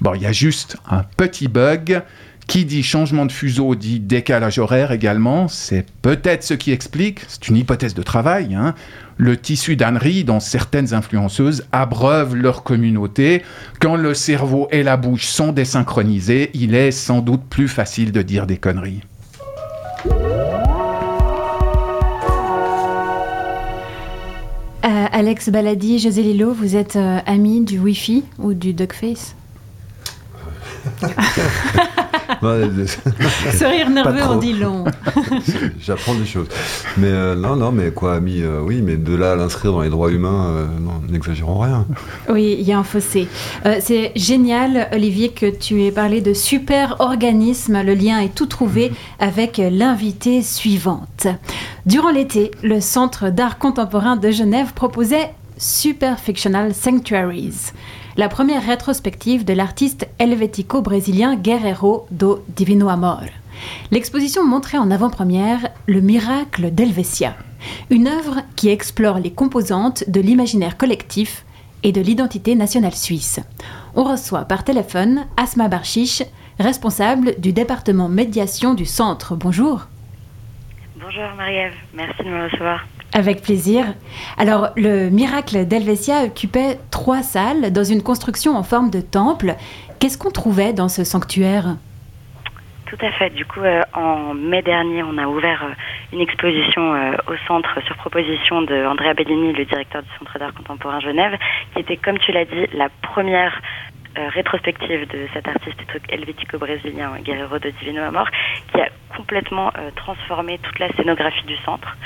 Bon, 0.00 0.14
il 0.14 0.22
y 0.22 0.26
a 0.26 0.32
juste 0.32 0.76
un 0.88 1.02
petit 1.02 1.48
bug 1.48 2.02
qui 2.48 2.64
dit 2.64 2.82
changement 2.82 3.26
de 3.26 3.32
fuseau 3.32 3.74
dit 3.74 4.00
décalage 4.00 4.58
horaire 4.58 4.90
également. 4.90 5.48
C'est 5.48 5.84
peut-être 6.00 6.42
ce 6.42 6.54
qui 6.54 6.72
explique, 6.72 7.20
c'est 7.28 7.46
une 7.48 7.56
hypothèse 7.56 7.94
de 7.94 8.02
travail, 8.02 8.54
hein, 8.54 8.74
le 9.18 9.36
tissu 9.36 9.76
d'ânerie 9.76 10.24
dont 10.24 10.40
certaines 10.40 10.94
influenceuses 10.94 11.66
abreuvent 11.72 12.34
leur 12.34 12.62
communauté. 12.62 13.42
Quand 13.80 13.96
le 13.96 14.14
cerveau 14.14 14.66
et 14.70 14.82
la 14.82 14.96
bouche 14.96 15.26
sont 15.26 15.52
désynchronisés, 15.52 16.50
il 16.54 16.74
est 16.74 16.90
sans 16.90 17.20
doute 17.20 17.42
plus 17.50 17.68
facile 17.68 18.12
de 18.12 18.22
dire 18.22 18.46
des 18.46 18.56
conneries. 18.56 19.02
Euh, 24.86 25.06
Alex 25.12 25.50
Baladi, 25.50 25.98
José 25.98 26.22
Lilo, 26.22 26.54
vous 26.54 26.76
êtes 26.76 26.96
euh, 26.96 27.18
ami 27.26 27.60
du 27.60 27.78
Wi-Fi 27.78 28.24
ou 28.38 28.54
du 28.54 28.72
Duckface? 28.72 29.34
Ce 32.42 33.64
rire 33.64 33.90
nerveux 33.90 34.22
en 34.22 34.36
dit 34.36 34.52
long. 34.52 34.84
J'apprends 35.80 36.14
des 36.14 36.26
choses. 36.26 36.48
Mais 36.96 37.08
euh, 37.08 37.34
non, 37.34 37.56
non, 37.56 37.72
mais 37.72 37.90
quoi, 37.90 38.14
ami, 38.14 38.40
euh, 38.42 38.60
oui, 38.62 38.80
mais 38.82 38.96
de 38.96 39.14
là 39.14 39.32
à 39.32 39.36
l'inscrire 39.36 39.72
dans 39.72 39.80
les 39.80 39.90
droits 39.90 40.10
humains, 40.10 40.46
euh, 40.48 40.66
non, 40.80 41.02
n'exagérons 41.08 41.58
rien. 41.58 41.86
Oui, 42.28 42.56
il 42.58 42.66
y 42.66 42.72
a 42.72 42.78
un 42.78 42.84
fossé. 42.84 43.28
c'est 43.80 44.12
génial, 44.14 44.88
Olivier, 44.92 45.30
que 45.30 45.46
tu 45.46 45.82
aies 45.84 45.92
parlé 45.92 46.20
de 46.20 46.32
super 46.32 46.96
organisme. 47.00 47.82
Le 47.82 47.94
lien 47.94 48.20
est 48.20 48.34
tout 48.34 48.46
trouvé 48.46 48.92
avec 49.18 49.58
l'invité 49.58 50.42
suivante. 50.42 51.26
Durant 51.86 52.10
l'été, 52.10 52.50
le 52.62 52.80
Centre 52.80 53.30
d'art 53.30 53.58
contemporain 53.58 54.16
de 54.16 54.30
Genève 54.30 54.72
proposait 54.74 55.32
Super 55.56 56.20
Fictional 56.20 56.74
Sanctuaries 56.74 57.72
la 58.18 58.28
première 58.28 58.66
rétrospective 58.66 59.44
de 59.44 59.52
l'artiste 59.52 60.08
helvético-brésilien 60.18 61.36
Guerrero 61.36 62.08
do 62.10 62.44
Divino 62.48 62.88
Amor. 62.88 63.22
L'exposition 63.92 64.44
montrait 64.44 64.76
en 64.76 64.90
avant-première 64.90 65.68
Le 65.86 66.00
miracle 66.00 66.72
d'Helvetia, 66.72 67.36
une 67.90 68.08
œuvre 68.08 68.40
qui 68.56 68.70
explore 68.70 69.20
les 69.20 69.30
composantes 69.30 70.02
de 70.10 70.20
l'imaginaire 70.20 70.76
collectif 70.76 71.44
et 71.84 71.92
de 71.92 72.00
l'identité 72.00 72.56
nationale 72.56 72.96
suisse. 72.96 73.38
On 73.94 74.02
reçoit 74.02 74.46
par 74.46 74.64
téléphone 74.64 75.26
Asma 75.36 75.68
Barchiche, 75.68 76.24
responsable 76.58 77.38
du 77.38 77.52
département 77.52 78.08
médiation 78.08 78.74
du 78.74 78.84
centre. 78.84 79.36
Bonjour. 79.36 79.86
Bonjour 80.96 81.28
Marie-Ève, 81.36 81.74
merci 81.94 82.24
de 82.24 82.30
me 82.30 82.50
recevoir. 82.50 82.84
Avec 83.18 83.42
plaisir. 83.42 83.84
Alors, 84.36 84.68
le 84.76 85.10
miracle 85.10 85.66
d'Helvetia 85.66 86.22
occupait 86.22 86.78
trois 86.92 87.24
salles 87.24 87.72
dans 87.72 87.82
une 87.82 88.00
construction 88.00 88.54
en 88.54 88.62
forme 88.62 88.90
de 88.90 89.00
temple. 89.00 89.56
Qu'est-ce 89.98 90.16
qu'on 90.16 90.30
trouvait 90.30 90.72
dans 90.72 90.88
ce 90.88 91.02
sanctuaire? 91.02 91.74
Tout 92.86 92.96
à 93.04 93.10
fait. 93.10 93.30
Du 93.30 93.44
coup, 93.44 93.60
euh, 93.60 93.82
en 93.92 94.34
mai 94.34 94.62
dernier, 94.62 95.02
on 95.02 95.18
a 95.18 95.26
ouvert 95.26 95.64
euh, 95.64 95.74
une 96.12 96.20
exposition 96.20 96.94
euh, 96.94 97.16
au 97.26 97.34
centre 97.48 97.80
sur 97.84 97.96
proposition 97.96 98.62
de 98.62 98.86
Andrea 98.86 99.14
Bellini, 99.14 99.52
le 99.52 99.64
directeur 99.64 100.02
du 100.04 100.08
Centre 100.16 100.38
d'art 100.38 100.54
contemporain 100.54 101.00
Genève, 101.00 101.36
qui 101.74 101.80
était, 101.80 101.96
comme 101.96 102.18
tu 102.18 102.30
l'as 102.30 102.44
dit, 102.44 102.66
la 102.72 102.88
première 103.02 103.60
euh, 104.18 104.28
rétrospective 104.30 105.06
de 105.06 105.28
cet 105.32 105.46
artiste 105.46 105.80
helvético-brésilien 106.08 107.20
Guerrero 107.20 107.58
de 107.60 107.70
Divino 107.70 108.02
Amor, 108.02 108.28
qui 108.72 108.80
a 108.80 108.88
complètement 109.16 109.70
euh, 109.78 109.90
transformé 109.94 110.58
toute 110.58 110.78
la 110.80 110.88
scénographie 110.94 111.44
du 111.44 111.56
centre. 111.58 111.96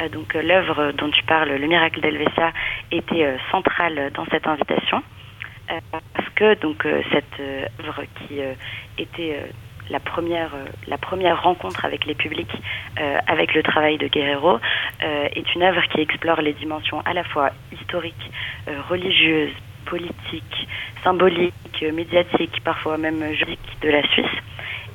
Euh, 0.00 0.08
donc 0.08 0.34
l'œuvre 0.34 0.90
dont 0.92 1.10
tu 1.10 1.22
parles, 1.24 1.50
Le 1.50 1.66
miracle 1.68 2.00
d'Helvetia, 2.00 2.52
était 2.90 3.36
centrale 3.52 4.10
dans 4.14 4.24
cette 4.26 4.48
invitation, 4.48 5.02
parce 5.92 6.28
que 6.34 6.54
donc 6.60 6.84
cette 7.12 7.40
œuvre 7.86 8.02
qui 8.16 8.40
était 8.98 9.40
la 9.90 10.00
première, 10.00 10.50
la 10.88 10.98
première 10.98 11.40
rencontre 11.42 11.84
avec 11.84 12.04
les 12.04 12.14
publics, 12.14 12.52
avec 13.28 13.54
le 13.54 13.62
travail 13.62 13.96
de 13.98 14.08
Guerrero, 14.08 14.58
est 15.00 15.54
une 15.54 15.62
œuvre 15.62 15.82
qui 15.92 16.00
explore 16.00 16.40
les 16.40 16.54
dimensions 16.54 17.00
à 17.04 17.14
la 17.14 17.22
fois 17.22 17.50
historiques, 17.72 18.30
religieuses, 18.88 19.52
politiques, 19.86 20.68
symboliques, 21.02 21.84
médiatiques, 21.92 22.60
parfois 22.64 22.98
même 22.98 23.32
juridiques 23.34 23.80
de 23.82 23.90
la 23.90 24.02
Suisse. 24.08 24.26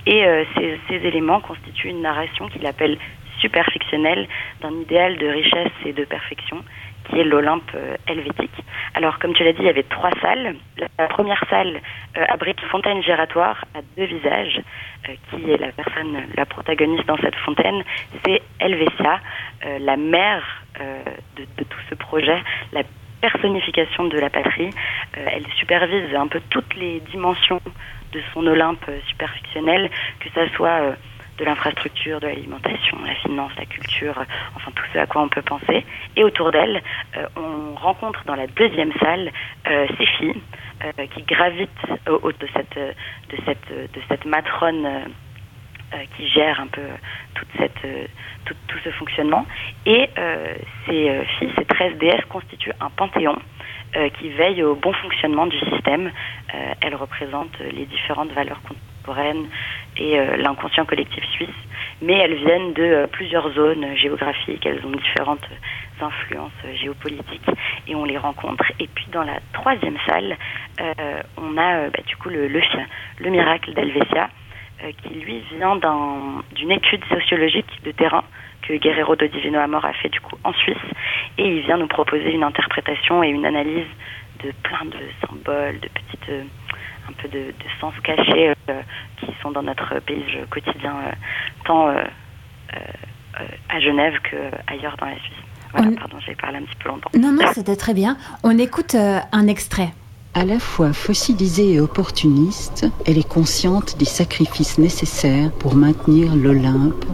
Et 0.08 0.24
ces, 0.56 0.80
ces, 0.88 1.08
éléments 1.08 1.42
constituent 1.42 1.90
une 1.90 2.04
narration 2.04 2.48
qu'il 2.50 2.66
appelle 2.68 3.00
superfictionnelle 3.40 4.28
d'un 4.62 4.72
idéal 4.82 5.18
de 5.18 5.28
richesse 5.28 5.72
et 5.84 5.94
de 5.94 6.06
perfection 6.06 6.64
qui 7.10 7.20
est 7.20 7.24
l'Olympe 7.24 7.72
euh, 7.76 7.96
helvétique. 8.08 8.64
Alors, 8.94 9.20
comme 9.20 9.34
tu 9.34 9.44
l'as 9.44 9.54
dit, 9.54 9.60
il 9.62 9.66
y 9.66 9.70
avait 9.70 9.84
trois 9.84 10.12
salles. 10.22 10.56
La 10.98 11.08
première 11.08 11.44
salle 11.50 11.80
euh, 12.18 12.26
abrite 12.30 12.62
une 12.62 12.70
fontaine 12.70 13.04
giratoire 13.04 13.64
à 13.74 13.80
deux 13.98 14.06
visages. 14.06 14.62
Euh, 15.08 15.14
qui 15.30 15.52
est 15.52 15.58
la 15.58 15.72
personne, 15.72 16.24
la 16.36 16.46
protagoniste 16.46 17.06
dans 17.06 17.18
cette 17.18 17.36
fontaine 17.36 17.84
C'est 18.26 18.42
Helvetia, 18.60 19.20
la 19.80 19.98
mère 19.98 20.64
de, 20.80 21.44
de, 21.58 21.64
tout 21.64 21.80
ce 21.90 21.96
projet, 21.96 22.38
la 22.72 22.84
personnification 23.28 24.06
de 24.06 24.20
la 24.20 24.30
patrie. 24.30 24.70
elle 25.14 25.46
supervise 25.58 26.14
un 26.16 26.28
peu 26.28 26.42
toutes 26.50 26.76
les 26.76 27.00
dimensions 27.12 27.62
de 28.14 28.22
son 28.34 28.46
Olympe 28.46 28.86
superfictionnel, 29.08 29.90
que 30.20 30.30
ça 30.36 30.48
soit 30.56 30.96
de 31.38 31.46
l'infrastructure, 31.46 32.20
de 32.20 32.28
l'alimentation, 32.28 32.98
la 33.06 33.16
finance, 33.16 33.52
la 33.58 33.66
culture, 33.66 34.24
enfin 34.56 34.72
tout 34.74 34.84
ce 34.94 35.00
à 35.00 35.06
quoi 35.06 35.24
on 35.24 35.30
peut 35.30 35.42
penser. 35.42 35.86
Et 36.16 36.24
autour 36.24 36.52
d'elle, 36.52 36.82
euh, 37.18 37.28
on 37.36 37.76
rencontre 37.76 38.24
dans 38.26 38.36
la 38.36 38.48
deuxième 38.48 38.94
salle 39.00 39.32
euh, 39.68 39.88
ces 39.98 40.06
filles 40.06 40.42
euh, 40.84 41.06
qui 41.14 41.24
gravitent 41.24 41.70
au, 42.10 42.32
cette, 42.54 42.78
de, 42.78 43.38
cette, 43.46 43.70
de 43.70 44.02
cette 44.08 44.26
matrone 44.26 44.88
qui 46.16 46.28
gère 46.30 46.60
un 46.60 46.68
peu 46.68 46.82
cette, 47.58 47.88
tout, 48.46 48.78
ce 48.84 48.90
fonctionnement. 48.92 49.46
Et 49.86 50.10
ces 50.86 51.26
filles, 51.40 51.52
ces 51.58 51.66
13 51.66 51.98
déesses, 51.98 52.26
constituent 52.30 52.74
un 52.80 52.90
panthéon 52.90 53.36
qui 54.20 54.30
veille 54.30 54.62
au 54.64 54.76
bon 54.76 54.94
fonctionnement 54.94 55.48
du 55.48 55.58
système. 55.60 56.12
elles 56.82 56.96
représentent 56.96 57.60
les 57.60 57.86
différentes 57.86 58.32
valeurs 58.32 58.62
et 59.98 60.20
euh, 60.20 60.38
l'inconscient 60.38 60.86
collectif 60.86 61.24
suisse, 61.32 61.50
mais 62.02 62.14
elles 62.14 62.36
viennent 62.36 62.74
de 62.74 62.84
euh, 62.84 63.08
plusieurs 63.08 63.52
zones 63.54 63.96
géographiques, 63.96 64.66
elles 64.66 64.86
ont 64.86 64.92
différentes 64.92 65.48
influences 66.02 66.52
géopolitiques 66.82 67.50
et 67.88 67.96
on 67.96 68.04
les 68.04 68.18
rencontre. 68.18 68.66
Et 68.80 68.88
puis 68.88 69.06
dans 69.12 69.24
la 69.24 69.40
troisième 69.54 69.98
salle, 70.08 70.38
euh, 70.82 71.22
on 71.38 71.58
a 71.58 71.90
bah, 71.90 72.00
du 72.06 72.16
coup 72.18 72.30
le, 72.30 72.48
le, 72.48 72.62
le 73.20 73.30
miracle 73.30 73.74
d'Helvetia, 73.74 74.30
qui 75.04 75.14
lui 75.14 75.40
vient 75.58 75.78
d'une 76.56 76.72
étude 76.72 77.04
sociologique 77.06 77.82
de 77.84 77.92
terrain 77.92 78.24
que 78.62 78.74
Guerrero 78.74 79.16
de 79.16 79.28
Divino 79.28 79.60
Amor 79.60 79.86
a 79.86 79.94
fait 79.94 80.10
du 80.10 80.20
coup 80.20 80.38
en 80.44 80.54
Suisse 80.54 80.78
et 81.38 81.48
il 81.48 81.62
vient 81.62 81.78
nous 81.78 81.88
proposer 81.88 82.32
une 82.32 82.44
interprétation 82.44 83.24
et 83.24 83.30
une 83.30 83.46
analyse 83.46 83.88
de 84.44 84.52
plein 84.64 84.86
de 84.86 84.98
symboles, 85.28 85.80
de 85.80 85.88
petites 85.90 86.32
un 87.08 87.14
peu 87.14 87.28
de, 87.28 87.46
de 87.48 87.70
sens 87.80 87.94
caché 88.04 88.54
euh, 88.70 88.82
qui 89.20 89.28
sont 89.42 89.52
dans 89.52 89.64
notre 89.64 90.00
paysage 90.00 90.40
quotidien, 90.50 90.96
euh, 91.08 91.12
tant 91.66 91.90
euh, 91.90 92.04
à 93.70 93.80
Genève 93.80 94.14
qu'ailleurs 94.24 94.98
dans 94.98 95.06
la 95.06 95.18
Suisse. 95.20 95.36
Voilà, 95.72 95.92
pardon, 95.98 96.18
j'ai 96.26 96.36
parlé 96.36 96.58
un 96.58 96.62
petit 96.62 96.76
peu 96.78 96.90
longtemps. 96.90 97.10
Non, 97.18 97.32
non, 97.32 97.46
c'était 97.52 97.76
très 97.76 97.94
bien. 97.94 98.18
On 98.44 98.58
écoute 98.58 98.96
un 98.96 99.48
extrait. 99.48 99.90
À 100.38 100.44
la 100.44 100.60
fois 100.60 100.92
fossilisée 100.92 101.76
et 101.76 101.80
opportuniste, 101.80 102.86
elle 103.06 103.18
est 103.18 103.26
consciente 103.26 103.96
des 103.98 104.04
sacrifices 104.04 104.78
nécessaires 104.78 105.50
pour 105.50 105.76
maintenir 105.76 106.36
l'Olympe 106.36 107.06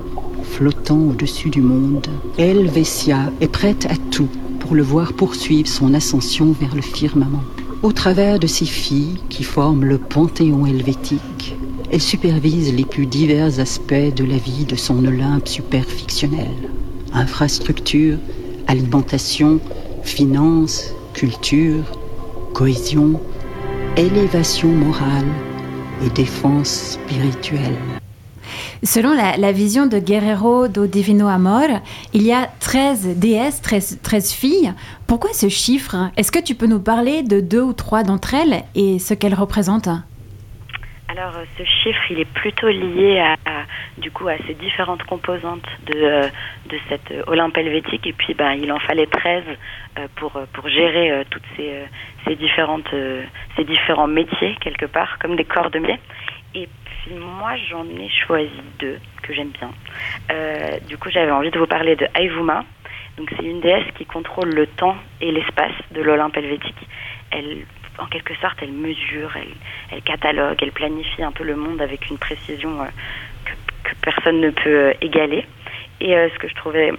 flottant 0.43 0.97
au-dessus 0.97 1.51
du 1.51 1.61
monde. 1.61 2.07
Elle, 2.39 2.71
est 2.75 3.47
prête 3.47 3.85
à 3.91 3.95
tout 4.09 4.27
pour 4.59 4.73
le 4.73 4.81
voir 4.81 5.13
poursuivre 5.13 5.69
son 5.69 5.93
ascension 5.93 6.55
vers 6.59 6.73
le 6.73 6.81
firmament. 6.81 7.43
Au 7.83 7.91
travers 7.91 8.39
de 8.39 8.47
ces 8.47 8.65
filles 8.65 9.21
qui 9.29 9.43
forment 9.43 9.85
le 9.85 9.99
panthéon 9.99 10.65
helvétique, 10.65 11.55
elle 11.91 12.01
supervise 12.01 12.73
les 12.73 12.85
plus 12.85 13.05
divers 13.05 13.59
aspects 13.59 14.15
de 14.15 14.23
la 14.23 14.37
vie 14.37 14.65
de 14.65 14.75
son 14.75 15.05
Olympe 15.05 15.47
superfictionnel. 15.47 16.71
Infrastructure, 17.13 18.17
alimentation, 18.65 19.59
finances, 20.01 20.95
culture, 21.13 21.83
cohésion, 22.53 23.19
élévation 23.97 24.69
morale 24.69 25.27
et 26.05 26.09
défense 26.09 26.97
spirituelle. 26.97 27.77
Selon 28.83 29.13
la, 29.13 29.51
vision 29.51 29.85
de 29.85 29.99
Guerrero 29.99 30.67
do 30.67 30.87
Divino 30.87 31.27
Amor, 31.27 31.67
il 32.13 32.23
y 32.23 32.33
a 32.33 32.49
13 32.59 33.15
déesses, 33.15 33.61
13, 33.61 34.31
filles. 34.31 34.73
Pourquoi 35.07 35.33
ce 35.33 35.49
chiffre? 35.49 36.09
Est-ce 36.17 36.31
que 36.31 36.39
tu 36.39 36.55
peux 36.55 36.65
nous 36.65 36.79
parler 36.79 37.23
de 37.23 37.39
deux 37.39 37.61
ou 37.61 37.73
trois 37.73 38.03
d'entre 38.03 38.33
elles 38.33 38.63
et 38.75 38.99
ce 38.99 39.13
qu'elles 39.13 39.35
représentent? 39.35 39.89
Alors, 41.11 41.33
ce 41.57 41.63
chiffre, 41.65 42.01
il 42.09 42.19
est 42.21 42.33
plutôt 42.33 42.69
lié 42.69 43.19
à, 43.19 43.35
du 43.97 44.11
coup, 44.11 44.29
à 44.29 44.37
ces 44.47 44.53
différentes 44.53 45.03
composantes 45.03 45.67
de, 45.85 46.29
de 46.69 46.77
cette 46.87 47.13
Olympe 47.27 47.57
helvétique. 47.57 48.07
Et 48.07 48.13
puis, 48.13 48.33
bah, 48.33 48.55
il 48.55 48.71
en 48.71 48.79
fallait 48.79 49.07
13 49.07 49.43
euh, 49.99 50.07
pour, 50.15 50.31
pour 50.53 50.69
gérer 50.69 51.11
euh, 51.11 51.23
toutes 51.29 51.43
ces, 51.57 51.83
ces, 52.25 52.35
différentes, 52.35 52.95
ces 53.57 53.63
différents 53.65 54.07
métiers, 54.07 54.55
quelque 54.61 54.85
part, 54.85 55.19
comme 55.19 55.35
des 55.35 55.43
corps 55.43 55.69
de. 55.69 55.81
Et 56.55 56.69
moi, 57.09 57.57
j'en 57.69 57.85
ai 57.85 58.09
choisi 58.25 58.61
deux 58.79 58.97
que 59.21 59.33
j'aime 59.33 59.49
bien. 59.49 59.71
Euh, 60.31 60.79
du 60.87 60.97
coup, 60.97 61.09
j'avais 61.09 61.31
envie 61.31 61.51
de 61.51 61.59
vous 61.59 61.67
parler 61.67 61.97
de 61.97 62.07
Aivuma. 62.15 62.63
Donc, 63.17 63.29
c'est 63.35 63.45
une 63.45 63.59
déesse 63.59 63.91
qui 63.97 64.05
contrôle 64.05 64.53
le 64.53 64.65
temps 64.65 64.95
et 65.19 65.31
l'espace 65.31 65.73
de 65.91 66.01
l'Olympe 66.01 66.37
helvétique. 66.37 66.87
Elle, 67.31 67.65
en 68.01 68.07
quelque 68.07 68.35
sorte, 68.35 68.57
elle 68.61 68.71
mesure, 68.71 69.31
elle, 69.35 69.53
elle, 69.91 70.01
catalogue, 70.01 70.57
elle 70.61 70.71
planifie 70.71 71.23
un 71.23 71.31
peu 71.31 71.43
le 71.43 71.55
monde 71.55 71.81
avec 71.81 72.09
une 72.09 72.17
précision 72.17 72.81
euh, 72.81 72.85
que, 73.45 73.95
personne 74.01 74.41
ne 74.41 74.49
peut 74.49 74.89
euh, 74.89 74.93
égaler. 75.01 75.45
Et 75.99 76.13
ce 76.13 76.39
que 76.39 76.47
je 76.47 76.55
trouvais 76.55 76.91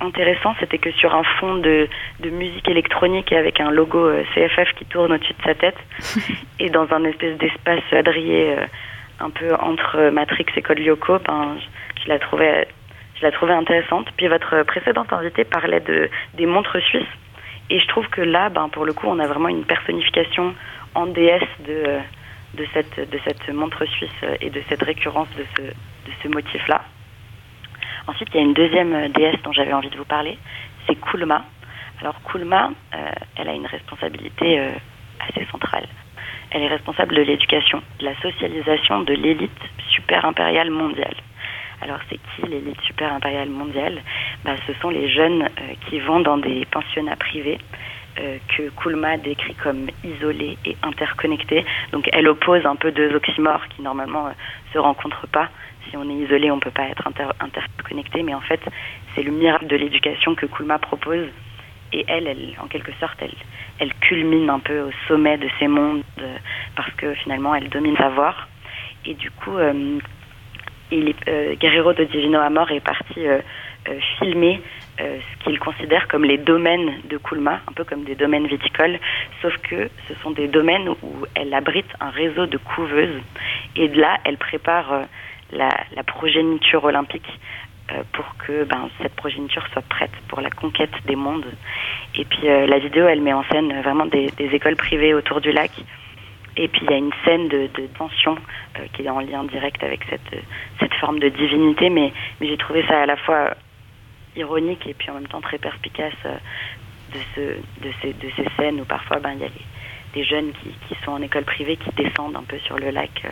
intéressant, 0.00 0.54
c'était 0.58 0.78
que 0.78 0.90
sur 0.92 1.14
un 1.14 1.22
fond 1.38 1.56
de, 1.56 1.86
de, 2.20 2.30
musique 2.30 2.66
électronique 2.66 3.30
et 3.30 3.36
avec 3.36 3.60
un 3.60 3.70
logo 3.70 4.10
CFF 4.34 4.72
qui 4.74 4.86
tourne 4.86 5.12
au-dessus 5.12 5.34
de 5.34 5.42
sa 5.44 5.54
tête, 5.54 5.76
et 6.58 6.70
dans 6.70 6.90
un 6.94 7.04
espèce 7.04 7.36
d'espace 7.36 7.82
adrié 7.92 8.56
un 9.20 9.28
peu 9.28 9.54
entre 9.54 10.08
Matrix 10.10 10.46
et 10.56 10.62
Code 10.62 10.78
Lyoko, 10.78 11.18
ben, 11.18 11.56
je, 12.02 12.08
la 12.08 12.18
trouvais, 12.18 12.66
je 13.16 13.22
la 13.22 13.32
trouvais 13.32 13.52
intéressante. 13.52 14.08
Puis 14.16 14.28
votre 14.28 14.62
précédente 14.64 15.12
invitée 15.12 15.44
parlait 15.44 15.80
de, 15.80 16.08
des 16.34 16.46
montres 16.46 16.80
suisses. 16.82 17.04
Et 17.72 17.80
je 17.80 17.86
trouve 17.86 18.06
que 18.08 18.20
là, 18.20 18.50
ben, 18.50 18.68
pour 18.68 18.84
le 18.84 18.92
coup, 18.92 19.06
on 19.06 19.18
a 19.18 19.26
vraiment 19.26 19.48
une 19.48 19.64
personnification 19.64 20.54
en 20.94 21.06
déesse 21.06 21.42
de, 21.66 22.00
de, 22.52 22.66
cette, 22.74 23.10
de 23.10 23.18
cette 23.24 23.48
montre 23.48 23.86
suisse 23.86 24.20
et 24.42 24.50
de 24.50 24.62
cette 24.68 24.82
récurrence 24.82 25.28
de 25.38 25.72
ce, 26.22 26.28
motif-là. 26.28 26.82
Ensuite, 28.06 28.28
il 28.34 28.36
y 28.36 28.40
a 28.40 28.42
une 28.42 28.52
deuxième 28.52 29.08
déesse 29.12 29.40
dont 29.42 29.52
j'avais 29.52 29.72
envie 29.72 29.88
de 29.88 29.96
vous 29.96 30.04
parler, 30.04 30.36
c'est 30.86 30.96
Kulma. 31.00 31.46
Alors 32.02 32.22
Kulma, 32.24 32.72
euh, 32.94 33.10
elle 33.36 33.48
a 33.48 33.54
une 33.54 33.66
responsabilité 33.66 34.60
euh, 34.60 34.72
assez 35.26 35.46
centrale 35.50 35.88
elle 36.54 36.64
est 36.64 36.68
responsable 36.68 37.14
de 37.14 37.22
l'éducation, 37.22 37.82
de 37.98 38.04
la 38.04 38.14
socialisation 38.20 39.00
de 39.02 39.14
l'élite 39.14 39.50
super 39.88 40.24
impériale 40.26 40.70
mondiale. 40.70 41.14
Alors 41.82 41.98
c'est 42.08 42.18
qui 42.18 42.48
l'élite 42.48 42.80
super 42.82 43.12
impériale 43.12 43.50
mondiale 43.50 44.00
bah, 44.44 44.54
Ce 44.66 44.72
sont 44.74 44.90
les 44.90 45.08
jeunes 45.08 45.42
euh, 45.42 45.74
qui 45.88 45.98
vont 45.98 46.20
dans 46.20 46.38
des 46.38 46.64
pensionnats 46.66 47.16
privés 47.16 47.58
euh, 48.20 48.38
que 48.56 48.70
Kulma 48.80 49.16
décrit 49.16 49.54
comme 49.54 49.88
isolés 50.04 50.56
et 50.64 50.76
interconnectés. 50.82 51.64
Donc 51.90 52.08
elle 52.12 52.28
oppose 52.28 52.64
un 52.66 52.76
peu 52.76 52.92
deux 52.92 53.14
oxymores 53.14 53.66
qui 53.68 53.82
normalement 53.82 54.28
euh, 54.28 54.32
se 54.72 54.78
rencontrent 54.78 55.26
pas. 55.26 55.48
Si 55.90 55.96
on 55.96 56.08
est 56.08 56.24
isolé, 56.24 56.50
on 56.52 56.60
peut 56.60 56.70
pas 56.70 56.84
être 56.84 57.08
interconnecté, 57.40 58.22
mais 58.22 58.34
en 58.34 58.40
fait 58.40 58.60
c'est 59.14 59.24
le 59.24 59.32
miracle 59.32 59.66
de 59.66 59.76
l'éducation 59.76 60.36
que 60.36 60.46
Kulma 60.46 60.78
propose 60.78 61.26
et 61.92 62.04
elle, 62.08 62.28
en 62.62 62.68
quelque 62.68 62.92
sorte, 63.00 63.22
elle, 63.78 63.92
culmine 64.00 64.48
un 64.48 64.60
peu 64.60 64.80
au 64.80 64.90
sommet 65.08 65.36
de 65.36 65.48
ces 65.58 65.68
mondes 65.68 66.02
euh, 66.20 66.36
parce 66.76 66.90
que 66.92 67.12
finalement, 67.14 67.54
elle 67.54 67.68
domine 67.68 67.96
savoir. 67.96 68.48
Et 69.04 69.14
du 69.14 69.30
coup, 69.30 69.58
euh, 70.92 71.54
Guerrero 71.56 71.92
de 71.92 72.04
Divino 72.04 72.38
Amor 72.40 72.70
est 72.70 72.80
parti 72.80 73.20
filmer 74.18 74.60
ce 74.98 75.44
qu'il 75.44 75.58
considère 75.58 76.06
comme 76.06 76.24
les 76.24 76.38
domaines 76.38 77.00
de 77.10 77.16
Kulma, 77.18 77.60
un 77.66 77.72
peu 77.72 77.82
comme 77.82 78.04
des 78.04 78.14
domaines 78.14 78.46
viticoles, 78.46 79.00
sauf 79.40 79.56
que 79.58 79.90
ce 80.06 80.14
sont 80.22 80.30
des 80.30 80.46
domaines 80.46 80.88
où 80.88 81.26
elle 81.34 81.52
abrite 81.52 81.90
un 81.98 82.10
réseau 82.10 82.46
de 82.46 82.58
couveuses. 82.58 83.20
Et 83.74 83.88
de 83.88 84.00
là, 84.00 84.18
elle 84.24 84.36
prépare 84.36 85.06
la, 85.52 86.02
progéniture 86.06 86.84
olympique 86.84 87.28
euh, 87.90 88.02
pour 88.12 88.24
que 88.36 88.64
ben, 88.64 88.88
cette 89.00 89.14
progéniture 89.14 89.64
soit 89.72 89.82
prête 89.82 90.12
pour 90.28 90.40
la 90.40 90.50
conquête 90.50 90.92
des 91.06 91.16
mondes. 91.16 91.46
Et 92.14 92.24
puis 92.24 92.48
euh, 92.48 92.66
la 92.66 92.78
vidéo, 92.78 93.06
elle 93.06 93.20
met 93.20 93.32
en 93.32 93.44
scène 93.44 93.80
vraiment 93.82 94.06
des, 94.06 94.30
écoles 94.38 94.76
privées 94.76 95.14
autour 95.14 95.40
du 95.40 95.52
lac 95.52 95.70
Et 96.56 96.68
puis 96.68 96.82
il 96.84 96.90
y 96.90 96.94
a 96.94 96.98
une 96.98 97.12
scène 97.24 97.48
de, 97.48 97.68
tension 97.98 98.36
euh, 98.78 98.84
qui 98.92 99.02
est 99.02 99.10
en 99.10 99.20
lien 99.20 99.44
direct 99.44 99.82
avec 99.82 100.00
cette, 100.10 100.44
cette 100.80 100.94
forme 100.94 101.18
de 101.18 101.28
divinité, 101.28 101.88
mais, 101.88 102.12
j'ai 102.40 102.56
trouvé 102.56 102.84
ça 102.86 103.02
à 103.02 103.06
la 103.06 103.16
fois 103.16 103.54
ironique 104.36 104.86
et 104.86 104.94
puis 104.94 105.10
en 105.10 105.14
même 105.14 105.28
temps 105.28 105.40
très 105.40 105.58
perspicace 105.58 106.14
euh, 106.26 106.36
de, 107.12 107.18
ce, 107.34 107.40
de, 107.86 107.92
ces, 108.00 108.12
de 108.12 108.30
ces 108.36 108.46
scènes 108.56 108.80
où 108.80 108.84
parfois 108.84 109.18
ben, 109.18 109.32
il 109.34 109.40
y 109.40 109.44
a 109.44 109.50
des 110.14 110.24
jeunes 110.24 110.52
qui, 110.52 110.70
qui, 110.88 111.02
sont 111.04 111.12
en 111.12 111.22
école 111.22 111.44
privée 111.44 111.76
qui 111.76 111.90
descendent 112.02 112.36
un 112.36 112.42
peu 112.42 112.58
sur 112.58 112.78
le 112.78 112.90
lac. 112.90 113.10
Euh, 113.24 113.28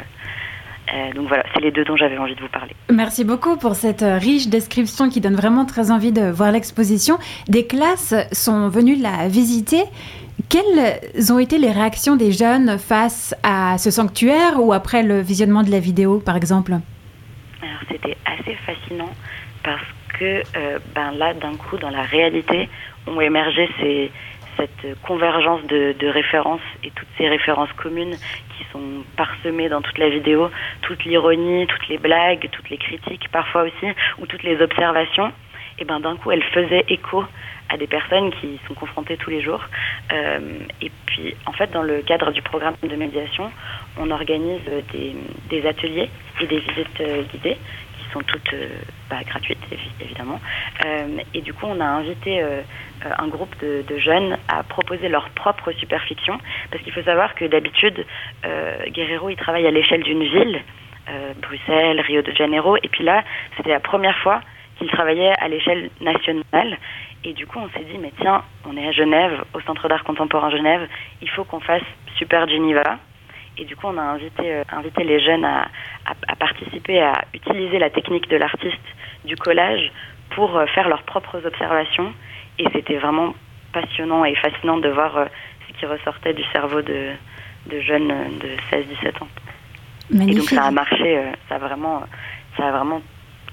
euh, 0.92 1.12
donc 1.12 1.28
voilà, 1.28 1.44
c'est 1.54 1.60
les 1.60 1.70
deux 1.70 1.84
dont 1.84 1.96
j'avais 1.96 2.18
envie 2.18 2.34
de 2.34 2.40
vous 2.40 2.48
parler. 2.48 2.74
Merci 2.90 3.24
beaucoup 3.24 3.56
pour 3.56 3.74
cette 3.74 4.04
riche 4.04 4.48
description 4.48 5.08
qui 5.08 5.20
donne 5.20 5.36
vraiment 5.36 5.64
très 5.64 5.90
envie 5.90 6.12
de 6.12 6.30
voir 6.30 6.50
l'exposition. 6.50 7.18
Des 7.48 7.66
classes 7.66 8.14
sont 8.32 8.68
venues 8.68 8.96
la 8.96 9.28
visiter. 9.28 9.84
Quelles 10.50 11.32
ont 11.32 11.38
été 11.38 11.58
les 11.58 11.70
réactions 11.70 12.16
des 12.16 12.32
jeunes 12.32 12.76
face 12.76 13.36
à 13.44 13.78
ce 13.78 13.92
sanctuaire 13.92 14.58
ou 14.58 14.72
après 14.72 15.04
le 15.04 15.20
visionnement 15.20 15.62
de 15.62 15.70
la 15.70 15.78
vidéo, 15.78 16.18
par 16.18 16.34
exemple 16.36 16.72
Alors 17.62 17.80
c'était 17.88 18.16
assez 18.26 18.56
fascinant 18.66 19.10
parce 19.62 19.86
que 20.18 20.42
euh, 20.56 20.80
ben 20.92 21.12
là, 21.12 21.34
d'un 21.34 21.54
coup, 21.54 21.76
dans 21.76 21.90
la 21.90 22.02
réalité, 22.02 22.68
ont 23.06 23.20
émergé 23.20 23.68
cette 24.56 25.00
convergence 25.02 25.62
de, 25.68 25.94
de, 25.96 26.08
références 26.08 26.66
et 26.82 26.90
toutes 26.96 27.08
ces 27.16 27.28
références 27.28 27.72
communes 27.74 28.16
qui 28.56 28.64
sont 28.72 29.04
parsemées 29.16 29.68
dans 29.68 29.82
toute 29.82 29.98
la 29.98 30.08
vidéo, 30.08 30.50
toute 30.82 31.04
l'ironie, 31.04 31.68
toutes 31.68 31.86
les 31.86 31.98
blagues, 31.98 32.48
toutes 32.50 32.70
les 32.70 32.76
critiques 32.76 33.28
parfois 33.30 33.62
aussi, 33.62 33.94
ou 34.18 34.26
toutes 34.26 34.42
les 34.42 34.60
observations, 34.60 35.30
et 35.78 35.84
ben 35.84 36.00
d'un 36.00 36.16
coup 36.16 36.32
elles 36.32 36.42
faisaient 36.42 36.84
écho 36.88 37.24
à 37.70 37.76
des 37.76 37.86
personnes 37.86 38.30
qui 38.32 38.58
sont 38.66 38.74
confrontées 38.74 39.16
tous 39.16 39.30
les 39.30 39.40
jours. 39.40 39.64
Euh, 40.12 40.38
et 40.82 40.90
puis 41.06 41.34
en 41.46 41.52
fait 41.52 41.70
dans 41.70 41.82
le 41.82 42.02
cadre 42.02 42.32
du 42.32 42.42
programme 42.42 42.74
de 42.82 42.96
médiation, 42.96 43.50
on 43.98 44.10
organise 44.10 44.60
des, 45.50 45.66
ateliers 45.66 46.10
et 46.40 46.46
des 46.46 46.58
visites 46.58 47.00
euh, 47.00 47.22
guidées 47.32 47.56
qui 47.56 48.12
sont 48.12 48.20
toutes 48.20 48.52
euh, 48.54 48.68
bah, 49.08 49.22
gratuites 49.26 49.58
évidemment. 50.00 50.40
Et 51.34 51.40
du 51.42 51.52
coup 51.52 51.66
on 51.68 51.80
a 51.80 51.84
invité 51.84 52.42
un 53.02 53.28
groupe 53.28 53.54
de, 53.60 53.98
jeunes 53.98 54.36
à 54.48 54.62
proposer 54.62 55.08
leur 55.08 55.28
propre 55.30 55.72
superfiction, 55.72 56.38
parce 56.70 56.82
qu'il 56.82 56.92
faut 56.92 57.02
savoir 57.02 57.34
que 57.34 57.44
d'habitude, 57.44 58.04
euh, 58.46 58.76
Guerrero, 58.88 59.28
il 59.28 59.36
travaille 59.36 59.66
à 59.66 59.70
l'échelle 59.70 60.02
d'une 60.02 60.22
ville, 60.22 60.60
Bruxelles, 61.42 62.00
Rio 62.00 62.22
de 62.22 62.32
Janeiro, 62.32 62.76
et 62.76 62.88
puis 62.88 63.04
là, 63.04 63.24
c'était 63.56 63.70
la 63.70 63.80
première 63.80 64.16
fois 64.18 64.40
qu'il 64.80 64.90
travaillait 64.90 65.34
à 65.38 65.48
l'échelle 65.48 65.90
nationale, 66.00 66.78
et 67.24 67.32
du 67.34 67.46
coup, 67.46 67.58
on 67.58 67.68
s'est 67.70 67.84
dit, 67.84 67.98
mais 67.98 68.12
tiens, 68.20 68.42
on 68.66 68.76
est 68.76 68.88
à 68.88 68.92
Genève, 68.92 69.44
au 69.52 69.60
Centre 69.60 69.88
d'art 69.88 70.04
contemporain 70.04 70.50
Genève, 70.50 70.88
il 71.20 71.28
faut 71.28 71.44
qu'on 71.44 71.60
fasse 71.60 71.82
Super 72.16 72.48
Geneva, 72.48 72.98
et 73.58 73.64
du 73.64 73.76
coup, 73.76 73.88
on 73.88 73.98
a 73.98 74.02
invité, 74.02 74.54
euh, 74.54 74.64
invité 74.72 75.04
les 75.04 75.20
jeunes 75.20 75.44
à, 75.44 75.68
à, 76.06 76.14
à, 76.28 76.36
participer, 76.36 77.02
à 77.02 77.24
utiliser 77.34 77.78
la 77.78 77.90
technique 77.90 78.28
de 78.30 78.36
l'artiste 78.36 78.78
du 79.26 79.36
collage 79.36 79.92
pour 80.30 80.56
euh, 80.56 80.64
faire 80.66 80.88
leurs 80.88 81.02
propres 81.02 81.44
observations 81.44 82.12
et 82.58 82.64
c'était 82.72 82.96
vraiment 82.96 83.34
passionnant 83.72 84.24
et 84.24 84.34
fascinant 84.36 84.78
de 84.78 84.88
voir 84.88 85.16
euh, 85.16 85.24
ce 85.68 85.78
qui 85.78 85.84
ressortait 85.84 86.32
du 86.32 86.44
cerveau 86.52 86.80
de, 86.80 87.10
de 87.66 87.80
jeunes 87.80 88.08
de 88.40 88.48
16-17 88.72 89.22
ans. 89.22 89.28
Magnifique. 90.10 90.32
Et 90.32 90.38
donc 90.38 90.48
ça 90.48 90.64
a 90.64 90.70
marché, 90.70 91.22
ça 91.48 91.56
a 91.56 91.58
vraiment, 91.58 92.02
ça 92.56 92.68
a 92.68 92.70
vraiment 92.70 93.02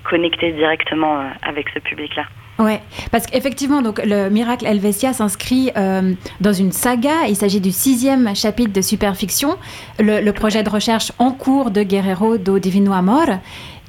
connecté 0.04 0.54
directement 0.54 1.32
avec 1.42 1.70
ce 1.70 1.80
public-là. 1.80 2.26
Ouais, 2.60 2.82
parce 3.12 3.28
qu'effectivement, 3.28 3.84
donc 3.84 4.02
le 4.04 4.30
miracle 4.30 4.66
Helvetia 4.66 5.14
s'inscrit 5.14 5.72
euh, 5.78 6.14
dans 6.42 6.54
une 6.54 6.72
saga. 6.72 7.28
Il 7.30 7.36
s'agit 7.36 7.62
du 7.62 7.72
sixième 7.72 8.36
chapitre 8.36 8.74
de 8.74 8.82
Superfiction, 8.82 9.58
le, 10.00 10.32
projet 10.32 10.64
de 10.64 10.70
recherche 10.70 11.12
en 11.20 11.32
cours 11.32 11.70
de 11.70 11.84
Guerrero 11.84 12.38
do 12.38 12.58
Divino 12.58 12.94
Amor. 12.94 13.28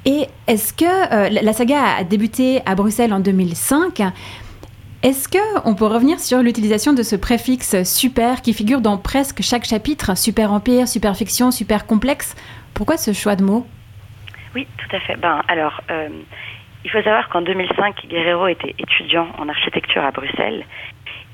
Et 0.05 0.27
est-ce 0.47 0.73
que 0.73 0.85
euh, 0.85 1.29
la 1.29 1.53
saga 1.53 1.81
a 1.97 2.03
débuté 2.03 2.61
à 2.65 2.75
Bruxelles 2.75 3.13
en 3.13 3.19
2005 3.19 4.01
est-ce 5.01 5.29
qu'on 5.29 5.75
peut 5.75 5.85
revenir 5.85 6.19
sur 6.19 6.39
l'utilisation 6.39 6.91
de 6.91 7.03
ce 7.03 7.15
préfixe 7.15 7.83
super 7.83 8.41
qui 8.41 8.53
figure 8.53 8.81
dans 8.81 8.97
presque 8.97 9.41
chaque 9.41 9.63
chapitre? 9.63 10.17
Super 10.17 10.51
empire, 10.51 10.89
super 10.89 11.15
fiction, 11.15 11.51
super 11.51 11.85
complexe. 11.85 12.35
Pourquoi 12.73 12.97
ce 12.97 13.13
choix 13.13 13.37
de 13.37 13.43
mots? 13.45 13.65
Oui, 14.53 14.67
tout 14.77 14.93
à 14.93 14.99
fait. 14.99 15.15
Ben, 15.15 15.41
alors, 15.47 15.79
euh, 15.89 16.09
il 16.85 16.91
faut 16.91 17.01
savoir 17.01 17.27
qu'en 17.29 17.41
2005, 17.41 18.05
Guerrero 18.07 18.47
était 18.47 18.73
étudiant 18.77 19.27
en 19.37 19.49
architecture 19.49 20.03
à 20.03 20.11
Bruxelles. 20.11 20.63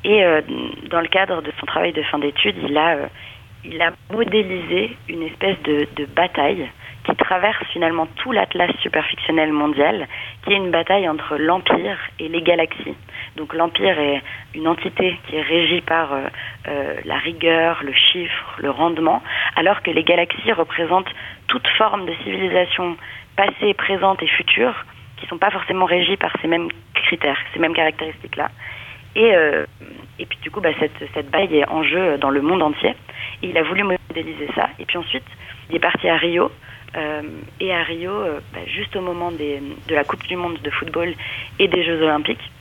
Et 0.04 0.24
euh, 0.24 0.42
dans 0.90 1.02
le 1.02 1.08
cadre 1.08 1.42
de 1.42 1.52
son 1.60 1.66
travail 1.66 1.94
de 1.94 2.02
fin 2.04 2.20
d'études, 2.20 2.58
il 2.64 2.78
a, 2.78 2.96
euh, 2.96 3.92
modélisé 4.12 4.96
une 5.10 5.24
espèce 5.24 5.60
de, 5.64 6.06
bataille 6.16 6.70
qui 7.04 7.16
traverse 7.16 7.64
finalement 7.72 8.08
tout 8.16 8.32
l'atlas 8.32 8.72
superfictionnel 8.82 9.52
mondial, 9.52 10.08
qui 10.44 10.54
est 10.54 10.56
une 10.56 10.72
bataille 10.72 11.08
entre 11.08 11.38
l'Empire 11.38 12.00
et 12.20 12.28
les 12.28 12.42
galaxies. 12.42 12.96
Donc 13.36 13.54
l'Empire 13.54 14.00
est 14.00 14.24
une 14.56 14.68
entité 14.68 15.20
qui 15.28 15.36
est 15.36 15.42
régie 15.42 15.82
par 15.82 16.14
euh, 16.14 16.96
la 17.06 17.18
rigueur, 17.18 17.84
le 17.84 17.94
chiffre, 17.94 18.56
le 18.58 18.72
rendement, 18.72 19.22
alors 19.56 19.84
que 19.84 19.92
les 19.92 20.04
galaxies 20.04 20.52
représentent 20.52 21.14
toute 21.48 21.68
forme 21.78 22.08
de 22.08 22.14
civilisation 22.24 22.98
passée, 23.36 23.76
présente 23.76 24.24
et 24.24 24.28
future 24.28 24.74
qui 25.26 25.30
sont 25.30 25.38
pas 25.40 25.50
forcément 25.50 25.86
régies 25.86 26.18
par 26.18 26.32
ces 26.42 26.48
mêmes 26.48 26.70
critères, 26.94 27.38
ces 27.54 27.60
mêmes 27.60 27.74
caractéristiques-là. 27.74 28.50
Et, 29.16 29.34
euh, 29.34 29.66
et 30.20 30.26
puis 30.26 30.38
du 30.42 30.52
coup, 30.52 30.62
bah, 30.62 30.70
cette, 30.80 30.98
cette 31.14 31.32
bataille 31.32 31.58
est 31.58 31.68
en 31.68 31.84
jeu 31.84 32.18
dans 32.18 32.30
le 32.30 32.42
monde 32.42 32.62
entier. 32.62 32.94
Et 33.42 33.50
il 33.50 33.58
a 33.58 33.64
voulu 33.64 33.84
modéliser 33.84 34.48
ça. 34.54 34.70
Et 34.78 34.86
puis 34.86 34.98
ensuite, 34.98 35.26
il 35.70 35.76
est 35.76 35.80
parti 35.80 36.08
à 36.08 36.18
Rio 36.18 36.52
euh, 36.96 37.22
et 37.60 37.74
à 37.74 37.84
Rio, 37.84 38.12
euh, 38.12 38.40
bah, 38.54 38.60
juste 38.68 38.96
au 38.96 39.02
moment 39.02 39.32
des, 39.32 39.62
de 39.88 39.96
la 39.96 40.04
Coupe 40.04 40.24
du 40.28 40.36
Monde 40.36 40.60
de 40.62 40.70
football 40.70 41.14
et 41.60 41.68
des 41.68 41.84
Jeux 41.84 42.02
Olympiques, 42.04 42.52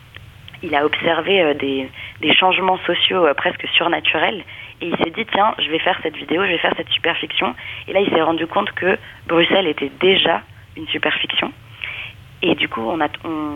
il 0.62 0.74
a 0.74 0.86
observé 0.86 1.52
des, 1.56 1.90
des, 2.22 2.34
changements 2.34 2.78
sociaux 2.86 3.26
presque 3.36 3.66
surnaturels 3.76 4.42
et 4.80 4.86
il 4.86 4.96
s'est 4.96 5.10
dit 5.10 5.26
tiens, 5.30 5.54
je 5.58 5.68
vais 5.68 5.78
faire 5.78 5.98
cette 6.02 6.16
vidéo, 6.16 6.42
je 6.44 6.52
vais 6.52 6.58
faire 6.58 6.72
cette 6.74 6.88
superfiction. 6.88 7.54
Et 7.86 7.92
là, 7.92 8.00
il 8.00 8.08
s'est 8.08 8.22
rendu 8.22 8.46
compte 8.46 8.72
que 8.72 8.96
Bruxelles 9.26 9.66
était 9.66 9.90
déjà 10.00 10.40
une 10.78 10.86
superfiction. 10.88 11.52
Et 12.46 12.54
du 12.54 12.68
coup, 12.68 12.82
on 12.82 13.00
a, 13.00 13.08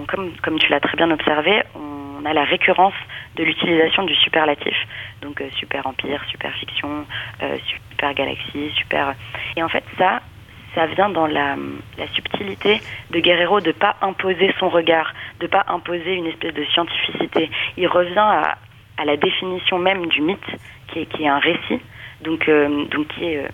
comme, 0.09 0.32
comme 0.43 0.59
tu 0.59 0.70
l'as 0.70 0.80
très 0.80 0.97
bien 0.97 1.11
observé, 1.11 1.62
on 1.74 2.24
a 2.24 2.32
la 2.32 2.45
récurrence 2.45 2.95
de 3.36 3.45
l'utilisation 3.45 4.03
du 4.05 4.14
superlatif. 4.14 4.74
Donc 5.20 5.43
euh, 5.43 5.49
super 5.57 5.86
empire, 5.86 6.24
super 6.30 6.55
fiction, 6.55 7.05
super 7.61 8.14
galaxie, 8.14 8.70
super. 8.76 9.14
Et 9.57 9.62
en 9.62 9.68
fait, 9.68 9.84
ça, 9.99 10.22
ça 10.74 10.86
vient 10.86 11.11
dans 11.11 11.26
la, 11.26 11.57
la 11.99 12.07
subtilité 12.14 12.80
de 13.11 13.20
Guerrero 13.20 13.61
de 13.61 13.72
pas 13.72 13.97
imposer 14.01 14.55
son 14.59 14.70
regard, 14.70 15.12
de 15.41 15.47
pas 15.47 15.66
imposer 15.68 16.14
une 16.14 16.26
espèce 16.26 16.55
de 16.55 16.64
scientificité. 16.64 17.51
Il 17.76 17.89
revient 17.89 18.18
à, 18.18 18.57
à 18.97 19.05
la 19.05 19.18
définition 19.18 19.78
même 19.78 20.07
du 20.07 20.22
mythe, 20.22 20.51
qui 20.89 21.01
est, 21.01 21.07
qui 21.07 21.24
est 21.24 21.28
un 21.28 21.41
récit, 21.41 21.80
donc, 22.22 22.49
euh, 22.49 22.86
donc 22.86 23.07
qui 23.09 23.26
est 23.26 23.45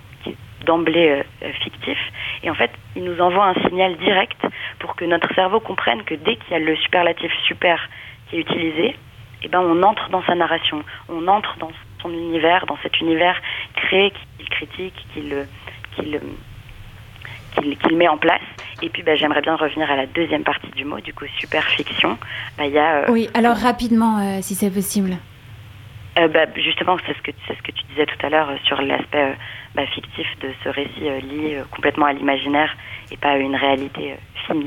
d'emblée 0.65 1.23
euh, 1.43 1.53
fictif. 1.63 1.99
Et 2.43 2.51
en 2.51 2.55
fait, 2.55 2.71
il 2.97 3.05
nous 3.05 3.21
envoie 3.21 3.47
un 3.47 3.55
signal 3.69 3.97
direct 3.97 4.41
pour 4.79 4.97
que 4.97 5.05
notre 5.05 5.33
cerveau 5.35 5.61
comprenne 5.61 6.03
que 6.05 6.15
dès 6.15 6.37
qu'il 6.37 6.53
y 6.53 6.55
a 6.55 6.59
le 6.59 6.77
superlatif 6.77 7.33
super 7.47 7.89
qui 8.29 8.37
est 8.37 8.41
utilisé, 8.41 8.97
eh 9.43 9.49
ben 9.49 9.61
on 9.61 9.83
entre 9.83 10.09
dans 10.11 10.23
sa 10.25 10.35
narration, 10.35 10.83
on 11.09 11.29
entre 11.29 11.57
dans 11.59 11.71
son 12.03 12.11
univers, 12.11 12.67
dans 12.67 12.79
cet 12.83 13.01
univers 13.01 13.41
créé 13.77 14.13
qu'il 14.39 14.49
critique, 14.49 14.95
qu'il 15.13 15.47
qu'il 15.97 16.21
qu'il 17.55 17.79
qu 17.79 17.95
met 17.95 18.09
en 18.09 18.17
place. 18.19 18.43
Et 18.83 18.89
puis, 18.89 19.03
bah, 19.03 19.17
j'aimerais 19.17 19.41
bien 19.41 19.57
revenir 19.57 19.91
à 19.91 19.97
la 19.97 20.07
deuxième 20.07 20.43
partie 20.43 20.71
du 20.71 20.85
mot, 20.85 21.01
du 21.01 21.15
coup, 21.15 21.25
superfiction. 21.39 22.19
Bah, 22.59 22.67
y 22.67 22.79
a, 22.79 22.97
euh, 22.97 23.07
oui, 23.09 23.29
alors 23.35 23.57
rapidement, 23.57 24.19
euh, 24.19 24.43
si 24.43 24.55
c'est 24.55 24.71
possible. 24.71 25.17
Euh, 26.19 26.29
bah, 26.29 26.47
justement, 26.57 26.97
c'est 27.07 27.17
ce, 27.17 27.23
que, 27.23 27.31
ce 27.49 27.63
que 27.63 27.73
tu 27.73 27.85
disais 27.91 28.07
tout 28.07 28.27
à 28.27 28.29
l'heure 28.29 28.51
sur 28.65 28.81
l'aspect 28.83 29.37
bah, 29.75 29.87
fictif 29.87 30.27
de 30.41 30.51
ce 30.63 30.69
récit 30.69 31.01
lié 31.01 31.63
complètement 31.71 32.07
à 32.07 32.13
l'imaginaire 32.13 32.75
et 33.11 33.17
pas 33.17 33.31
à 33.31 33.37
une 33.37 33.57
réalité 33.57 34.17
finie. 34.47 34.67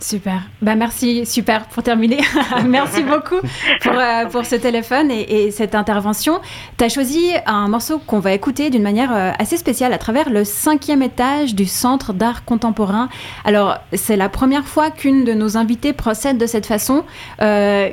Super. 0.00 0.40
Bah 0.60 0.74
merci, 0.74 1.24
super 1.24 1.66
pour 1.68 1.82
terminer. 1.82 2.18
merci 2.66 3.02
beaucoup 3.04 3.40
pour, 3.80 3.92
euh, 3.92 4.26
pour 4.26 4.44
ce 4.44 4.56
téléphone 4.56 5.10
et, 5.10 5.46
et 5.46 5.50
cette 5.52 5.74
intervention. 5.74 6.40
Tu 6.76 6.84
as 6.84 6.88
choisi 6.88 7.32
un 7.46 7.68
morceau 7.68 8.00
qu'on 8.00 8.18
va 8.18 8.32
écouter 8.32 8.70
d'une 8.70 8.82
manière 8.82 9.14
euh, 9.14 9.30
assez 9.38 9.56
spéciale 9.56 9.92
à 9.92 9.98
travers 9.98 10.30
le 10.30 10.42
cinquième 10.42 11.02
étage 11.02 11.54
du 11.54 11.66
Centre 11.66 12.12
d'art 12.12 12.44
contemporain. 12.44 13.08
Alors, 13.44 13.78
c'est 13.92 14.16
la 14.16 14.28
première 14.28 14.64
fois 14.64 14.90
qu'une 14.90 15.24
de 15.24 15.32
nos 15.32 15.56
invités 15.56 15.92
procède 15.92 16.38
de 16.38 16.46
cette 16.46 16.66
façon. 16.66 17.04
Euh, 17.40 17.90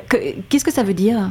Qu'est-ce 0.48 0.64
que 0.64 0.72
ça 0.72 0.82
veut 0.82 0.94
dire? 0.94 1.30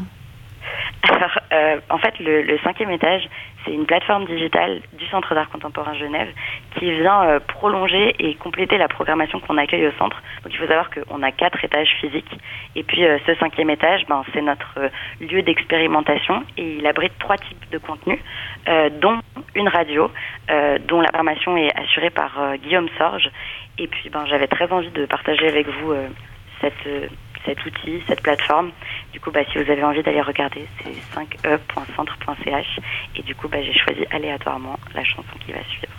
Alors, 1.10 1.38
euh, 1.52 1.80
en 1.90 1.98
fait, 1.98 2.14
le, 2.20 2.44
le 2.44 2.58
cinquième 2.64 2.92
étage, 2.92 3.24
c'est 3.66 3.74
une 3.74 3.86
plateforme 3.86 4.26
digitale 4.26 4.82
du 4.94 5.06
Centre 5.08 5.34
d'art 5.36 5.50
contemporain 5.50 5.94
Genève 5.94 6.30
qui 6.78 6.92
vient 6.92 7.24
euh, 7.24 7.40
prolonger 7.40 8.16
et 8.20 8.36
compléter 8.36 8.78
la 8.78 8.88
programmation 8.88 9.40
qu'on 9.40 9.58
accueille 9.58 9.88
au 9.88 9.92
centre. 9.94 10.22
Donc, 10.44 10.54
il 10.54 10.58
faut 10.58 10.68
savoir 10.68 10.90
qu'on 10.90 11.22
a 11.22 11.32
quatre 11.32 11.64
étages 11.64 11.96
physiques. 12.00 12.32
Et 12.76 12.84
puis, 12.84 13.06
euh, 13.06 13.18
ce 13.26 13.36
cinquième 13.36 13.70
étage, 13.70 14.06
ben, 14.08 14.24
c'est 14.34 14.42
notre 14.42 14.74
euh, 14.78 14.90
lieu 15.20 15.42
d'expérimentation 15.42 16.44
et 16.58 16.78
il 16.78 16.88
abrite 16.88 17.14
trois 17.20 17.38
types 17.38 17.70
de 17.72 17.78
contenus, 17.78 18.20
dont 19.02 19.20
une 19.56 19.68
radio, 19.68 20.12
dont 20.88 21.02
la 21.02 21.08
programmation 21.08 21.58
est 21.58 21.76
assurée 21.78 22.10
par 22.10 22.58
Guillaume 22.58 22.90
Sorge. 22.98 23.30
Et 23.78 23.88
puis, 23.88 24.10
ben, 24.10 24.26
j'avais 24.28 24.48
très 24.48 24.72
envie 24.72 24.90
de 24.92 25.06
partager 25.06 25.48
avec 25.48 25.68
vous 25.68 25.94
cette, 26.62 26.88
cet 27.46 27.66
outil, 27.66 28.02
cette 28.08 28.22
plateforme. 28.22 28.72
Du 29.14 29.20
coup, 29.20 29.32
bah, 29.32 29.42
si 29.52 29.58
vous 29.58 29.70
avez 29.70 29.84
envie 29.84 30.04
d'aller 30.04 30.22
regarder, 30.22 30.68
c'est 30.84 30.94
5e.centre.ch. 31.20 32.80
Et 33.16 33.22
du 33.24 33.36
coup, 33.36 33.48
bah, 33.48 33.62
j'ai 33.62 33.74
choisi 33.74 34.06
aléatoirement 34.12 34.78
la 34.94 35.04
chanson 35.04 35.38
qui 35.46 35.52
va 35.52 35.64
suivre. 35.64 35.92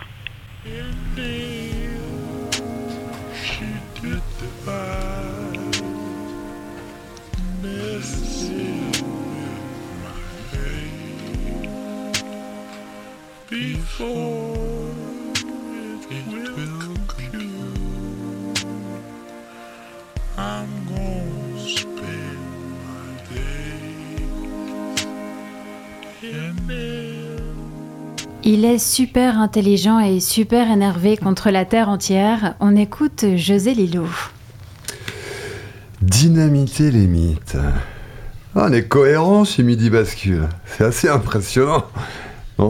Il 28.45 28.65
est 28.65 28.79
super 28.79 29.39
intelligent 29.39 29.99
et 29.99 30.21
super 30.21 30.71
énervé 30.71 31.17
contre 31.17 31.51
la 31.51 31.65
Terre 31.65 31.89
entière. 31.89 32.55
On 32.61 32.77
écoute 32.77 33.25
José 33.37 33.75
Lilou. 33.75 34.09
Dynamiter 36.01 36.91
les 36.91 37.07
mythes. 37.07 37.57
Ah, 38.55 38.67
on 38.69 38.73
est 38.73 38.87
cohérent 38.87 39.45
chez 39.45 39.63
Midi 39.63 39.91
Bascule. 39.91 40.49
C'est 40.67 40.85
assez 40.85 41.09
impressionnant. 41.09 41.85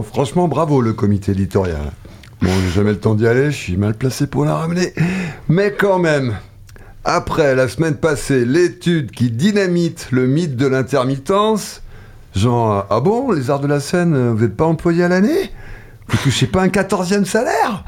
Franchement, 0.03 0.47
bravo 0.47 0.81
le 0.81 0.93
comité 0.93 1.33
éditorial. 1.33 1.91
Bon, 2.41 2.51
j'ai 2.63 2.71
jamais 2.71 2.91
le 2.91 2.99
temps 2.99 3.15
d'y 3.15 3.27
aller, 3.27 3.51
je 3.51 3.57
suis 3.57 3.77
mal 3.77 3.93
placé 3.93 4.27
pour 4.27 4.45
la 4.45 4.55
ramener. 4.55 4.93
Mais 5.47 5.71
quand 5.71 5.99
même, 5.99 6.35
après 7.03 7.55
la 7.55 7.67
semaine 7.67 7.95
passée, 7.95 8.45
l'étude 8.45 9.11
qui 9.11 9.29
dynamite 9.29 10.07
le 10.11 10.25
mythe 10.27 10.55
de 10.55 10.67
l'intermittence, 10.67 11.81
genre, 12.35 12.85
ah 12.89 12.99
bon, 12.99 13.31
les 13.31 13.49
arts 13.49 13.59
de 13.59 13.67
la 13.67 13.79
scène, 13.79 14.31
vous 14.31 14.41
n'êtes 14.41 14.55
pas 14.55 14.65
employés 14.65 15.03
à 15.03 15.07
l'année? 15.07 15.51
Vous 16.07 16.17
touchez 16.17 16.47
pas 16.47 16.61
un 16.61 16.69
quatorzième 16.69 17.25
salaire? 17.25 17.85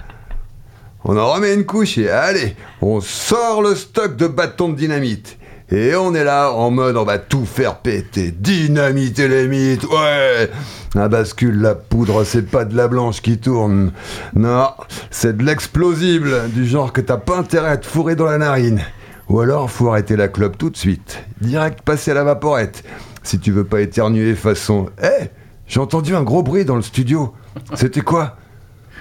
On 1.04 1.18
en 1.18 1.34
remet 1.34 1.54
une 1.54 1.66
couche 1.66 1.98
et 1.98 2.10
allez, 2.10 2.56
on 2.82 3.00
sort 3.00 3.62
le 3.62 3.76
stock 3.76 4.16
de 4.16 4.28
bâtons 4.28 4.70
de 4.70 4.76
dynamite. 4.76 5.38
Et 5.72 5.96
on 5.96 6.14
est 6.14 6.24
là 6.24 6.52
en 6.52 6.70
mode 6.70 6.96
on 6.96 7.06
va 7.06 7.18
tout 7.18 7.46
faire 7.46 7.78
péter, 7.78 8.32
dynamiter 8.32 9.28
les 9.28 9.48
mythes, 9.48 9.84
ouais 9.84 10.50
La 10.94 11.08
bascule, 11.08 11.60
la 11.60 11.74
poudre, 11.74 12.24
c'est 12.24 12.48
pas 12.48 12.66
de 12.66 12.78
la 12.78 12.88
blanche 12.88 13.22
qui 13.22 13.40
tourne. 13.40 13.92
Non, 14.36 14.70
c'est 15.10 15.38
de 15.38 15.44
l'explosible, 15.44 16.50
du 16.50 16.68
genre 16.68 16.94
que 16.94 17.02
t'as 17.02 17.18
pas 17.18 17.38
intérêt 17.38 17.70
à 17.70 17.78
te 17.78 17.88
fourrer 17.88 18.16
dans 18.16 18.26
la 18.26 18.38
narine. 18.38 18.82
Ou 19.28 19.40
alors 19.40 19.72
faut 19.72 19.90
arrêter 19.90 20.16
la 20.16 20.28
clope 20.28 20.58
tout 20.58 20.70
de 20.70 20.78
suite. 20.78 21.24
Direct 21.42 21.82
passer 21.82 22.12
à 22.12 22.14
la 22.14 22.24
vaporette. 22.24 22.84
Si 23.26 23.40
tu 23.40 23.52
veux 23.52 23.64
pas 23.64 23.82
éternuer 23.82 24.36
façon. 24.36 24.92
Hé 25.02 25.30
J'ai 25.66 25.80
entendu 25.80 26.16
un 26.16 26.22
gros 26.22 26.44
bruit 26.44 26.64
dans 26.64 26.76
le 26.76 26.84
studio. 26.84 27.34
C'était 27.74 28.02
quoi? 28.02 28.38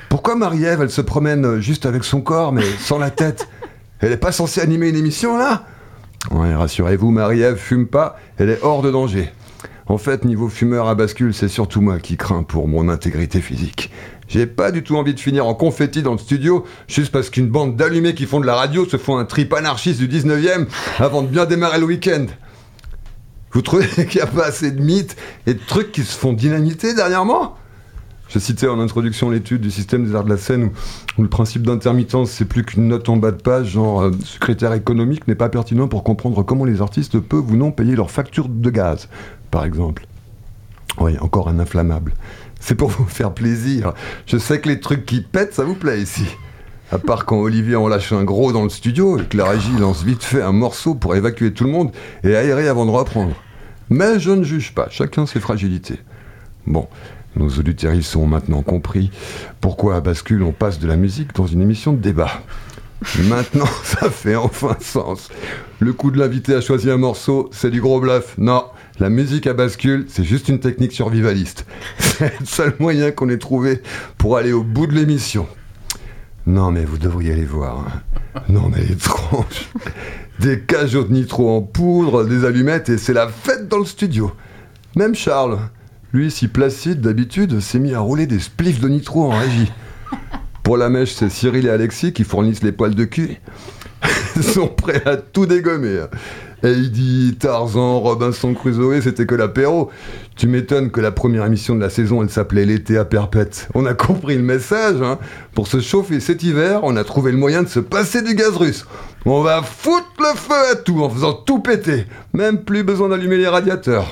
Pourquoi 0.09 0.35
Marie-Ève, 0.35 0.81
elle 0.81 0.91
se 0.91 1.03
promène 1.03 1.61
juste 1.61 1.85
avec 1.85 2.05
son 2.05 2.23
corps, 2.23 2.51
mais 2.51 2.65
sans 2.79 2.99
la 2.99 3.11
tête? 3.11 3.47
Elle 3.99 4.13
est 4.13 4.17
pas 4.17 4.33
censée 4.33 4.63
animer 4.63 4.89
une 4.89 4.97
émission, 4.97 5.37
là? 5.37 5.67
Ouais, 6.31 6.55
rassurez-vous, 6.55 7.11
Marie-Ève 7.11 7.57
fume 7.57 7.87
pas, 7.87 8.19
elle 8.39 8.49
est 8.49 8.61
hors 8.63 8.81
de 8.81 8.91
danger. 8.91 9.31
En 9.87 9.99
fait, 9.99 10.25
niveau 10.25 10.49
fumeur 10.49 10.89
à 10.89 10.95
bascule, 10.95 11.35
c'est 11.35 11.49
surtout 11.49 11.83
moi 11.83 11.99
qui 11.99 12.17
crains 12.17 12.45
pour 12.45 12.67
mon 12.67 12.89
intégrité 12.89 13.43
physique. 13.43 13.91
J'ai 14.27 14.47
pas 14.47 14.71
du 14.71 14.83
tout 14.83 14.97
envie 14.97 15.13
de 15.13 15.21
finir 15.21 15.47
en 15.47 15.55
confetti 15.55 16.03
dans 16.03 16.13
le 16.13 16.19
studio, 16.19 16.65
juste 16.89 17.13
parce 17.13 17.29
qu'une 17.29 17.49
bande 17.49 17.77
d'allumés 17.77 18.15
qui 18.15 18.25
font 18.25 18.41
de 18.41 18.47
la 18.47 18.55
radio 18.55 18.89
se 18.89 18.97
font 18.97 19.19
un 19.19 19.27
trip 19.27 19.53
anarchiste 19.53 20.01
du 20.01 20.09
19ème 20.09 20.67
avant 20.99 21.21
de 21.21 21.29
bien 21.29 21.45
démarrer 21.45 21.79
le 21.79 21.85
week-end. 21.85 22.25
Vous 23.55 23.63
trouvez 23.63 23.87
qu'il 24.09 24.17
n'y 24.17 24.21
a 24.21 24.27
pas 24.27 24.47
assez 24.47 24.71
de 24.73 24.83
mythes 24.83 25.17
et 25.47 25.55
de 25.55 25.61
trucs 25.67 25.93
qui 25.93 26.03
se 26.03 26.19
font 26.19 26.33
dynamiter 26.33 26.93
dernièrement? 26.93 27.57
J'ai 28.29 28.41
cité 28.41 28.67
en 28.67 28.81
introduction 28.81 29.31
l'étude 29.31 29.61
du 29.61 29.71
système 29.71 30.05
des 30.05 30.15
arts 30.15 30.25
de 30.25 30.31
la 30.31 30.37
scène 30.37 30.71
où, 31.17 31.23
le 31.23 31.29
principe 31.29 31.63
d'intermittence 31.63 32.31
c'est 32.31 32.47
plus 32.47 32.65
qu'une 32.65 32.89
note 32.89 33.09
en 33.09 33.17
bas 33.17 33.31
de 33.31 33.41
page, 33.41 33.69
genre 33.69 34.03
euh, 34.03 34.11
ce 34.25 34.41
critère 34.41 34.73
économique 34.73 35.29
n'est 35.29 35.37
pas 35.37 35.49
pertinent 35.49 35.87
pour 35.87 36.03
comprendre 36.03 36.43
comment 36.43 36.65
les 36.65 36.83
artistes 36.83 37.21
peuvent 37.21 37.49
ou 37.51 37.57
non 37.57 37.71
payer 37.71 37.95
leurs 37.95 38.11
factures 38.11 38.49
de 38.49 38.71
gaz, 38.71 39.09
par 39.51 39.65
exemple. 39.65 40.07
Oui, 40.99 41.17
encore 41.21 41.49
un 41.49 41.61
inflammable. 41.61 42.15
C'est 42.59 42.75
pour 42.75 42.89
vous 42.91 43.05
faire 43.05 43.33
plaisir. 43.33 43.93
Je 44.27 44.37
sais 44.37 44.61
que 44.61 44.69
les 44.69 44.81
trucs 44.81 45.07
qui 45.07 45.21
pètent, 45.21 45.55
ça 45.55 45.65
vous 45.65 45.75
plaît 45.77 46.01
ici. 46.01 46.27
À 46.91 46.99
part 46.99 47.25
quand 47.27 47.39
Olivier 47.39 47.77
en 47.77 47.89
lâche 47.89 48.13
un 48.13 48.25
gros 48.25 48.53
dans 48.53 48.65
le 48.65 48.69
studio 48.69 49.19
et 49.19 49.25
que 49.25 49.37
la 49.37 49.49
régie 49.49 49.77
lance 49.79 50.03
vite 50.03 50.23
fait 50.23 50.43
un 50.43 50.53
morceau 50.53 50.95
pour 50.95 51.15
évacuer 51.15 51.53
tout 51.53 51.65
le 51.65 51.71
monde 51.71 51.93
et 52.25 52.35
aérer 52.35 52.69
avant 52.69 52.85
de 52.85 52.91
reprendre. 52.91 53.35
Mais 53.91 54.19
je 54.19 54.31
ne 54.31 54.43
juge 54.45 54.73
pas, 54.75 54.89
chacun 54.91 55.27
ses 55.27 55.41
fragilités. 55.41 55.99
Bon, 56.67 56.89
nos 57.37 57.49
auditeurs 57.49 57.93
ont 58.17 58.27
maintenant 58.27 58.63
compris 58.63 59.11
pourquoi 59.61 59.97
à 59.97 60.01
Bascule 60.01 60.43
on 60.43 60.53
passe 60.53 60.79
de 60.79 60.87
la 60.87 60.97
musique 60.97 61.35
dans 61.35 61.47
une 61.47 61.61
émission 61.61 61.93
de 61.93 61.99
débat. 61.99 62.43
Maintenant, 63.25 63.67
ça 63.85 64.09
fait 64.11 64.37
enfin 64.37 64.77
sens. 64.81 65.29
Le 65.81 65.93
coup 65.93 66.11
de 66.11 66.19
l'invité 66.19 66.55
à 66.55 66.61
choisir 66.61 66.95
un 66.95 66.99
morceau, 66.99 67.51
c'est 67.53 67.71
du 67.71 67.81
gros 67.81 68.01
bluff. 68.01 68.35
Non, 68.39 68.65
la 68.99 69.11
musique 69.11 69.47
à 69.47 69.53
bascule, 69.53 70.07
c'est 70.09 70.25
juste 70.25 70.49
une 70.49 70.61
technique 70.61 70.93
survivaliste. 70.93 71.67
C'est 71.99 72.39
le 72.41 72.47
seul 72.47 72.75
moyen 72.79 73.11
qu'on 73.11 73.29
ait 73.29 73.39
trouvé 73.39 73.83
pour 74.17 74.37
aller 74.37 74.53
au 74.53 74.63
bout 74.63 74.87
de 74.87 74.93
l'émission. 74.95 75.47
Non, 76.47 76.71
mais 76.71 76.85
vous 76.85 76.97
devriez 76.99 77.33
aller 77.33 77.45
voir. 77.45 77.81
hein. 78.35 78.41
Non, 78.49 78.69
mais 78.69 78.85
étrange. 78.85 79.69
Des 80.45 80.61
cajots 80.61 81.05
de 81.05 81.13
nitro 81.15 81.57
en 81.57 81.63
poudre, 81.63 82.23
des 82.27 82.45
allumettes, 82.45 82.91
et 82.91 82.99
c'est 82.99 83.15
la 83.15 83.29
fête 83.29 83.67
dans 83.67 83.79
le 83.79 83.87
studio. 83.87 84.31
Même 84.95 85.15
Charles, 85.15 85.59
lui, 86.13 86.31
si 86.31 86.49
placide 86.49 87.01
d'habitude, 87.01 87.61
s'est 87.61 87.79
mis 87.79 87.95
à 87.95 88.01
rouler 88.01 88.27
des 88.27 88.41
spliffs 88.41 88.79
de 88.79 88.91
nitro 88.91 89.25
en 89.25 89.39
régie. 89.39 89.73
Pour 90.63 90.77
la 90.77 90.91
mèche, 90.91 91.15
c'est 91.15 91.31
Cyril 91.31 91.65
et 91.65 91.71
Alexis 91.71 92.13
qui 92.13 92.25
fournissent 92.25 92.63
les 92.63 92.73
poils 92.73 92.95
de 92.95 93.05
cul. 93.05 93.41
Ils 94.37 94.45
sont 94.45 94.69
prêts 94.69 95.03
à 95.07 95.17
tout 95.17 95.47
dégommer. 95.47 96.03
Hein. 96.65 96.69
Heidi, 96.69 97.37
Tarzan, 97.39 98.01
Robinson 98.01 98.55
Crusoe, 98.55 99.01
c'était 99.03 99.27
que 99.27 99.35
l'apéro. 99.35 99.91
Tu 100.37 100.47
m'étonnes 100.49 100.91
que 100.91 101.01
la 101.01 101.13
première 101.13 101.45
émission 101.45 101.75
de 101.75 101.81
la 101.81 101.91
saison, 101.91 102.23
elle 102.23 102.31
s'appelait 102.31 102.65
L'été 102.65 102.97
à 102.99 103.05
perpète. 103.05 103.69
On 103.75 103.87
a 103.87 103.95
compris 103.95 104.37
le 104.37 104.43
message. 104.43 105.01
hein. 105.03 105.19
Pour 105.55 105.69
se 105.69 105.81
chauffer 105.81 106.21
cet 106.21 106.43
hiver, 106.43 106.81
on 106.83 106.97
a 106.97 107.05
trouvé 107.05 107.31
le 107.33 107.39
moyen 107.39 107.63
de 107.63 107.69
se 107.69 107.81
passer 107.81 108.23
du 108.23 108.35
gaz 108.35 108.57
russe. 108.57 108.87
On 109.27 109.43
va 109.43 109.63
foutre 109.63 110.07
le 110.19 110.37
feu 110.37 110.73
à 110.73 110.77
tout 110.77 111.01
en 111.03 111.09
faisant 111.11 111.33
tout 111.33 111.61
péter. 111.61 112.07
Même 112.33 112.59
plus 112.59 112.83
besoin 112.83 113.09
d'allumer 113.09 113.37
les 113.37 113.49
radiateurs. 113.49 114.07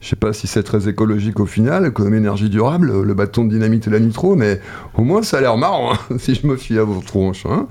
Je 0.00 0.10
sais 0.10 0.16
pas 0.16 0.34
si 0.34 0.46
c'est 0.46 0.62
très 0.62 0.86
écologique 0.86 1.40
au 1.40 1.46
final, 1.46 1.90
comme 1.92 2.12
énergie 2.12 2.50
durable, 2.50 2.92
le 3.02 3.14
bâton 3.14 3.46
de 3.46 3.50
dynamite 3.54 3.86
et 3.86 3.90
la 3.90 4.00
nitro, 4.00 4.36
mais 4.36 4.60
au 4.98 5.02
moins 5.02 5.22
ça 5.22 5.38
a 5.38 5.40
l'air 5.40 5.56
marrant, 5.56 5.94
hein, 5.94 5.98
si 6.18 6.34
je 6.34 6.46
me 6.46 6.56
fie 6.58 6.78
à 6.78 6.84
vos 6.84 7.00
tronches. 7.00 7.46
hein. 7.46 7.66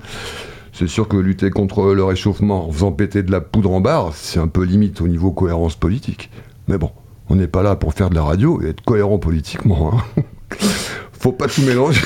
C'est 0.76 0.88
sûr 0.88 1.06
que 1.06 1.16
lutter 1.16 1.50
contre 1.50 1.94
le 1.94 2.02
réchauffement 2.02 2.68
en 2.68 2.72
faisant 2.72 2.90
péter 2.90 3.22
de 3.22 3.30
la 3.30 3.40
poudre 3.40 3.70
en 3.70 3.80
barre, 3.80 4.10
c'est 4.12 4.40
un 4.40 4.48
peu 4.48 4.64
limite 4.64 5.00
au 5.00 5.06
niveau 5.06 5.30
cohérence 5.30 5.76
politique. 5.76 6.30
Mais 6.66 6.78
bon, 6.78 6.90
on 7.28 7.36
n'est 7.36 7.46
pas 7.46 7.62
là 7.62 7.76
pour 7.76 7.94
faire 7.94 8.10
de 8.10 8.16
la 8.16 8.24
radio 8.24 8.60
et 8.60 8.70
être 8.70 8.80
cohérent 8.80 9.18
politiquement. 9.18 9.92
hein. 9.94 10.22
Faut 11.12 11.30
pas 11.30 11.46
tout 11.46 11.62
mélanger. 11.62 12.02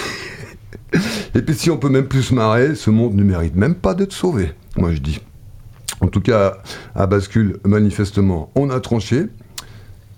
Et 1.35 1.41
puis 1.41 1.55
si 1.55 1.71
on 1.71 1.79
peut 1.79 1.89
même 1.89 2.09
plus 2.09 2.25
se 2.25 2.35
marrer, 2.35 2.75
ce 2.75 2.91
monde 2.91 3.15
ne 3.15 3.23
mérite 3.23 3.57
même 3.57 3.75
pas 3.75 3.95
d'être 3.95 4.13
sauvé, 4.13 4.53
moi 4.77 4.93
je 4.93 4.99
dis. 4.99 5.19
En 6.03 6.09
tout 6.09 6.21
cas, 6.21 6.59
à 6.95 7.07
bascule, 7.07 7.59
manifestement, 7.65 8.51
on 8.55 8.69
a 8.69 8.81
tranché. 8.81 9.29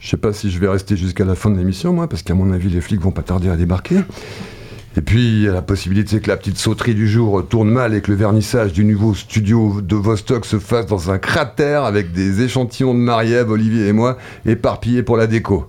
Je 0.01 0.09
sais 0.09 0.17
pas 0.17 0.33
si 0.33 0.51
je 0.51 0.59
vais 0.59 0.69
rester 0.69 0.97
jusqu'à 0.97 1.25
la 1.25 1.37
fin 1.37 1.51
de 1.51 1.57
l'émission, 1.57 1.93
moi, 1.93 2.09
parce 2.09 2.23
qu'à 2.23 2.35
mon 2.35 2.53
avis, 2.53 2.69
les 2.69 2.81
flics 2.81 3.01
vont 3.01 3.13
pas 3.13 3.23
tarder 3.23 3.49
à 3.49 3.57
débarquer. 3.57 4.01
Et 4.97 5.03
puis, 5.03 5.20
il 5.20 5.43
y 5.43 5.49
a 5.49 5.53
la 5.53 5.62
possibilité 5.62 6.20
que 6.20 6.28
la 6.28 6.36
petite 6.36 6.59
sauterie 6.59 6.97
du 6.97 7.09
jour 7.09 7.47
tourne 7.47 7.70
mal 7.70 7.95
et 7.95 8.01
que 8.01 8.11
le 8.11 8.16
vernissage 8.16 8.72
du 8.72 8.84
nouveau 8.84 9.14
studio 9.14 9.80
de 9.80 9.95
Vostok 9.95 10.45
se 10.45 10.59
fasse 10.59 10.86
dans 10.86 11.12
un 11.12 11.18
cratère 11.18 11.84
avec 11.84 12.12
des 12.12 12.43
échantillons 12.43 12.93
de 12.93 12.99
Marie-Ève, 12.99 13.51
Olivier 13.51 13.86
et 13.86 13.93
moi 13.93 14.18
éparpillés 14.47 15.05
pour 15.05 15.16
la 15.16 15.28
déco. 15.28 15.68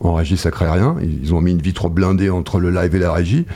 En 0.00 0.14
régie, 0.14 0.36
ça 0.36 0.50
crée 0.50 0.68
rien. 0.68 0.96
Ils 1.00 1.32
ont 1.32 1.40
mis 1.40 1.52
une 1.52 1.62
vitre 1.62 1.88
blindée 1.88 2.30
entre 2.30 2.58
le 2.58 2.70
live 2.70 2.94
et 2.96 2.98
la 2.98 3.12
régie. 3.12 3.46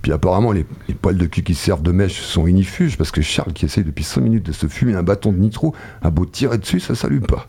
Puis 0.00 0.12
apparemment, 0.12 0.52
les, 0.52 0.64
les 0.88 0.94
poils 0.94 1.18
de 1.18 1.26
cul 1.26 1.42
qui 1.42 1.54
servent 1.54 1.82
de 1.82 1.92
mèche 1.92 2.22
sont 2.22 2.46
inifuges 2.46 2.96
parce 2.96 3.10
que 3.10 3.20
Charles, 3.20 3.52
qui 3.52 3.66
essaye 3.66 3.84
depuis 3.84 4.04
5 4.04 4.22
minutes 4.22 4.46
de 4.46 4.52
se 4.52 4.66
fumer 4.66 4.94
un 4.94 5.02
bâton 5.02 5.30
de 5.30 5.38
nitro, 5.38 5.74
a 6.00 6.10
beau 6.10 6.24
tirer 6.24 6.56
dessus, 6.56 6.80
ça 6.80 6.94
s'allume 6.94 7.26
pas. 7.26 7.46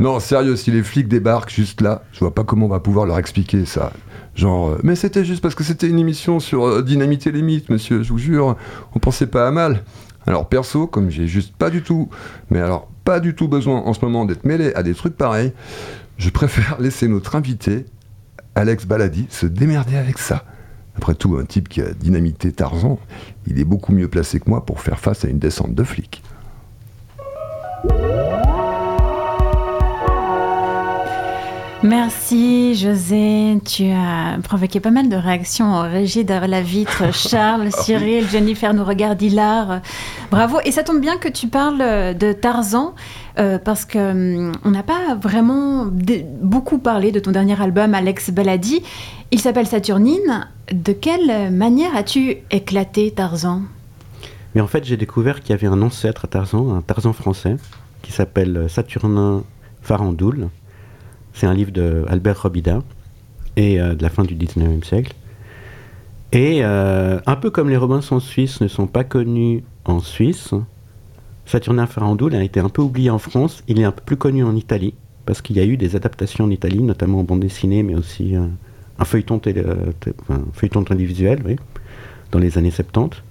Non, 0.00 0.18
sérieux, 0.18 0.56
si 0.56 0.70
les 0.72 0.82
flics 0.82 1.08
débarquent 1.08 1.50
juste 1.50 1.80
là, 1.80 2.02
je 2.12 2.20
vois 2.20 2.34
pas 2.34 2.42
comment 2.42 2.66
on 2.66 2.70
va 2.70 2.80
pouvoir 2.80 3.06
leur 3.06 3.18
expliquer 3.18 3.64
ça. 3.66 3.92
Genre, 4.38 4.68
euh, 4.68 4.78
mais 4.84 4.94
c'était 4.94 5.24
juste 5.24 5.42
parce 5.42 5.56
que 5.56 5.64
c'était 5.64 5.88
une 5.88 5.98
émission 5.98 6.38
sur 6.38 6.64
euh, 6.64 6.82
dynamiter 6.82 7.32
les 7.32 7.42
monsieur, 7.42 8.04
je 8.04 8.10
vous 8.10 8.18
jure, 8.18 8.56
on 8.94 9.00
pensait 9.00 9.26
pas 9.26 9.48
à 9.48 9.50
mal. 9.50 9.82
Alors 10.28 10.48
perso, 10.48 10.86
comme 10.86 11.10
j'ai 11.10 11.26
juste 11.26 11.56
pas 11.56 11.70
du 11.70 11.82
tout, 11.82 12.08
mais 12.48 12.60
alors 12.60 12.88
pas 13.02 13.18
du 13.18 13.34
tout 13.34 13.48
besoin 13.48 13.80
en 13.80 13.92
ce 13.94 14.04
moment 14.04 14.24
d'être 14.24 14.44
mêlé 14.44 14.72
à 14.74 14.84
des 14.84 14.94
trucs 14.94 15.16
pareils, 15.16 15.52
je 16.18 16.30
préfère 16.30 16.76
laisser 16.80 17.08
notre 17.08 17.34
invité, 17.34 17.86
Alex 18.54 18.86
Baladi, 18.86 19.26
se 19.28 19.46
démerder 19.46 19.96
avec 19.96 20.18
ça. 20.18 20.44
Après 20.94 21.16
tout, 21.16 21.36
un 21.36 21.44
type 21.44 21.68
qui 21.68 21.82
a 21.82 21.92
dynamité 21.92 22.52
Tarzan, 22.52 23.00
il 23.48 23.58
est 23.58 23.64
beaucoup 23.64 23.92
mieux 23.92 24.08
placé 24.08 24.38
que 24.38 24.48
moi 24.48 24.64
pour 24.64 24.80
faire 24.80 25.00
face 25.00 25.24
à 25.24 25.28
une 25.28 25.40
descente 25.40 25.74
de 25.74 25.82
flics. 25.82 26.22
Merci 31.84 32.74
José, 32.74 33.60
tu 33.64 33.84
as 33.84 34.38
provoqué 34.42 34.80
pas 34.80 34.90
mal 34.90 35.08
de 35.08 35.14
réactions 35.14 35.66
en 35.66 35.82
régie 35.82 36.24
derrière 36.24 36.48
la 36.48 36.60
vitre. 36.60 37.12
Charles, 37.14 37.70
Cyril, 37.70 38.28
Jennifer 38.28 38.74
nous 38.74 38.82
regarde, 38.84 39.22
Hilar. 39.22 39.80
Bravo. 40.32 40.58
Et 40.64 40.72
ça 40.72 40.82
tombe 40.82 41.00
bien 41.00 41.18
que 41.18 41.28
tu 41.28 41.46
parles 41.46 42.16
de 42.18 42.32
Tarzan 42.32 42.96
euh, 43.38 43.58
parce 43.58 43.84
que 43.84 43.98
hum, 44.10 44.52
on 44.64 44.72
n'a 44.72 44.82
pas 44.82 45.14
vraiment 45.14 45.86
beaucoup 46.42 46.78
parlé 46.78 47.12
de 47.12 47.20
ton 47.20 47.30
dernier 47.30 47.60
album, 47.62 47.94
Alex 47.94 48.30
Baladi. 48.30 48.82
Il 49.30 49.40
s'appelle 49.40 49.68
Saturnine. 49.68 50.48
De 50.72 50.92
quelle 50.92 51.52
manière 51.52 51.94
as-tu 51.94 52.38
éclaté 52.50 53.12
Tarzan? 53.12 53.62
Mais 54.56 54.60
en 54.60 54.66
fait, 54.66 54.84
j'ai 54.84 54.96
découvert 54.96 55.40
qu'il 55.40 55.50
y 55.50 55.52
avait 55.52 55.68
un 55.68 55.80
ancêtre 55.80 56.24
à 56.24 56.28
Tarzan, 56.28 56.74
un 56.74 56.82
Tarzan 56.82 57.12
français, 57.12 57.56
qui 58.02 58.10
s'appelle 58.10 58.66
Saturnin 58.68 59.44
Farandoul. 59.80 60.48
C'est 61.38 61.46
un 61.46 61.54
livre 61.54 61.70
de 61.70 62.04
Albert 62.08 62.42
Robida, 62.42 62.82
et 63.56 63.80
euh, 63.80 63.94
de 63.94 64.02
la 64.02 64.10
fin 64.10 64.24
du 64.24 64.34
19e 64.34 64.82
siècle. 64.84 65.14
Et 66.32 66.64
euh, 66.64 67.20
un 67.26 67.36
peu 67.36 67.50
comme 67.50 67.70
les 67.70 67.76
Robinson 67.76 68.18
suisses 68.18 68.60
ne 68.60 68.66
sont 68.66 68.88
pas 68.88 69.04
connus 69.04 69.62
en 69.84 70.00
Suisse, 70.00 70.52
Saturnin 71.46 71.86
Farandoul 71.86 72.34
a 72.34 72.42
été 72.42 72.58
un 72.58 72.68
peu 72.68 72.82
oublié 72.82 73.08
en 73.10 73.18
France. 73.18 73.62
Il 73.68 73.78
est 73.78 73.84
un 73.84 73.92
peu 73.92 74.02
plus 74.04 74.16
connu 74.16 74.42
en 74.42 74.56
Italie, 74.56 74.94
parce 75.26 75.40
qu'il 75.40 75.56
y 75.56 75.60
a 75.60 75.64
eu 75.64 75.76
des 75.76 75.94
adaptations 75.94 76.44
en 76.44 76.50
Italie, 76.50 76.82
notamment 76.82 77.20
en 77.20 77.22
bande 77.24 77.38
dessinée, 77.40 77.84
mais 77.84 77.94
aussi 77.94 78.34
euh, 78.34 78.46
un 78.98 79.04
feuilleton, 79.04 79.38
télé- 79.38 79.62
feuilleton 80.54 80.82
télévisuel, 80.82 81.38
oui, 81.46 81.54
dans 82.32 82.40
les 82.40 82.58
années 82.58 82.72
70. 82.72 83.22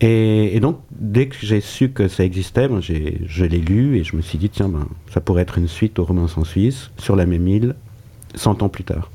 Et, 0.00 0.60
donc, 0.60 0.80
dès 0.90 1.28
que 1.28 1.36
j'ai 1.40 1.60
su 1.60 1.90
que 1.90 2.08
ça 2.08 2.24
existait, 2.24 2.68
ben, 2.68 2.80
je 2.80 3.44
l'ai 3.44 3.58
lu 3.58 3.96
et 3.96 4.04
je 4.04 4.16
me 4.16 4.22
suis 4.22 4.38
dit, 4.38 4.50
tiens, 4.50 4.68
ben, 4.68 4.86
ça 5.12 5.20
pourrait 5.20 5.42
être 5.42 5.58
une 5.58 5.68
suite 5.68 5.98
au 5.98 6.04
Robinson 6.04 6.44
Suisse, 6.44 6.90
sur 6.98 7.16
la 7.16 7.24
même 7.26 7.46
île, 7.48 7.74
100 8.34 8.62
ans 8.62 8.68
plus 8.68 8.84
tard. 8.84 9.10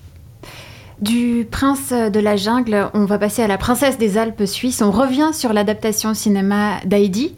Du 1.02 1.48
prince 1.50 1.92
de 1.92 2.20
la 2.20 2.36
jungle, 2.36 2.90
on 2.94 3.06
va 3.06 3.18
passer 3.18 3.42
à 3.42 3.48
la 3.48 3.58
princesse 3.58 3.98
des 3.98 4.18
Alpes 4.18 4.46
suisses. 4.46 4.82
On 4.82 4.92
revient 4.92 5.32
sur 5.34 5.52
l'adaptation 5.52 6.14
cinéma 6.14 6.80
d'Heidi. 6.86 7.36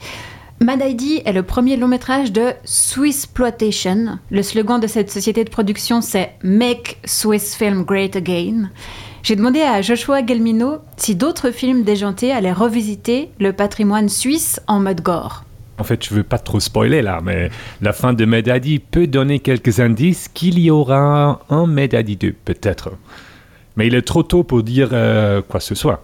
Mad 0.59 0.81
Heidi 0.81 1.21
est 1.25 1.33
le 1.33 1.43
premier 1.43 1.75
long 1.77 1.87
métrage 1.87 2.31
de 2.31 2.51
Swissploitation. 2.63 4.19
Le 4.31 4.43
slogan 4.43 4.79
de 4.79 4.87
cette 4.87 5.11
société 5.11 5.43
de 5.43 5.49
production, 5.49 5.99
c'est 6.01 6.31
Make 6.43 6.99
Swiss 7.05 7.55
Film 7.55 7.83
Great 7.83 8.15
Again. 8.15 8.69
J'ai 9.23 9.37
demandé 9.37 9.61
à 9.61 9.81
Joshua 9.81 10.25
Gelmino 10.25 10.79
si 10.97 11.15
d'autres 11.15 11.51
films 11.51 11.83
déjantés 11.83 12.33
allaient 12.33 12.51
revisiter 12.51 13.29
le 13.39 13.53
patrimoine 13.53 14.09
suisse 14.09 14.59
en 14.67 14.81
mode 14.81 14.99
gore. 14.99 15.45
En 15.77 15.85
fait, 15.85 16.05
je 16.05 16.13
veux 16.13 16.23
pas 16.23 16.37
trop 16.37 16.59
spoiler 16.59 17.01
là, 17.01 17.21
mais 17.23 17.49
la 17.81 17.93
fin 17.93 18.11
de 18.11 18.25
Medadi 18.25 18.79
peut 18.79 19.07
donner 19.07 19.39
quelques 19.39 19.79
indices 19.79 20.27
qu'il 20.27 20.59
y 20.59 20.69
aura 20.69 21.39
un 21.49 21.67
Medadi 21.67 22.17
2, 22.17 22.35
peut-être. 22.43 22.91
Mais 23.77 23.87
il 23.87 23.95
est 23.95 24.01
trop 24.01 24.23
tôt 24.23 24.43
pour 24.43 24.61
dire 24.61 24.89
euh, 24.91 25.41
quoi 25.41 25.61
que 25.61 25.65
ce 25.65 25.73
soit. 25.73 26.03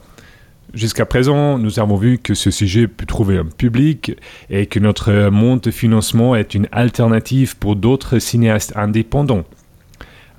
Jusqu'à 0.73 1.05
présent, 1.05 1.57
nous 1.57 1.81
avons 1.81 1.97
vu 1.97 2.19
que 2.19 2.33
ce 2.33 2.51
sujet 2.51 2.87
peut 2.87 3.05
trouver 3.05 3.37
un 3.37 3.45
public 3.45 4.13
et 4.49 4.65
que 4.65 4.79
notre 4.79 5.29
monde 5.29 5.59
de 5.59 5.71
financement 5.71 6.37
est 6.37 6.53
une 6.53 6.69
alternative 6.71 7.57
pour 7.57 7.75
d'autres 7.75 8.19
cinéastes 8.19 8.71
indépendants. 8.77 9.43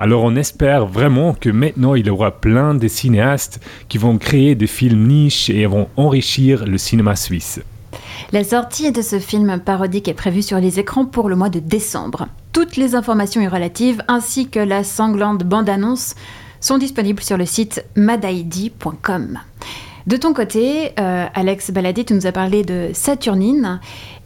Alors 0.02 0.24
on 0.24 0.34
espère 0.34 0.86
vraiment 0.86 1.34
que 1.34 1.50
maintenant 1.50 1.94
il 1.94 2.06
y 2.06 2.10
aura 2.10 2.30
plein 2.30 2.74
de 2.74 2.88
cinéastes 2.88 3.60
qui 3.90 3.98
vont 3.98 4.16
créer 4.16 4.54
des 4.54 4.66
films 4.66 5.06
niches 5.06 5.50
et 5.50 5.66
vont 5.66 5.88
enrichir 5.98 6.64
le 6.64 6.78
cinéma 6.78 7.16
suisse. 7.16 7.60
La 8.32 8.42
sortie 8.42 8.92
de 8.92 9.02
ce 9.02 9.18
film 9.18 9.60
parodique 9.60 10.08
est 10.08 10.14
prévue 10.14 10.40
sur 10.40 10.58
les 10.58 10.80
écrans 10.80 11.04
pour 11.04 11.28
le 11.28 11.36
mois 11.36 11.50
de 11.50 11.58
décembre. 11.58 12.28
Toutes 12.54 12.76
les 12.76 12.94
informations 12.94 13.42
y 13.42 13.46
relatives 13.46 14.02
ainsi 14.08 14.48
que 14.48 14.58
la 14.58 14.84
sanglante 14.84 15.44
bande-annonce 15.44 16.14
sont 16.60 16.78
disponibles 16.78 17.22
sur 17.22 17.36
le 17.36 17.44
site 17.44 17.84
madaidi.com. 17.94 19.38
De 20.06 20.16
ton 20.16 20.32
côté, 20.32 20.92
euh, 20.98 21.26
Alex 21.34 21.72
Baladi, 21.72 22.06
tu 22.06 22.14
nous 22.14 22.26
as 22.26 22.32
parlé 22.32 22.64
de 22.64 22.88
Saturnine 22.94 23.80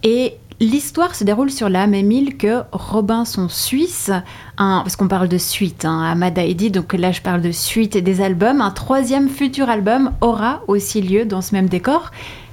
et 0.05 0.35
l'histoire 0.61 1.15
se 1.15 1.25
déroule 1.25 1.51
sur 1.51 1.69
la 1.69 1.87
même 1.87 2.11
île 2.11 2.37
que 2.37 2.63
Robinson 2.73 3.49
Suisse, 3.49 4.11
parce 4.57 4.97
qu'on 4.97 5.09
parle 5.09 5.29
de 5.29 5.39
suite 5.39 5.85
hein, 5.85 6.03
à 6.03 6.71
donc 6.71 6.93
là 6.95 7.13
je 7.13 7.21
parle 7.21 7.43
de 7.43 7.53
suite 7.53 7.97
des 7.97 8.21
albums. 8.21 8.61
Un 8.61 8.71
troisième 8.71 9.29
futur 9.29 9.69
album 9.69 10.13
aura 10.21 10.63
aussi 10.69 11.01
lieu 11.03 11.25
dans 11.25 11.41
ce 11.41 11.55
même 11.55 11.69
décor. 11.69 12.11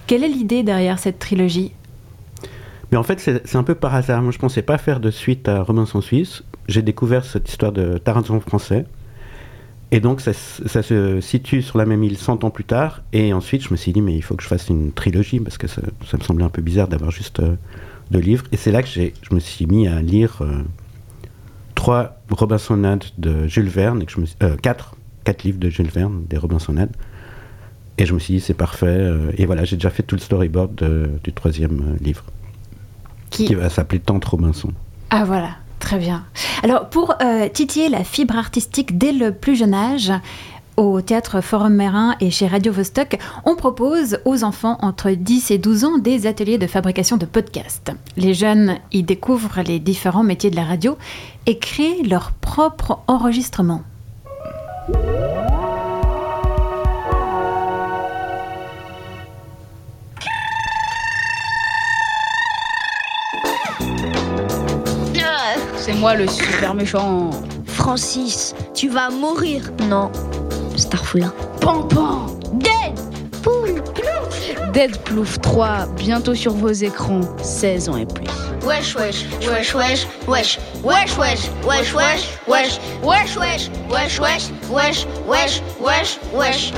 Quelle 0.08 0.24
est 0.24 0.30
l'idée 0.30 0.64
derrière 0.64 1.00
cette 1.00 1.20
trilogie? 1.20 1.72
Mais 2.92 2.98
en 2.98 3.04
fait, 3.04 3.20
c'est 3.20 3.56
un 3.56 3.64
peu 3.64 3.76
par 3.76 3.96
hasard. 3.96 4.22
Moi, 4.22 4.32
je 4.32 4.38
pensais 4.38 4.62
pas 4.62 4.78
faire 4.78 5.00
de 5.00 5.12
suite 5.12 5.48
à 5.48 5.64
Robinson 5.64 6.02
Suisse. 6.02 6.44
J'ai 6.68 6.82
découvert 6.82 7.24
cette 7.24 7.48
histoire 7.48 7.72
de 7.72 7.98
Tarzan 7.98 8.42
français. 8.42 8.86
Et 9.92 10.02
donc, 10.02 10.20
ça, 10.20 10.34
se 10.34 11.22
situe 11.22 11.62
sur 11.62 11.78
la 11.78 11.86
même 11.86 12.04
île 12.04 12.18
100 12.18 12.44
ans 12.44 12.50
plus 12.50 12.66
tard. 12.66 13.02
Et 13.14 13.34
ensuite, 13.34 13.64
je 13.64 13.72
me 13.72 13.78
suis 13.78 13.94
dit, 13.94 14.02
mais 14.02 14.16
il 14.16 14.22
faut 14.22 14.36
que 14.36 14.44
je 14.44 14.48
fasse 14.48 14.68
une 14.68 14.92
trilogie, 14.92 15.40
parce 15.40 15.58
que 15.58 15.68
ça, 15.68 15.82
ça 16.06 16.18
me 16.18 16.24
semblait 16.24 16.44
un 16.44 16.50
peu 16.50 16.62
bizarre 16.62 16.90
d'avoir 16.90 17.12
juste 17.12 17.40
euh, 17.40 17.56
deux 18.12 18.20
livres. 18.20 18.46
Et 18.52 18.58
c'est 18.58 18.72
là 18.72 18.84
que 18.84 18.90
je 18.90 19.34
me 19.34 19.40
suis 19.40 19.66
mis 19.66 19.88
à 19.88 20.02
lire 20.02 20.38
euh, 20.42 20.62
trois 21.76 22.18
Robinsonades 22.30 23.06
de 23.18 23.48
Jules 23.48 23.70
Verne, 23.70 24.02
et 24.02 24.06
que 24.06 24.12
je 24.12 24.20
me 24.20 24.26
suis- 24.26 24.38
euh, 24.44 24.56
quatre, 24.58 24.96
quatre 25.24 25.44
livres 25.44 25.60
de 25.60 25.70
Jules 25.70 25.90
Verne, 25.90 26.24
des 26.30 26.38
Robinsonades. 26.38 26.92
Et 27.98 28.06
je 28.06 28.14
me 28.14 28.20
suis 28.20 28.36
dit, 28.36 28.40
c'est 28.40 28.54
parfait. 28.54 28.86
euh, 28.88 29.32
et 29.38 29.46
voilà, 29.46 29.64
j'ai 29.66 29.76
déjà 29.76 29.90
fait 29.90 30.04
tout 30.04 30.16
le 30.16 30.22
storyboard 30.22 30.76
de- 30.76 31.10
du 31.24 31.34
troisième 31.34 31.98
livre, 32.02 32.24
Qui- 33.30 33.46
qui 33.46 33.56
va 33.56 33.70
s'appeler 33.70 34.00
Tante 34.00 34.26
Robinson. 34.26 34.72
Ah 35.10 35.24
voilà, 35.26 35.56
très 35.80 35.98
bien. 36.00 36.26
Alors 36.64 36.90
pour 36.90 37.14
euh, 37.22 37.48
titiller 37.50 37.90
la 37.90 38.04
fibre 38.04 38.36
artistique 38.38 38.98
dès 38.98 39.12
le 39.12 39.32
plus 39.34 39.56
jeune 39.56 39.74
âge, 39.74 40.12
au 40.82 41.00
théâtre 41.00 41.42
Forum 41.42 41.76
Mérin 41.76 42.16
et 42.20 42.32
chez 42.32 42.48
Radio 42.48 42.74
Vostok, 42.74 43.20
on 43.46 43.56
propose 43.56 44.18
aux 44.26 44.44
enfants 44.44 44.80
entre 44.82 45.12
10 45.12 45.52
et 45.52 45.60
12 45.60 45.86
ans 45.86 45.98
des 46.00 46.26
ateliers 46.26 46.58
de 46.58 46.66
fabrication 46.66 47.18
de 47.18 47.26
podcasts. 47.28 47.92
Les 48.18 48.34
jeunes 48.34 48.78
y 48.92 49.04
découvrent 49.04 49.62
les 49.62 49.80
différents 49.80 50.24
métiers 50.24 50.50
de 50.50 50.56
la 50.56 50.64
radio 50.64 50.98
et 51.46 51.60
créent 51.60 52.02
leur 52.04 52.32
propre 52.32 53.00
enregistrement. 53.06 53.84
C'est 65.78 65.94
moi 65.94 66.16
le 66.16 66.28
super 66.28 66.74
méchant. 66.74 67.32
Francis, 67.66 68.54
tu 68.76 68.90
vas 68.90 69.10
mourir. 69.10 69.72
Non. 69.90 70.12
Starfoulin. 70.82 71.32
Pampan. 71.60 72.26
Deadpool. 72.54 73.84
Plouf. 73.94 74.74
Deadplouf 74.74 75.40
3, 75.42 75.86
bientôt 75.96 76.34
sur 76.34 76.54
vos 76.54 76.72
écrans, 76.72 77.22
16 77.42 77.90
ans 77.90 77.98
et 77.98 78.06
plus. 78.06 78.26
Wesh 78.66 78.96
wesh, 78.96 79.26
wesh 79.42 79.76
wesh, 79.76 80.08
wesh, 80.28 80.60
wesh 80.84 81.18
wesh, 81.18 81.50
wesh 81.64 81.94
wesh, 81.94 82.30
wesh, 82.48 82.80
wesh 83.04 83.38
wesh, 83.38 83.70
wesh 83.90 84.20
wesh, 84.20 84.50
wesh, 84.72 85.06
wesh, 85.28 85.62
wesh, 85.80 86.20
wesh. 86.34 86.74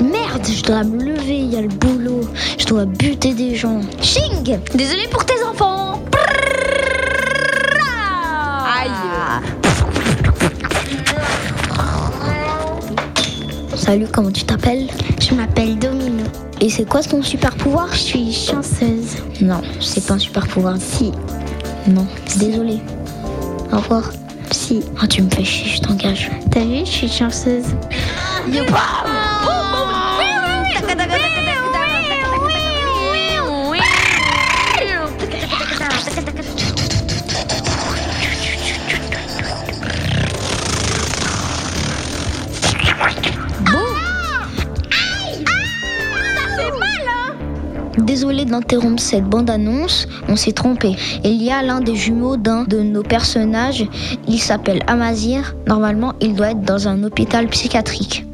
Merde, 0.00 0.46
je 0.46 0.62
dois 0.62 0.82
me 0.82 1.02
lever, 1.02 1.38
il 1.38 1.52
y 1.52 1.56
a 1.56 1.62
le 1.62 1.68
boulot. 1.68 2.22
Je 2.58 2.66
dois 2.66 2.86
buter 2.86 3.34
des 3.34 3.54
gens. 3.54 3.80
Ching 4.00 4.58
Désolé 4.74 5.06
pour 5.08 5.24
tes 5.24 5.42
enfants. 5.44 6.02
Salut, 13.92 14.06
comment 14.10 14.30
tu 14.30 14.44
t'appelles 14.44 14.86
Je 15.20 15.34
m'appelle 15.34 15.78
Domino. 15.78 16.24
Et 16.62 16.70
c'est 16.70 16.88
quoi 16.88 17.02
ton 17.02 17.20
super 17.22 17.54
pouvoir 17.54 17.92
Je 17.92 17.98
suis 17.98 18.32
chanceuse. 18.32 19.18
Non, 19.42 19.60
c'est 19.80 20.06
pas 20.06 20.14
un 20.14 20.18
super 20.18 20.46
pouvoir. 20.46 20.78
Si. 20.78 21.12
Non, 21.88 22.06
désolé. 22.38 22.78
Au 23.70 23.76
revoir. 23.76 24.10
Si. 24.50 24.80
Oh, 25.02 25.06
tu 25.06 25.20
me 25.20 25.28
fais 25.28 25.44
chier, 25.44 25.76
je 25.76 25.82
t'engage. 25.82 26.30
T'as 26.50 26.64
vu, 26.64 26.86
je 26.86 26.90
suis 26.90 27.08
chanceuse. 27.10 27.66
Désolé 48.12 48.44
d'interrompre 48.44 49.00
cette 49.00 49.24
bande-annonce, 49.24 50.06
on 50.28 50.36
s'est 50.36 50.52
trompé. 50.52 50.94
Il 51.24 51.42
y 51.42 51.50
a 51.50 51.62
l'un 51.62 51.80
des 51.80 51.96
jumeaux 51.96 52.36
d'un 52.36 52.64
de 52.64 52.80
nos 52.82 53.02
personnages, 53.02 53.86
il 54.28 54.38
s'appelle 54.38 54.82
Amazir. 54.86 55.54
Normalement, 55.66 56.12
il 56.20 56.34
doit 56.34 56.50
être 56.50 56.60
dans 56.60 56.88
un 56.88 57.04
hôpital 57.04 57.48
psychiatrique. 57.48 58.26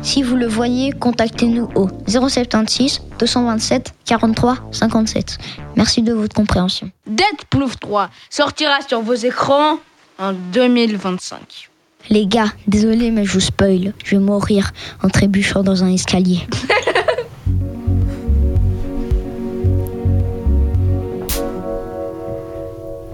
Si 0.00 0.22
vous 0.22 0.36
le 0.36 0.46
voyez, 0.46 0.90
contactez-nous 0.92 1.68
au 1.74 1.88
076 2.08 3.02
227 3.18 3.92
43 4.06 4.56
57. 4.72 5.36
Merci 5.76 6.00
de 6.00 6.14
votre 6.14 6.34
compréhension. 6.34 6.90
Deadpool 7.06 7.68
3 7.78 8.08
sortira 8.30 8.78
sur 8.88 9.02
vos 9.02 9.12
écrans 9.12 9.78
en 10.18 10.32
2025. 10.32 11.68
Les 12.08 12.26
gars, 12.26 12.52
désolé 12.66 13.10
mais 13.10 13.26
je 13.26 13.32
vous 13.34 13.40
spoil. 13.40 13.92
Je 14.02 14.16
vais 14.16 14.22
mourir 14.22 14.72
en 15.02 15.10
trébuchant 15.10 15.62
dans 15.62 15.84
un 15.84 15.92
escalier. 15.92 16.40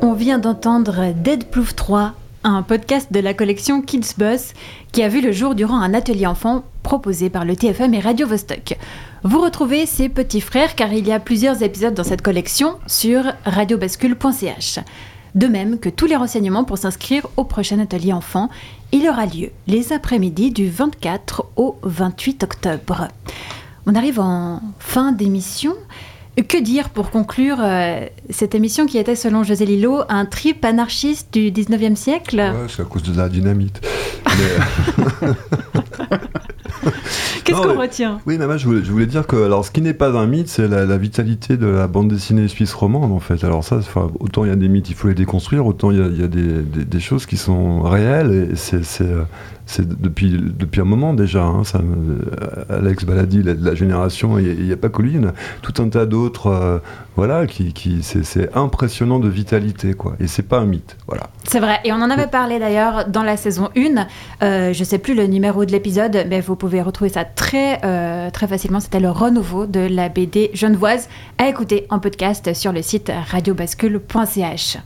On 0.04 0.14
vient 0.14 0.40
d'entendre 0.40 1.12
Dead 1.14 1.44
Plouf 1.44 1.76
3, 1.76 2.14
un 2.42 2.62
podcast 2.62 3.12
de 3.12 3.20
la 3.20 3.34
collection 3.34 3.82
Kids 3.82 4.14
Bus 4.18 4.52
qui 4.90 5.00
a 5.04 5.08
vu 5.08 5.20
le 5.20 5.30
jour 5.30 5.54
durant 5.54 5.80
un 5.80 5.94
atelier 5.94 6.26
enfant 6.26 6.64
proposé 6.82 7.30
par 7.30 7.44
le 7.44 7.54
TFM 7.54 7.94
et 7.94 8.00
Radio 8.00 8.26
Vostok. 8.26 8.76
Vous 9.22 9.40
retrouvez 9.40 9.86
ses 9.86 10.08
petits 10.08 10.40
frères 10.40 10.74
car 10.74 10.92
il 10.92 11.06
y 11.06 11.12
a 11.12 11.20
plusieurs 11.20 11.62
épisodes 11.62 11.94
dans 11.94 12.02
cette 12.02 12.20
collection 12.20 12.80
sur 12.88 13.22
radiobascule.ch. 13.44 14.80
De 15.36 15.46
même 15.46 15.78
que 15.78 15.88
tous 15.88 16.06
les 16.06 16.16
renseignements 16.16 16.64
pour 16.64 16.78
s'inscrire 16.78 17.28
au 17.36 17.44
prochain 17.44 17.78
atelier 17.78 18.12
enfant, 18.12 18.50
il 18.90 19.08
aura 19.08 19.26
lieu 19.26 19.50
les 19.68 19.92
après-midi 19.92 20.50
du 20.50 20.68
24 20.68 21.46
au 21.54 21.76
28 21.84 22.42
octobre. 22.42 23.06
On 23.86 23.94
arrive 23.94 24.18
en 24.18 24.62
fin 24.80 25.12
d'émission. 25.12 25.74
Que 26.34 26.62
dire 26.62 26.88
pour 26.88 27.10
conclure 27.10 27.58
euh, 27.60 28.06
cette 28.30 28.54
émission 28.54 28.86
qui 28.86 28.96
était, 28.96 29.16
selon 29.16 29.42
José 29.44 29.66
Lillo, 29.66 30.00
un 30.08 30.24
trip 30.24 30.64
anarchiste 30.64 31.28
du 31.32 31.50
19e 31.50 31.94
siècle? 31.94 32.36
Ouais, 32.38 32.66
c'est 32.74 32.80
à 32.80 32.84
cause 32.86 33.02
de 33.02 33.14
la 33.16 33.28
dynamite. 33.28 33.80
Mais- 34.26 35.28
Qu'est-ce 37.44 37.60
qu'on 37.60 37.78
retient? 37.78 38.20
Oui, 38.26 38.38
mais 38.38 38.46
moi, 38.46 38.56
je 38.56 38.64
voulais, 38.66 38.82
je 38.84 38.90
voulais 38.90 39.06
dire 39.06 39.26
que 39.26 39.36
alors, 39.44 39.64
ce 39.64 39.70
qui 39.70 39.82
n'est 39.82 39.94
pas 39.94 40.10
un 40.10 40.26
mythe, 40.26 40.48
c'est 40.48 40.68
la, 40.68 40.84
la 40.86 40.96
vitalité 40.96 41.56
de 41.56 41.66
la 41.66 41.86
bande 41.86 42.08
dessinée 42.08 42.48
suisse 42.48 42.72
romande, 42.72 43.12
en 43.12 43.18
fait. 43.20 43.44
Alors 43.44 43.62
ça, 43.62 43.80
autant 44.20 44.44
il 44.44 44.48
y 44.48 44.52
a 44.52 44.56
des 44.56 44.68
mythes, 44.68 44.88
il 44.90 44.94
faut 44.96 45.08
les 45.08 45.14
déconstruire, 45.14 45.66
autant 45.66 45.90
il 45.90 45.98
y 45.98 46.02
a, 46.02 46.06
il 46.06 46.20
y 46.20 46.24
a 46.24 46.28
des, 46.28 46.62
des- 46.62 46.84
des 46.84 47.00
choses 47.00 47.26
qui 47.26 47.36
sont 47.36 47.82
réelles, 47.82 48.50
et 48.52 48.56
c'est 48.56 48.82
c'est, 49.72 49.88
depuis, 49.88 50.30
depuis 50.38 50.80
un 50.80 50.84
moment 50.84 51.14
déjà. 51.14 51.42
hein, 51.42 51.64
ça, 51.64 51.78
euh, 51.78 52.64
Alex 52.68 53.04
Baladi, 53.04 53.42
la, 53.42 53.54
la 53.54 53.74
génération, 53.74 54.38
il 54.38 54.64
n'y 54.64 54.72
a, 54.72 54.76
pas 54.76 54.90
que 54.90 55.00
lui, 55.00 55.12
il 55.12 55.16
y 55.16 55.24
en 55.24 55.28
a 55.28 55.32
tout 55.62 55.82
un 55.82 55.88
tas 55.88 56.04
d'autres, 56.04 56.48
euh, 56.48 56.78
voilà, 57.16 57.46
qui, 57.46 57.72
c'est 58.02 58.54
impressionnant 58.54 59.18
de 59.18 59.28
vitalité, 59.28 59.94
quoi. 59.94 60.14
Et 60.20 60.26
c'est 60.26 60.42
pas 60.42 60.58
un 60.58 60.66
mythe, 60.66 60.96
voilà. 61.06 61.24
C'est 61.44 61.60
vrai, 61.60 61.80
et 61.84 61.92
on 61.92 61.96
en 61.96 62.10
avait 62.10 62.26
parlé 62.26 62.58
d'ailleurs 62.58 63.06
dans 63.08 63.22
la 63.22 63.36
saison 63.36 63.70
1. 63.76 64.06
Euh, 64.42 64.72
je 64.72 64.84
sais 64.84 64.98
plus 64.98 65.14
le 65.14 65.26
numéro 65.26 65.64
de 65.64 65.72
l'épisode, 65.72 66.26
mais 66.28 66.40
vous 66.40 66.56
pouvez 66.56 66.82
retrouver 66.82 67.10
ça 67.10 67.24
très, 67.24 67.80
euh, 67.84 68.30
très 68.30 68.46
facilement. 68.46 68.80
C'était 68.80 69.00
le 69.00 69.10
renouveau 69.10 69.66
de 69.66 69.80
la 69.80 70.08
BD 70.08 70.50
genevoise 70.52 71.08
à 71.38 71.48
écouter 71.48 71.86
en 71.88 71.98
podcast 71.98 72.52
sur 72.54 72.72
le 72.72 72.82
site 72.82 73.10
radiobascule.ch. 73.30 74.78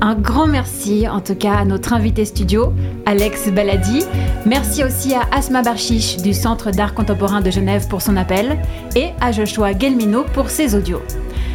Un 0.00 0.14
grand 0.14 0.46
merci 0.46 1.08
en 1.08 1.20
tout 1.20 1.34
cas 1.34 1.54
à 1.54 1.64
notre 1.64 1.92
invité 1.92 2.24
studio, 2.24 2.72
Alex 3.06 3.50
Baladi. 3.50 4.04
Merci 4.46 4.84
aussi 4.84 5.14
à 5.14 5.22
Asma 5.32 5.62
Barchiche 5.62 6.18
du 6.18 6.32
Centre 6.32 6.70
d'art 6.70 6.94
contemporain 6.94 7.40
de 7.40 7.50
Genève 7.50 7.88
pour 7.88 8.02
son 8.02 8.16
appel 8.16 8.58
et 8.94 9.08
à 9.20 9.32
Joshua 9.32 9.76
Gelmino 9.76 10.24
pour 10.34 10.50
ses 10.50 10.74
audios. 10.74 11.02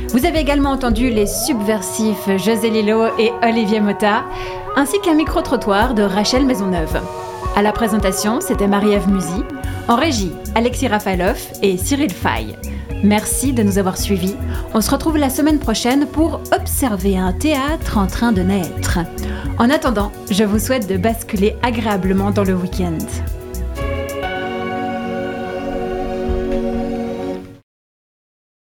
Vous 0.09 0.25
avez 0.25 0.39
également 0.39 0.71
entendu 0.71 1.09
les 1.09 1.25
subversifs 1.25 2.29
José 2.37 2.69
Lillo 2.69 3.05
et 3.17 3.31
Olivier 3.41 3.79
Mota, 3.79 4.23
ainsi 4.75 4.99
qu'un 5.01 5.15
micro-trottoir 5.15 5.95
de 5.95 6.03
Rachel 6.03 6.45
Maisonneuve. 6.45 7.01
À 7.55 7.61
la 7.61 7.71
présentation, 7.71 8.39
c'était 8.39 8.67
Marie-Ève 8.67 9.09
Musy. 9.09 9.43
En 9.87 9.95
régie, 9.95 10.31
Alexis 10.55 10.87
Rafaelov 10.87 11.37
et 11.61 11.77
Cyril 11.77 12.11
Fay. 12.11 12.55
Merci 13.03 13.51
de 13.51 13.63
nous 13.63 13.77
avoir 13.77 13.97
suivis. 13.97 14.35
On 14.73 14.79
se 14.79 14.89
retrouve 14.89 15.17
la 15.17 15.29
semaine 15.29 15.59
prochaine 15.59 16.07
pour 16.07 16.41
observer 16.57 17.17
un 17.17 17.33
théâtre 17.33 17.97
en 17.97 18.07
train 18.07 18.31
de 18.31 18.41
naître. 18.41 18.99
En 19.59 19.69
attendant, 19.69 20.11
je 20.31 20.45
vous 20.45 20.59
souhaite 20.59 20.87
de 20.87 20.95
basculer 20.95 21.55
agréablement 21.61 22.31
dans 22.31 22.45
le 22.45 22.55
week-end. 22.55 22.97